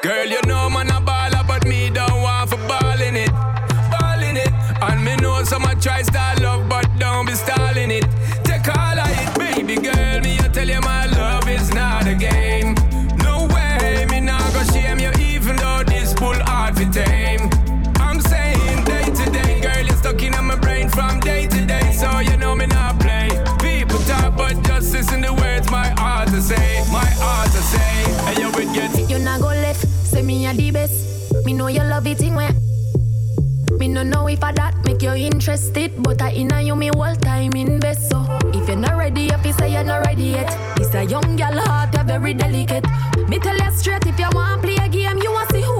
Love 31.95 32.07
it 32.07 32.21
in 32.21 32.35
when. 32.35 32.53
Me 33.79 33.87
no 33.87 34.03
know 34.03 34.27
if 34.27 34.43
I 34.43 34.51
that 34.51 34.75
make 34.83 35.01
you 35.01 35.13
interested, 35.13 35.91
but 36.03 36.21
I 36.21 36.31
inna 36.31 36.59
you 36.59 36.75
me 36.75 36.89
whole 36.93 37.15
time 37.15 37.53
invest. 37.53 38.09
So 38.09 38.19
if 38.53 38.67
you're 38.67 38.75
not 38.75 38.97
ready, 38.97 39.27
if 39.27 39.45
you 39.45 39.53
say 39.53 39.71
you're 39.71 39.85
not 39.85 40.05
ready 40.05 40.35
yet, 40.35 40.51
it's 40.75 40.93
a 40.93 41.05
young 41.05 41.37
girl 41.37 41.57
heart, 41.67 41.93
you're 41.93 42.03
very 42.03 42.33
delicate. 42.33 42.85
Me 43.29 43.39
tell 43.39 43.55
you 43.55 43.71
straight, 43.71 44.05
if 44.05 44.19
you 44.19 44.27
want 44.33 44.61
play 44.61 44.75
a 44.75 44.89
game, 44.89 45.19
you 45.23 45.31
want 45.31 45.49
see 45.51 45.61
who 45.61 45.74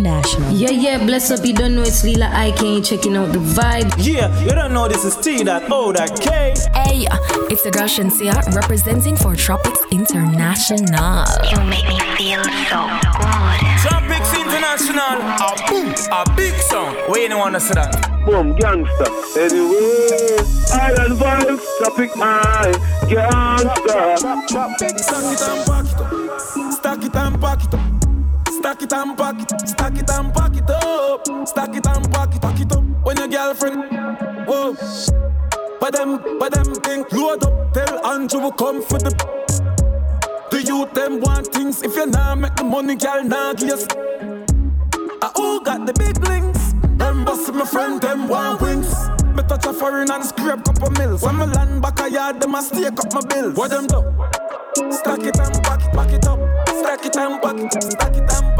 International. 0.00 0.50
Yeah, 0.52 0.70
yeah, 0.70 1.04
bless 1.04 1.30
up, 1.30 1.44
you 1.44 1.52
don't 1.52 1.74
know 1.74 1.82
it's 1.82 2.02
Lila 2.02 2.30
I 2.32 2.52
can't 2.52 2.82
checking 2.82 3.16
out 3.16 3.32
the 3.32 3.38
vibe. 3.38 3.92
Yeah, 3.98 4.32
you 4.42 4.50
don't 4.50 4.72
know 4.72 4.88
this 4.88 5.04
is 5.04 5.14
T 5.16 5.42
that 5.44 5.70
O 5.70 5.92
that 5.92 6.18
K. 6.18 6.54
Hey, 6.72 7.06
it's 7.52 7.62
the 7.64 7.70
girl 7.70 7.84
Shinsia 7.84 8.34
representing 8.56 9.14
for 9.14 9.34
Tropix 9.34 9.76
International. 9.90 11.28
You 11.50 11.60
make 11.68 11.84
me 11.84 12.00
feel 12.16 12.42
so 12.72 12.80
good. 13.20 13.60
Tropix 13.84 14.24
International, 14.40 15.20
a 15.20 15.52
boom, 15.68 15.92
a 16.12 16.24
big 16.34 16.54
song. 16.54 16.94
Where 17.08 17.28
you 17.28 17.36
wanna 17.36 17.60
see 17.60 17.74
that? 17.74 18.24
Boom, 18.24 18.56
gangster. 18.56 19.04
Anyway, 19.36 20.40
Island 20.72 21.20
Vibez, 21.20 21.60
topic 21.84 22.10
high, 22.14 22.72
gangster. 23.04 24.16
Stack 24.48 24.80
it 24.80 24.96
and 25.12 25.89
Stack 28.80 28.92
it 28.92 28.98
and 28.98 29.18
pack 29.18 29.42
it. 29.42 29.68
Stack 29.68 29.98
it 29.98 30.10
and 30.10 30.32
pack 30.32 30.56
it 30.56 30.70
up. 30.70 31.46
Stack 31.46 31.76
it 31.76 31.86
and 31.86 32.10
pack 32.10 32.34
it. 32.34 32.40
Pack 32.40 32.60
it 32.60 32.72
up. 32.72 32.82
When 33.02 33.18
your 33.18 33.28
girlfriend, 33.28 33.84
whoa. 34.48 34.74
But 35.78 35.92
them, 35.92 36.38
but 36.38 36.54
them 36.54 36.74
think 36.76 37.12
load 37.12 37.44
up. 37.44 37.74
Tell 37.74 38.06
Andrew 38.06 38.40
will 38.40 38.52
come 38.52 38.80
for 38.82 38.98
the. 38.98 39.10
The 40.50 40.62
youth 40.62 40.94
them 40.94 41.20
want 41.20 41.48
things. 41.48 41.82
If 41.82 41.94
you 41.94 42.06
not 42.06 42.38
make 42.38 42.56
the 42.56 42.64
money, 42.64 42.94
girl, 42.94 43.22
not 43.22 43.60
yes. 43.60 43.86
I 45.20 45.30
all 45.36 45.60
got 45.60 45.84
the 45.84 45.92
big 45.92 46.16
links. 46.26 46.72
Them 46.96 47.26
boss 47.26 47.50
my 47.50 47.66
friend, 47.66 48.00
them 48.00 48.28
want 48.28 48.62
wings. 48.62 48.94
Me 49.36 49.42
touch 49.42 49.66
a 49.66 49.74
foreign 49.74 50.10
and 50.10 50.24
scrape 50.24 50.64
couple 50.64 50.90
mills. 50.92 51.22
When 51.22 51.36
me 51.36 51.44
land 51.44 51.82
back 51.82 52.00
a 52.00 52.10
yard, 52.10 52.40
them 52.40 52.54
a 52.54 52.62
stake 52.62 52.98
up 52.98 53.12
my 53.12 53.20
bills. 53.28 53.54
What 53.56 53.72
them 53.72 53.86
do? 53.86 54.00
Stack 54.90 55.20
it 55.20 55.38
and 55.38 55.62
back 55.64 55.84
it, 55.84 55.92
back 55.92 56.12
it 56.12 56.26
up. 56.26 56.40
Stack 56.66 57.04
it 57.04 57.16
and 57.16 57.42
back 57.42 57.56
it, 57.56 57.82
stack 57.82 58.16
it 58.16 58.20
and 58.20 58.28
back 58.28 58.54
it 58.54 58.59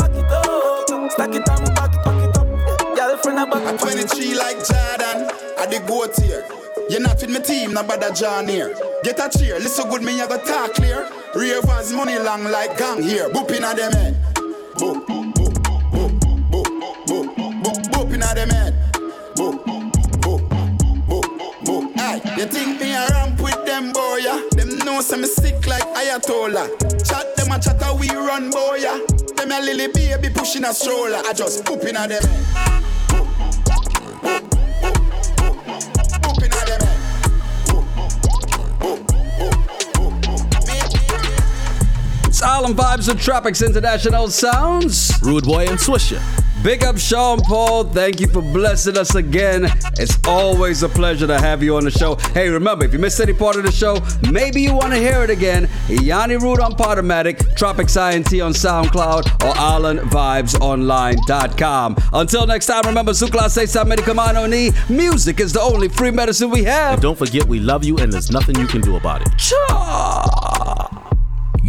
up. 0.93 1.11
Stack 1.13 1.35
it 1.35 1.49
and 1.49 1.75
back 1.75 1.95
it, 1.95 2.05
back 2.05 2.23
it 2.23 2.37
up. 2.37 2.97
Girlfriend 2.97 3.39
a 3.39 3.47
back 3.47 3.75
it. 3.75 3.81
23 3.81 4.35
like 4.35 4.57
Jordan, 4.57 5.31
I 5.59 5.67
the 5.67 5.83
goat 5.87 6.17
here. 6.21 6.45
You're 6.89 7.01
not 7.01 7.21
with 7.21 7.31
my 7.31 7.41
team, 7.41 7.73
no 7.73 7.83
bother 7.83 8.13
John 8.13 8.49
here. 8.49 8.75
Get 9.05 9.21
a 9.21 9.29
cheer, 9.31 9.59
listen 9.59 9.89
good, 9.89 10.03
me, 10.03 10.21
I 10.21 10.27
go 10.27 10.39
talk 10.39 10.75
clear. 10.75 11.09
Ravers 11.35 11.93
money 11.93 12.19
long 12.19 12.45
like 12.45 12.77
gang 12.77 13.03
here. 13.03 13.29
Boop 13.31 13.51
inna 13.51 13.75
them 13.75 13.93
head. 13.93 14.17
Boop, 14.75 15.07
boop, 15.07 15.33
boop, 15.35 15.55
boop, 15.93 16.21
boop, 16.51 16.67
boop, 17.07 17.63
boop, 17.63 17.83
boop 17.93 18.15
inna 18.15 18.35
them 18.35 18.51
head. 18.51 18.75
Boop, 19.37 19.65
boop, 19.65 19.93
boop, 20.21 21.41
boop. 21.65 21.99
Aye, 21.99 22.21
you 22.37 22.47
think 22.47 22.81
me 22.81 22.93
a 22.93 23.07
ramp 23.09 23.41
with 23.41 23.65
them 23.65 23.93
boy, 23.93 24.10
know 24.85 25.01
some 25.01 25.25
sick 25.25 25.67
like 25.67 25.83
Ayatollah. 25.95 26.69
Chat 27.07 27.37
them 27.37 27.53
a 27.53 27.59
chat 27.59 27.83
a 27.83 27.95
we 27.97 28.11
run 28.11 28.51
boy, 28.51 28.79
yeah? 28.81 28.99
Them 29.37 29.53
a 29.53 29.61
lily 29.61 29.89
baby 29.89 30.29
pushing 30.33 30.65
a 30.65 30.73
stroller. 30.73 31.23
I 31.25 31.33
just 31.33 31.65
poop 31.65 31.83
inna 31.85 32.07
them 32.07 32.11
head. 32.11 32.25
It's 42.27 42.43
Island 42.43 42.77
Vibez 42.77 43.09
of 43.09 43.19
Tropix 43.19 43.67
International 43.67 44.29
Sounds. 44.29 45.21
Rude 45.23 45.45
Boy 45.45 45.67
and 45.67 45.79
Swisher. 45.79 46.21
Big 46.63 46.85
up 46.85 46.99
Sean 46.99 47.41
Paul. 47.41 47.85
Thank 47.85 48.21
you 48.21 48.29
for 48.29 48.43
blessing 48.43 48.99
us 48.99 49.15
again. 49.15 49.65
It's 49.99 50.19
always 50.29 50.83
a 50.83 50.91
pleasure 50.91 51.27
to 51.27 51.41
have 51.41 51.63
you 51.63 51.77
on 51.77 51.85
the 51.85 51.91
show. 51.91 52.17
Hey, 52.35 52.51
remember, 52.51 52.85
if 52.85 52.93
you 52.93 52.99
missed 52.99 53.19
any 53.19 53.33
part 53.33 53.57
of 53.57 53.63
the 53.63 53.73
show, 53.73 53.97
maybe 54.31 54.61
you 54.61 54.75
want 54.75 54.93
to 54.93 54.99
hear 54.99 55.23
it 55.23 55.31
again. 55.31 55.71
Yanni 55.89 56.37
Root 56.37 56.61
on 56.61 56.73
Podomatic, 56.73 57.39
Tropix 57.57 57.97
INT 57.97 58.27
on 58.43 58.53
SoundCloud, 58.53 59.25
or 59.43 59.55
IslandVibezOnline.com. 59.55 61.97
Until 62.13 62.47
next 62.47 62.67
time, 62.67 62.83
remember, 62.85 63.15
su 63.15 63.29
clase 63.29 63.67
sa 63.67 63.83
medicamano 63.85 64.47
ni. 64.49 64.71
Music 64.95 65.41
is 65.41 65.55
the 65.55 65.63
only 65.63 65.89
free 65.89 66.11
medicine 66.11 66.51
we 66.51 66.65
have. 66.65 66.93
And 66.95 67.03
don't 67.03 67.17
forget, 67.17 67.47
we 67.47 67.59
love 67.59 67.85
you 67.85 67.97
and 67.99 68.13
there's 68.13 68.31
nothing 68.31 68.57
you 68.57 68.67
can 68.67 68.83
do 68.83 68.97
about 68.97 69.23
it. 69.23 69.29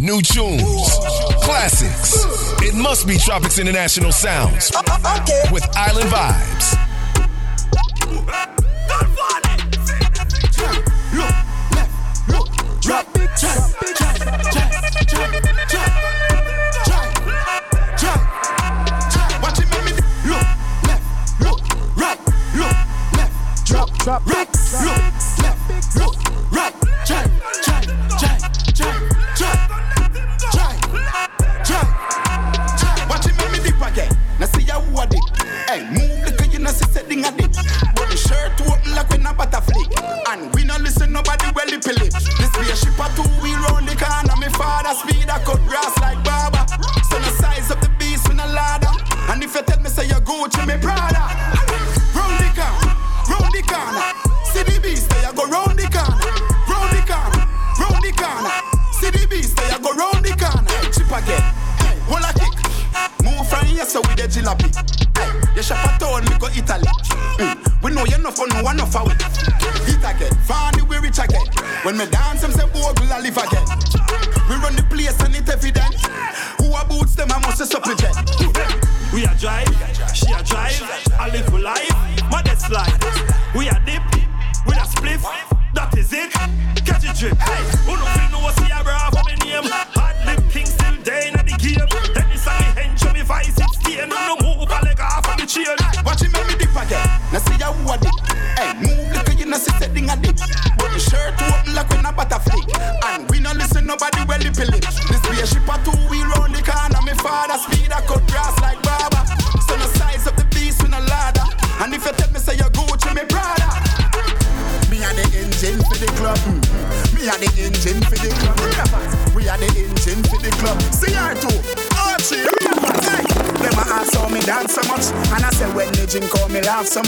New 0.02 0.20
tunes, 0.20 0.98
classics. 1.44 2.26
It 2.60 2.74
must 2.74 3.06
be 3.06 3.14
Tropix 3.14 3.60
International 3.60 4.10
Sounds 4.10 4.72
uh, 4.74 4.82
uh, 4.88 5.48
with 5.52 5.64
Island 5.76 6.10
Vibez. 6.10 6.76
Drop 12.80 13.14
big 13.14 13.28
drop 13.36 13.80
big 13.80 13.94
drop 13.94 14.16
drop 14.16 14.50
drop 14.50 15.68
drop 15.68 15.68
drop 15.68 16.11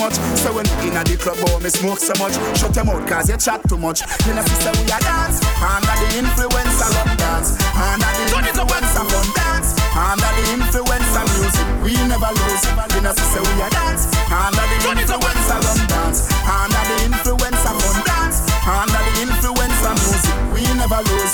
much. 0.05 0.17
So 0.37 0.53
when 0.53 0.69
in 0.85 0.93
a 0.93 1.03
the 1.03 1.17
club 1.17 1.41
oh 1.49 1.59
me 1.61 1.71
smoke 1.73 1.99
so 1.99 2.13
much. 2.21 2.37
Shut 2.61 2.77
them 2.77 2.93
out 2.93 3.01
cause 3.09 3.29
you 3.29 3.41
chat 3.41 3.65
too 3.69 3.81
much. 3.81 4.05
You 4.29 4.37
know 4.37 4.45
say 4.45 4.73
we 4.77 4.85
a 4.93 4.99
dance. 5.01 5.41
Under 5.65 5.97
the 5.97 6.09
influence 6.21 6.79
of 6.85 6.93
love 6.93 7.15
dance. 7.17 7.57
Under 7.73 8.13
the 8.13 8.25
influence 8.37 8.93
of 9.01 9.07
fun 9.09 9.29
dance. 9.33 9.73
Under 9.97 10.31
the 10.37 10.45
influence 10.53 11.13
of 11.17 11.27
music 11.41 11.69
We 11.81 11.93
never 12.05 12.31
lose 12.37 12.65
You 12.93 13.01
know 13.01 13.17
say 13.17 13.41
we 13.41 13.53
a 13.65 13.69
dance. 13.73 14.05
Under 14.29 14.65
the 14.69 14.79
influence 14.93 15.49
of 15.49 15.61
love 15.65 15.83
dance. 15.89 16.19
Under 16.45 16.83
the 16.85 16.97
influence 17.09 17.63
of 17.65 17.75
fun 17.81 17.99
dance. 18.05 18.37
Under 18.69 19.01
the 19.01 19.15
influence 19.25 19.81
of 19.89 19.97
music 20.05 20.37
We 20.53 20.63
never 20.77 21.01
lose 21.01 21.33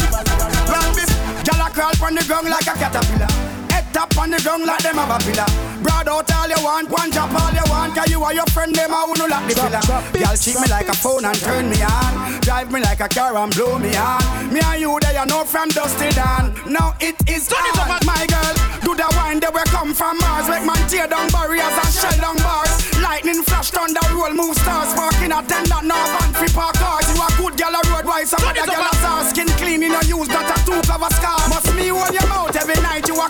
Long 0.71 0.91
this 0.95 1.11
Gyal 1.43 1.59
a 1.59 1.69
crawl 1.75 1.95
pon 1.99 2.15
the 2.15 2.23
ground 2.23 2.47
like 2.47 2.71
a 2.71 2.75
caterpillar 2.79 3.60
tap 3.93 4.17
on 4.17 4.31
the 4.31 4.41
ground 4.43 4.65
like 4.65 4.83
them 4.83 4.97
have 4.97 5.11
a 5.11 5.19
pillar. 5.25 5.49
Broad 5.83 6.09
out 6.09 6.31
all 6.33 6.49
you 6.49 6.61
want, 6.63 6.91
one 6.91 7.11
drop 7.11 7.33
all 7.33 7.53
you 7.53 7.65
want. 7.71 7.95
Cause 7.95 8.11
you 8.11 8.23
are 8.23 8.35
your 8.35 8.47
friend, 8.53 8.75
them 8.75 8.93
a 8.93 9.01
who 9.07 9.15
no 9.17 9.27
like 9.27 9.49
the 9.49 9.55
pillar. 9.55 9.83
Girl 10.13 10.37
cheat 10.37 10.61
me 10.61 10.69
like 10.69 10.89
a 10.89 10.95
phone 10.95 11.25
and 11.25 11.39
turn 11.39 11.71
me 11.71 11.81
on. 11.83 12.41
Drive 12.41 12.71
me 12.71 12.81
like 12.81 13.01
a 13.01 13.09
car 13.09 13.37
and 13.37 13.55
blow 13.55 13.79
me 13.79 13.97
on. 13.97 14.53
Me 14.53 14.61
and 14.61 14.81
you, 14.81 14.99
they 15.01 15.17
are 15.17 15.27
know 15.27 15.45
from 15.45 15.69
dusty 15.71 16.11
down. 16.11 16.55
Now 16.67 16.95
it 17.01 17.17
is 17.29 17.53
on. 17.53 18.01
My 18.05 18.27
girl, 18.27 18.55
do 18.85 18.91
Do 18.91 18.97
the 18.99 19.07
wine 19.15 19.39
that 19.39 19.55
we 19.55 19.63
come 19.71 19.95
from 19.95 20.19
Mars. 20.19 20.51
Make 20.51 20.67
man 20.67 20.83
tear 20.91 21.07
down 21.07 21.31
barriers 21.31 21.63
and 21.63 21.93
shell 21.95 22.19
down 22.19 22.35
bars. 22.43 22.75
Lightning 22.99 23.47
flash, 23.47 23.71
thunder 23.71 24.03
roll, 24.11 24.35
move 24.35 24.59
stars. 24.59 24.91
Parking 24.99 25.31
attendant, 25.31 25.87
no 25.87 25.95
van 25.95 26.35
free 26.35 26.51
park 26.51 26.75
cars. 26.75 27.07
You 27.07 27.23
a 27.23 27.29
good 27.39 27.55
gal 27.55 27.71
a 27.71 27.81
road 27.87 28.03
wise, 28.03 28.35
some 28.35 28.43
other 28.43 28.67
gal 28.67 28.83
a 28.83 28.93
star. 28.99 29.23
Skin 29.31 29.47
clean, 29.63 29.83
you 29.87 29.95
no 29.95 30.03
use 30.03 30.27
that 30.35 30.51
a 30.51 30.57
two 30.67 30.83
cover 30.91 31.07
scar. 31.15 31.39
Must 31.55 31.71
me 31.79 31.95
hold 31.95 32.11
your 32.11 32.27
mouth 32.27 32.51
every 32.59 32.83
night 32.83 33.07
you 33.07 33.15
a 33.15 33.30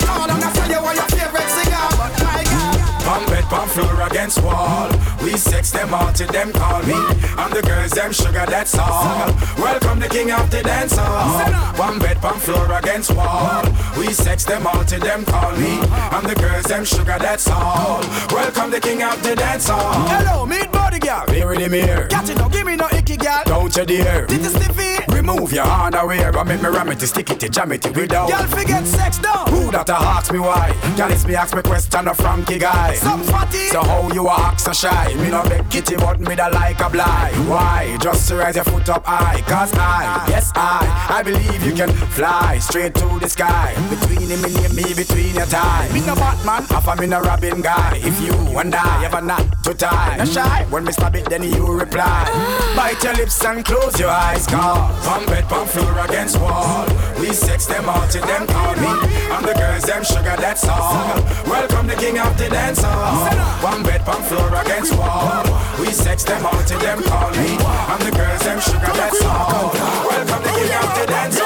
floor 3.71 4.07
against 4.07 4.41
wall. 4.43 4.89
We 5.23 5.37
sex 5.37 5.71
them 5.71 5.93
all 5.93 6.11
till 6.11 6.27
them 6.27 6.51
call 6.51 6.83
me. 6.83 6.93
I'm 7.37 7.51
the 7.51 7.61
girls, 7.61 7.91
them 7.91 8.11
sugar, 8.11 8.45
that's 8.47 8.77
all. 8.77 9.31
Welcome 9.57 9.99
the 9.99 10.09
king 10.09 10.31
of 10.31 10.49
the 10.51 10.61
dance 10.61 10.95
hall. 10.97 11.73
Pump 11.75 12.01
bed, 12.01 12.17
pump 12.21 12.37
floor 12.37 12.71
against 12.73 13.11
wall. 13.15 13.63
We 13.97 14.07
sex 14.13 14.43
them 14.45 14.67
all 14.67 14.83
till 14.83 14.99
them 14.99 15.23
call 15.25 15.51
me. 15.55 15.79
I'm 16.11 16.23
the 16.23 16.35
girls, 16.35 16.65
them 16.65 16.83
sugar, 16.83 17.17
that's 17.19 17.47
all. 17.49 18.01
Welcome 18.31 18.71
the 18.71 18.79
king 18.79 19.03
of 19.03 19.21
the 19.23 19.35
dance 19.35 19.69
hall. 19.69 20.07
Hello, 20.09 20.45
meet 20.45 20.71
body 20.71 20.99
girl. 20.99 21.25
Here 21.29 21.55
the 21.55 21.69
mirror. 21.69 22.07
Catch 22.07 22.29
it, 22.29 22.37
don't 22.37 22.51
give 22.51 22.65
me 22.65 22.75
no 22.75 22.87
icky 22.91 23.17
gal. 23.17 23.43
Don't 23.45 23.75
you 23.75 23.85
dare. 23.85 24.25
Titty 24.25 24.43
stiffy. 24.43 25.13
Remove 25.15 25.53
your 25.53 25.65
underwear 25.65 26.35
and 26.35 26.49
make 26.49 26.61
me 26.61 26.69
ram 26.69 26.89
it, 26.89 26.99
to 26.99 27.07
stick 27.07 27.29
it, 27.29 27.39
to 27.39 27.47
jam 27.47 27.71
it 27.71 27.85
without. 27.95 28.29
Girl, 28.29 28.47
forget 28.47 28.85
sex 28.85 29.19
down. 29.19 29.47
Who 29.49 29.71
that 29.71 29.89
a 29.89 29.95
ask 29.95 30.33
me 30.33 30.39
why? 30.39 30.75
Girl, 30.97 31.11
it's 31.11 31.25
me 31.25 31.35
ask 31.35 31.55
me 31.55 31.61
question 31.61 32.07
a 32.07 32.13
Frankie 32.13 32.59
guy. 32.59 32.95
Some 32.95 33.23
fatty. 33.23 33.60
So 33.69 33.81
how 33.83 34.11
you 34.13 34.27
a 34.27 34.33
act 34.33 34.59
so 34.61 34.73
shy? 34.73 35.13
Me 35.15 35.29
no 35.29 35.43
beg 35.43 35.69
kitty, 35.69 35.95
but 35.95 36.19
me 36.19 36.35
da 36.35 36.47
like 36.47 36.79
a 36.81 36.89
blind. 36.89 37.49
Why? 37.49 37.97
Just 38.01 38.27
to 38.29 38.35
raise 38.37 38.55
your 38.55 38.65
foot 38.65 38.89
up 38.89 39.05
high. 39.05 39.41
Cause 39.41 39.73
I, 39.75 40.25
yes 40.27 40.51
I, 40.55 41.07
I 41.09 41.23
believe 41.23 41.63
you 41.63 41.73
can 41.73 41.89
fly 41.89 42.57
straight 42.59 42.95
to 42.95 43.19
the 43.19 43.29
sky. 43.29 43.73
Between 43.89 44.29
him 44.29 44.43
and 44.43 44.75
me, 44.75 44.93
between 44.93 45.35
your 45.35 45.45
time. 45.45 45.93
Me 45.93 46.05
no 46.05 46.15
Batman, 46.15 46.63
half 46.63 46.87
a 46.87 46.99
me 46.99 47.07
no 47.07 47.21
Robin 47.21 47.61
guy. 47.61 47.99
If 48.03 48.19
you 48.21 48.33
and 48.59 48.75
I 48.75 49.05
ever 49.05 49.21
not 49.21 49.63
to 49.63 49.73
tie, 49.73 50.17
no 50.17 50.25
shy. 50.25 50.65
When 50.69 50.83
me 50.83 50.91
stab 50.91 51.15
it, 51.15 51.29
then 51.29 51.43
you 51.43 51.65
reply. 51.71 52.25
Bite 52.75 53.03
your 53.03 53.13
lips 53.13 53.43
and 53.45 53.63
close 53.63 53.99
your 53.99 54.09
eyes, 54.09 54.47
cause 54.47 55.05
pump 55.05 55.27
bed, 55.27 55.45
pump 55.45 55.69
floor 55.69 55.99
against 56.05 56.39
wall. 56.39 56.85
We 57.19 57.31
sex 57.33 57.67
them 57.67 57.87
all 57.87 58.07
till 58.07 58.25
them 58.25 58.47
call 58.47 58.75
me. 58.75 58.87
I'm 59.31 59.43
the 59.43 59.53
girls, 59.53 59.83
them 59.83 60.03
sugar, 60.03 60.35
that's 60.37 60.67
all. 60.67 61.15
Welcome 61.45 61.87
the 61.87 61.95
king 61.95 62.19
of 62.19 62.37
the 62.37 62.49
dance 62.49 62.81
hall. 62.81 63.50
One 63.59 63.83
bed, 63.83 64.01
pump 64.01 64.23
floor 64.25 64.47
against 64.61 64.95
wall. 64.97 65.43
We 65.79 65.87
sex 65.91 66.23
them 66.23 66.45
all 66.45 66.63
till 66.63 66.79
them 66.79 67.03
call 67.03 67.29
me. 67.31 67.57
I'm 67.59 67.99
the 67.99 68.11
girls, 68.11 68.41
them 68.41 68.59
sugar, 68.59 68.79
that's 68.79 69.23
all. 69.23 69.71
Welcome 70.07 70.43
the 70.43 70.51
king 70.55 70.71
of 70.79 70.89
the 70.97 71.05
dance. 71.07 71.39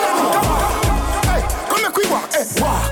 Hey, 1.25 1.41
come 1.69 1.81
make 1.81 1.97
we 1.97 2.05
walk, 2.09 2.31
hey, 2.33 2.45
walk. 2.61 2.91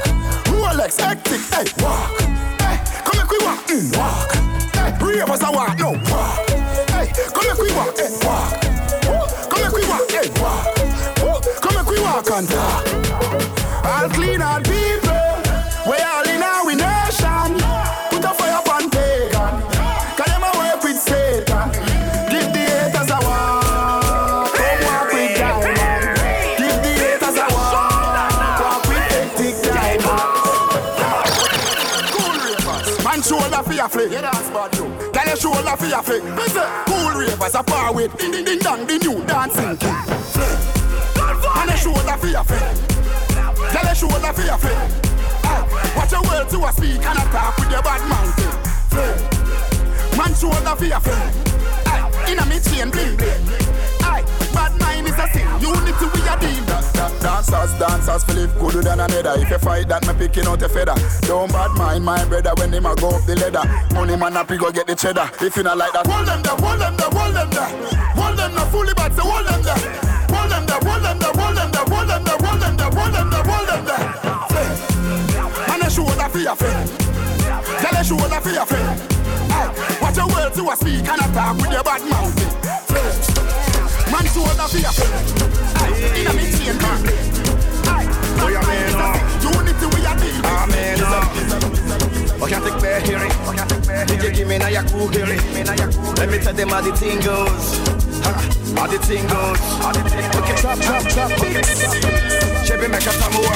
Rolex, 0.52 1.00
hectic, 1.00 1.42
hey, 1.54 1.66
walk. 1.84 2.12
Hey, 2.60 2.78
come 3.06 3.18
make 3.18 3.32
we 3.32 3.40
walk, 3.46 3.62
mm, 3.68 3.98
walk. 3.98 4.32
Hey, 4.76 4.92
ravers 5.00 5.42
a 5.44 5.52
walk, 5.52 5.78
no, 5.80 5.92
walk. 6.12 6.50
Hey, 6.90 7.08
come 7.34 7.48
make 7.48 7.58
we 7.60 7.72
walk, 7.76 7.98
hey, 7.98 8.12
walk. 8.24 8.62
Come 9.50 9.62
make 9.62 9.74
we 9.74 9.88
walk, 9.88 10.12
hey, 10.12 10.30
walk. 10.42 11.44
Come 11.62 11.76
make 11.76 11.88
we 11.88 12.02
walk 12.02 12.30
and 12.32 12.48
talk. 12.50 13.03
Your 35.64 35.78
shoulder 35.78 35.78
for 35.78 35.88
your 35.88 36.04
flick. 36.04 36.24
Cool 36.88 37.20
ravers 37.20 37.56
a 37.56 37.64
par 37.64 37.94
with 37.94 38.18
ding 38.18 38.32
ding 38.32 38.44
ding 38.44 38.60
dong 38.60 38.86
the 38.86 38.98
new 38.98 39.24
dancing 39.26 39.78
king. 39.78 39.96
And 41.56 41.70
a 41.70 41.78
shoulder 41.78 42.18
for 42.18 42.28
your 42.28 42.44
flick. 42.44 43.72
Tell 43.72 43.86
your 43.86 43.96
shoulder 43.96 44.34
your 44.44 44.58
flick. 44.58 44.78
Aye, 45.46 45.94
Watch 45.96 46.12
your 46.12 46.22
words 46.24 46.52
to 46.52 46.66
a 46.66 46.72
speak 46.74 47.06
and 47.06 47.18
a 47.18 47.24
talk 47.32 47.58
with 47.58 47.72
your 47.72 47.82
bad 47.82 48.02
man 48.10 48.28
thing. 48.92 50.18
Man 50.18 50.36
shoulder 50.36 50.76
for 50.76 50.86
your 50.86 51.00
flick. 51.00 51.88
Aye, 51.88 52.32
In 52.32 52.40
a 52.40 52.46
me 52.46 52.60
chain 52.60 52.90
bling 52.92 53.16
bling. 53.16 53.73
Is 55.14 55.20
a 55.20 55.28
sin. 55.30 55.46
Unity 55.62 56.06
we 56.10 56.22
a 56.26 56.34
deal. 56.42 56.66
Da- 56.66 56.82
da- 56.94 57.14
Dancers, 57.22 57.74
dancers, 57.80 58.24
Philip 58.24 58.50
good 58.60 58.84
than 58.84 59.00
another. 59.00 59.36
If 59.40 59.50
you 59.50 59.60
fight 59.60 59.88
that, 59.90 60.06
me 60.08 60.14
picking 60.18 60.48
out 60.48 60.62
a 60.62 60.70
feather. 60.70 60.96
Don't 61.28 61.52
bad 61.52 61.72
mind 61.78 62.04
my 62.04 62.26
brother 62.26 62.52
when 62.58 62.74
him 62.74 62.86
a 62.86 62.96
go 62.96 63.10
up 63.10 63.24
the 63.26 63.36
ladder. 63.38 63.64
Money 63.94 64.16
man 64.18 64.34
happy 64.34 64.58
go 64.58 64.72
get 64.72 64.88
the 64.88 64.96
cheddar. 64.96 65.30
If 65.40 65.56
you 65.56 65.64
not 65.64 65.78
like 65.78 65.94
that, 65.94 66.08
hold 66.08 66.28
them 66.28 66.42
there, 66.42 66.58
hold 66.58 66.80
them 66.82 66.98
there, 66.98 67.10
hold 67.14 67.36
them 67.36 67.50
there. 67.54 67.70
Hold 68.18 68.38
them 68.38 68.56
there, 68.56 68.66
fully 68.74 68.94
bad, 68.94 69.14
so 69.14 69.22
hold 69.22 69.46
them 69.46 69.62
there. 69.62 69.78
Hold 70.34 70.50
them 70.52 70.66
there, 70.66 70.82
hold 70.82 71.04
them 71.04 71.20
there, 71.20 71.34
hold 71.38 71.58
them 71.58 71.70
there, 71.72 71.86
hold 71.86 72.10
them 72.10 72.24
there, 72.26 72.38
hold 72.42 72.62
them 72.62 72.74
there, 72.78 72.90
hold 72.90 73.14
them 73.14 73.30
there, 73.30 73.44
hold 73.46 73.68
them 73.70 73.86
there. 73.86 74.04
And 75.70 75.84
a 75.84 75.90
shoulder 75.94 76.28
for 76.30 76.40
your 76.42 76.56
friend. 76.58 76.90
Tell 77.80 77.96
a 77.96 78.04
shoulder 78.04 78.40
for 78.42 78.50
your 78.50 78.66
friend. 78.66 78.98
Watch 80.02 80.18
your 80.18 80.28
words 80.28 80.56
to 80.58 80.70
a 80.70 80.76
speak 80.76 81.06
and 81.06 81.22
a 81.22 81.28
talk 81.38 81.54
with 81.62 81.72
your 81.72 81.84
bad 81.84 82.02
mouth. 82.10 83.73
Man 84.14 84.26
your 84.78 84.94
friend. 84.94 85.18
Aye, 85.82 86.22
In 86.22 86.28
a 86.28 86.34
me 86.38 86.46
chain 86.54 86.78
man. 86.78 87.02
Aye, 87.90 88.06
oh, 88.38 88.50
bad 88.54 88.62
mind 88.62 88.86
is 88.86 88.94
a 88.94 88.98
uh. 89.02 89.10
sin. 89.10 89.50
Unity 89.58 89.86
we 89.90 90.06
a 90.06 90.14
deal. 90.22 90.46
Amen. 90.46 91.02
Oh, 92.40 92.46
can't 92.48 92.64
take 92.64 92.78
hearing. 93.08 93.34
Oh, 93.42 93.58
DJ 94.06 94.30
give 94.36 94.48
me 94.48 94.58
now 94.60 94.68
your 94.68 94.84
cool 94.84 95.08
hearing. 95.08 95.42
Let 95.66 96.30
me 96.30 96.38
tell 96.38 96.54
them 96.54 96.70
how 96.70 96.82
the 96.82 96.96
thing 96.96 97.20
goes. 97.22 97.82
How 98.78 98.86
the 98.86 99.00
thing 99.00 99.26
goes. 99.26 99.58
Okay, 101.98 102.22
Chevy 102.74 102.88
make 102.88 103.06
a 103.06 103.12
samoa. 103.14 103.54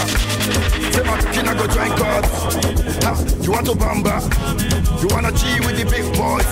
Say 0.93 1.01
my 1.01 1.17
kid 1.33 1.45
go 1.57 1.65
join 1.73 1.89
God. 1.97 2.23
Ha, 3.01 3.17
You 3.41 3.51
want 3.51 3.65
to 3.65 3.73
bamba? 3.73 4.21
You 5.01 5.07
wanna 5.09 5.31
G 5.31 5.57
with 5.65 5.73
the 5.73 5.85
big 5.89 6.05
boys? 6.13 6.45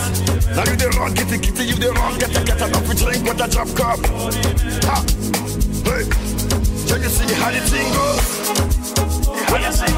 Now 0.56 0.66
you 0.66 0.76
the 0.76 0.90
wrong, 0.98 1.14
get 1.14 1.28
the 1.30 1.38
kitty, 1.38 1.66
you 1.66 1.76
the 1.76 1.94
wrong, 1.94 2.18
get 2.18 2.34
the 2.34 2.42
get 2.44 2.58
enough 2.58 2.90
to 2.90 2.96
drink 2.98 3.22
with 3.22 3.40
a 3.40 3.48
drop 3.48 3.70
cup. 3.78 4.00
Ha, 4.90 4.98
hey, 5.86 6.10
so 6.90 6.96
you 6.96 7.10
see 7.10 7.30
how 7.38 7.52
the 7.54 7.62
thing 7.70 7.86
goes? 7.94 8.50
How 9.46 9.62
you 9.62 9.72
see? 9.72 9.94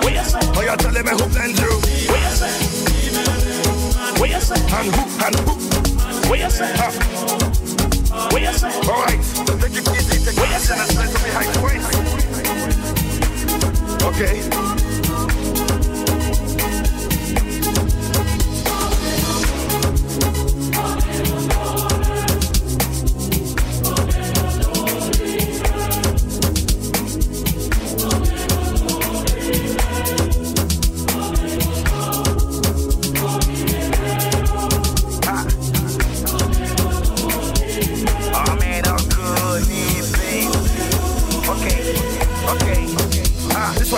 What 0.00 0.12
you 0.16 0.24
say? 0.24 0.40
Oh, 0.56 0.62
you 0.64 0.76
tell 0.80 0.96
me 0.96 1.10
who 1.12 1.28
blend 1.28 1.58
you? 1.60 1.72
What 2.08 2.20
you 2.24 2.32
say? 2.40 2.52
What 4.18 4.30
you 4.30 4.40
say? 4.40 4.60
And 4.80 4.88
who? 4.96 5.02
And 5.26 5.36
who? 5.44 5.52
What 6.30 6.38
you 6.38 6.48
say? 6.48 6.72
Ha. 6.76 7.51
What 8.32 8.40
you 8.40 8.52
say? 8.54 8.72
All 8.88 9.04
right, 9.04 9.22
so 9.22 9.44
take 9.44 9.76
it 9.76 9.86
easy, 9.92 10.24
take 10.24 10.38
it 10.38 10.48
easy, 10.56 10.72
and 10.72 10.90
slide 10.90 11.10
to 11.10 11.18
behind 11.22 11.52
the. 11.52 11.60
Okay. 14.06 14.81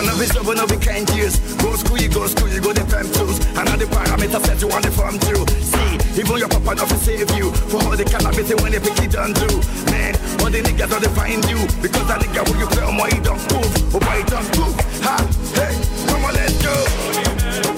Ah, 0.06 0.12
this 0.12 0.12
one 0.12 0.12
of 0.12 0.20
his 0.20 0.36
over 0.36 0.54
no 0.54 0.64
we 0.66 0.76
can't 0.76 1.08
use. 1.16 1.38
Go 1.56 1.74
school, 1.76 1.98
you 1.98 2.08
go 2.08 2.26
school, 2.26 2.48
you 2.48 2.60
go 2.60 2.72
the 2.72 2.84
fam 2.86 3.08
tools. 3.12 3.40
And 3.56 3.68
all 3.68 3.78
the 3.78 3.86
parameters 3.86 4.44
set 4.44 4.60
you 4.60 4.70
on 4.70 4.82
the 4.82 4.90
farm 4.90 5.18
too. 5.18 5.44
See, 5.64 6.20
even 6.20 6.36
your 6.38 6.48
papa 6.48 6.74
not 6.74 6.88
to 6.88 6.96
save 6.96 7.30
you. 7.36 7.52
For 7.72 7.80
all 7.82 7.96
the 7.96 8.04
cannabis 8.04 8.52
when 8.60 8.72
they 8.72 8.80
pick 8.80 8.98
it 9.00 9.12
done 9.12 9.32
do. 9.32 9.48
Man, 9.90 10.14
all 10.40 10.50
the 10.50 10.60
niggas 10.60 10.90
don't 10.90 11.08
find 11.16 11.42
you. 11.48 11.60
Because 11.80 12.06
that 12.08 12.20
nigga 12.20 12.44
who 12.44 12.58
you 12.58 12.68
play 12.68 12.84
on 12.84 12.96
he 13.10 13.20
don't 13.20 13.40
move. 13.52 13.94
Or 13.94 14.00
why 14.04 14.20
he 14.20 14.24
don't 14.28 14.48
move. 14.58 14.76
Ha, 15.04 15.16
hey, 15.56 15.72
come 16.08 16.24
on, 16.24 16.34
let's 16.34 16.56
go. 16.60 16.74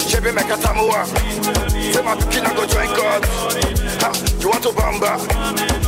Chevy 0.07 0.31
make 0.31 0.51
a 0.51 0.57
samoa. 0.57 1.05
Say 1.71 2.01
my 2.03 2.15
kid 2.27 2.43
go 2.43 2.63
join 2.67 2.91
God. 2.95 3.23
Ha, 4.03 4.09
you 4.39 4.49
want 4.49 4.63
to 4.63 4.71
bamba? 4.75 5.15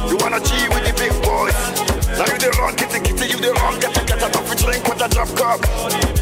You 0.09 0.17
wanna 0.23 0.39
G 0.39 0.55
with 0.71 0.83
the 0.87 0.93
big 0.95 1.13
boys? 1.21 1.55
Now 2.17 2.25
you 2.25 2.37
the 2.39 2.51
wrong, 2.59 2.75
kitty 2.75 2.99
kitty, 2.99 3.31
you 3.31 3.39
the 3.39 3.53
wrong, 3.59 3.79
get 3.79 3.95
a 3.95 4.03
get 4.05 4.23
a 4.23 4.29
coffee 4.29 4.55
drink 4.57 4.83
with 4.87 5.01
a 5.01 5.07
drop 5.07 5.29
cup. 5.37 6.18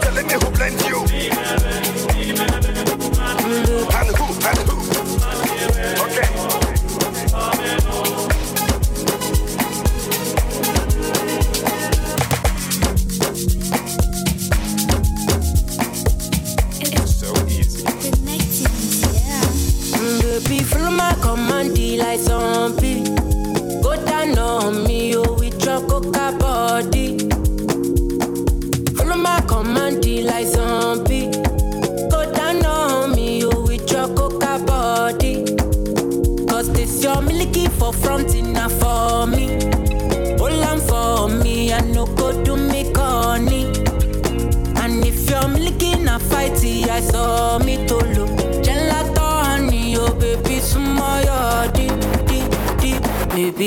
Telling 0.00 0.26
me 0.26 0.32
who 0.34 0.50
blends 0.50 0.86
you. 0.86 0.98
And 3.92 4.08
who, 4.16 4.26
and 4.48 4.58
who. 4.58 4.69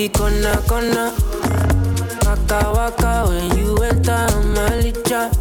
be 0.04 0.10
gonna 0.10 1.14
Waka 2.26 2.60
waka 2.76 3.26
when 3.30 3.58
you 3.58 3.76
enter 3.78 4.28
my 4.54 4.68
licha 4.84 5.32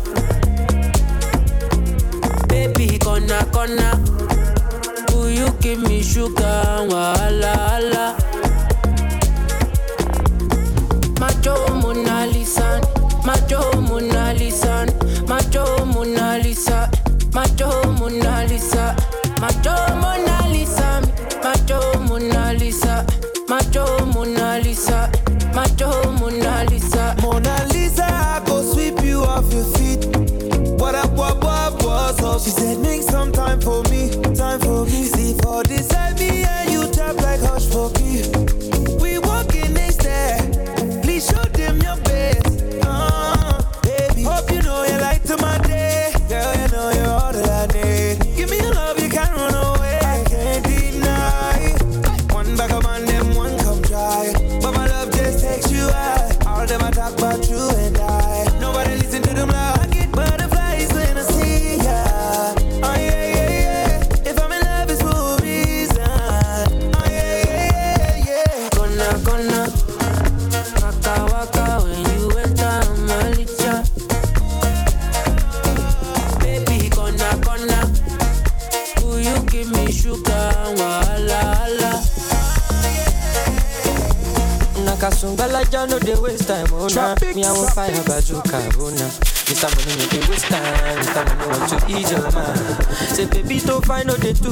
Baby 2.48 2.98
gonna 2.98 3.44
gonna 3.52 3.90
Will 5.12 5.30
you 5.30 5.48
give 5.60 5.80
me 5.82 6.00
sugar 6.02 6.86
Wala 6.88 7.56
wahala 7.56 8.11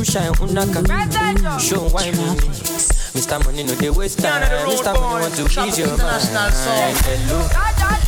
you 0.00 0.04
shine, 0.04 0.28
oh, 0.28 0.46
unaka. 0.46 1.60
Show 1.60 1.88
why 1.92 2.10
me. 2.10 2.16
Mr. 3.12 3.44
Money 3.44 3.64
no 3.64 3.72
they 3.74 3.90
waste 3.90 4.18
time. 4.20 4.42
Mr. 4.42 4.94
Money 4.94 5.22
want 5.22 5.34
to 5.36 5.44
please 5.44 5.78
your 5.78 5.88
mind. 5.88 6.24
Hello. 7.04 7.40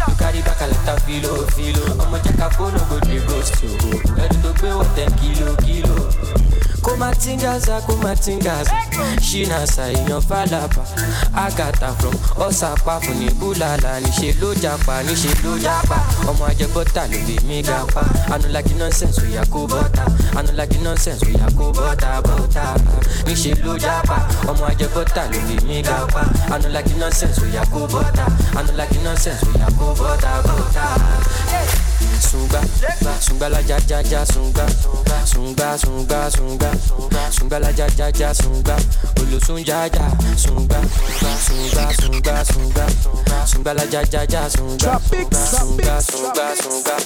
You 0.08 0.14
carry 0.16 0.40
back 0.42 0.60
a 0.60 0.66
lot 0.68 0.88
of 0.88 1.02
filo, 1.04 1.46
filo. 1.52 1.84
I'm 2.00 2.14
a 2.14 2.18
jackafo, 2.18 2.60
oh, 2.60 2.70
no 2.70 2.80
go 2.88 3.00
dey 3.00 3.20
ghost 3.26 3.62
you. 3.62 3.70
Ready 4.14 4.36
to 4.42 4.52
pay 4.60 4.74
what 4.74 4.88
ten 4.96 5.12
kilo, 5.18 5.56
kilo 5.56 6.41
kumatingaza 6.82 7.80
shina 7.86 8.54
ṣìnà 9.28 9.58
ṣàìyàn 9.74 10.20
fàlàbà 10.28 10.82
àgàtà 11.44 11.88
from 11.98 12.14
ọ̀sàpá 12.46 12.94
fún 13.04 13.16
ní 13.20 13.28
búlàlà 13.40 13.92
níṣẹ́ 14.04 14.34
ló 14.40 14.48
japa 14.62 14.94
níṣẹ́ 15.06 15.34
ló 15.44 15.52
japa 15.64 15.96
ọmọ 16.30 16.44
ajẹgbọ́ta 16.50 17.02
ló 17.12 17.18
lè 17.28 17.36
mí 17.48 17.62
gapa 17.68 18.02
anulagi 18.34 18.74
nonsense 18.80 19.20
òyà 19.24 19.42
kó 19.52 19.60
bọ́ta 19.72 20.04
anulagi 20.38 20.78
nonsense 20.84 21.24
òyà 21.26 21.46
kó 21.58 21.64
bọ́ta 21.76 22.10
bọ́ta 22.26 22.64
níṣẹ́ 23.26 23.54
ló 23.64 23.72
japa 23.84 24.16
ọmọ 24.50 24.64
ajẹgbọ́ta 24.70 25.22
ló 25.32 25.38
lè 25.48 25.56
mí 25.68 25.82
gapa 25.88 26.22
anulagi 26.54 26.94
nonsense 27.00 27.40
òyà 27.44 27.62
kó 27.72 27.80
bọ́ta 27.92 28.24
anulagi 28.58 28.98
nonsense 29.04 29.44
òyà 29.54 29.68
kubota 29.78 30.32
bọ́ta 30.46 30.84
bọ́ta 31.04 31.91
sunga, 32.22 32.60
sunga 33.20 33.48
la 33.48 33.60
ja 33.60 33.78
ja 33.88 34.00
ja 34.00 34.24
sunga, 34.24 34.66
sunga 35.24 35.76
sunga 35.78 36.30
sunga, 36.30 36.70
sunga 37.30 37.58
la 37.58 37.70
ja 37.70 37.86
ja 37.98 38.08
ja 38.18 38.32
sunga, 38.34 38.76
olosun 39.20 39.64
ja 39.66 39.86
ja 39.86 40.06
sunga, 40.36 40.80
sunga 41.46 41.92
sunga 42.00 42.44
sunga, 42.44 42.86
sunga 43.46 43.72
la 43.74 43.84
ja 43.92 44.02
ja 44.12 44.22
ja 44.32 44.48
sunga, 44.50 45.00
sunga 45.50 46.00
sunga 46.00 46.46
sunga. 46.56 46.96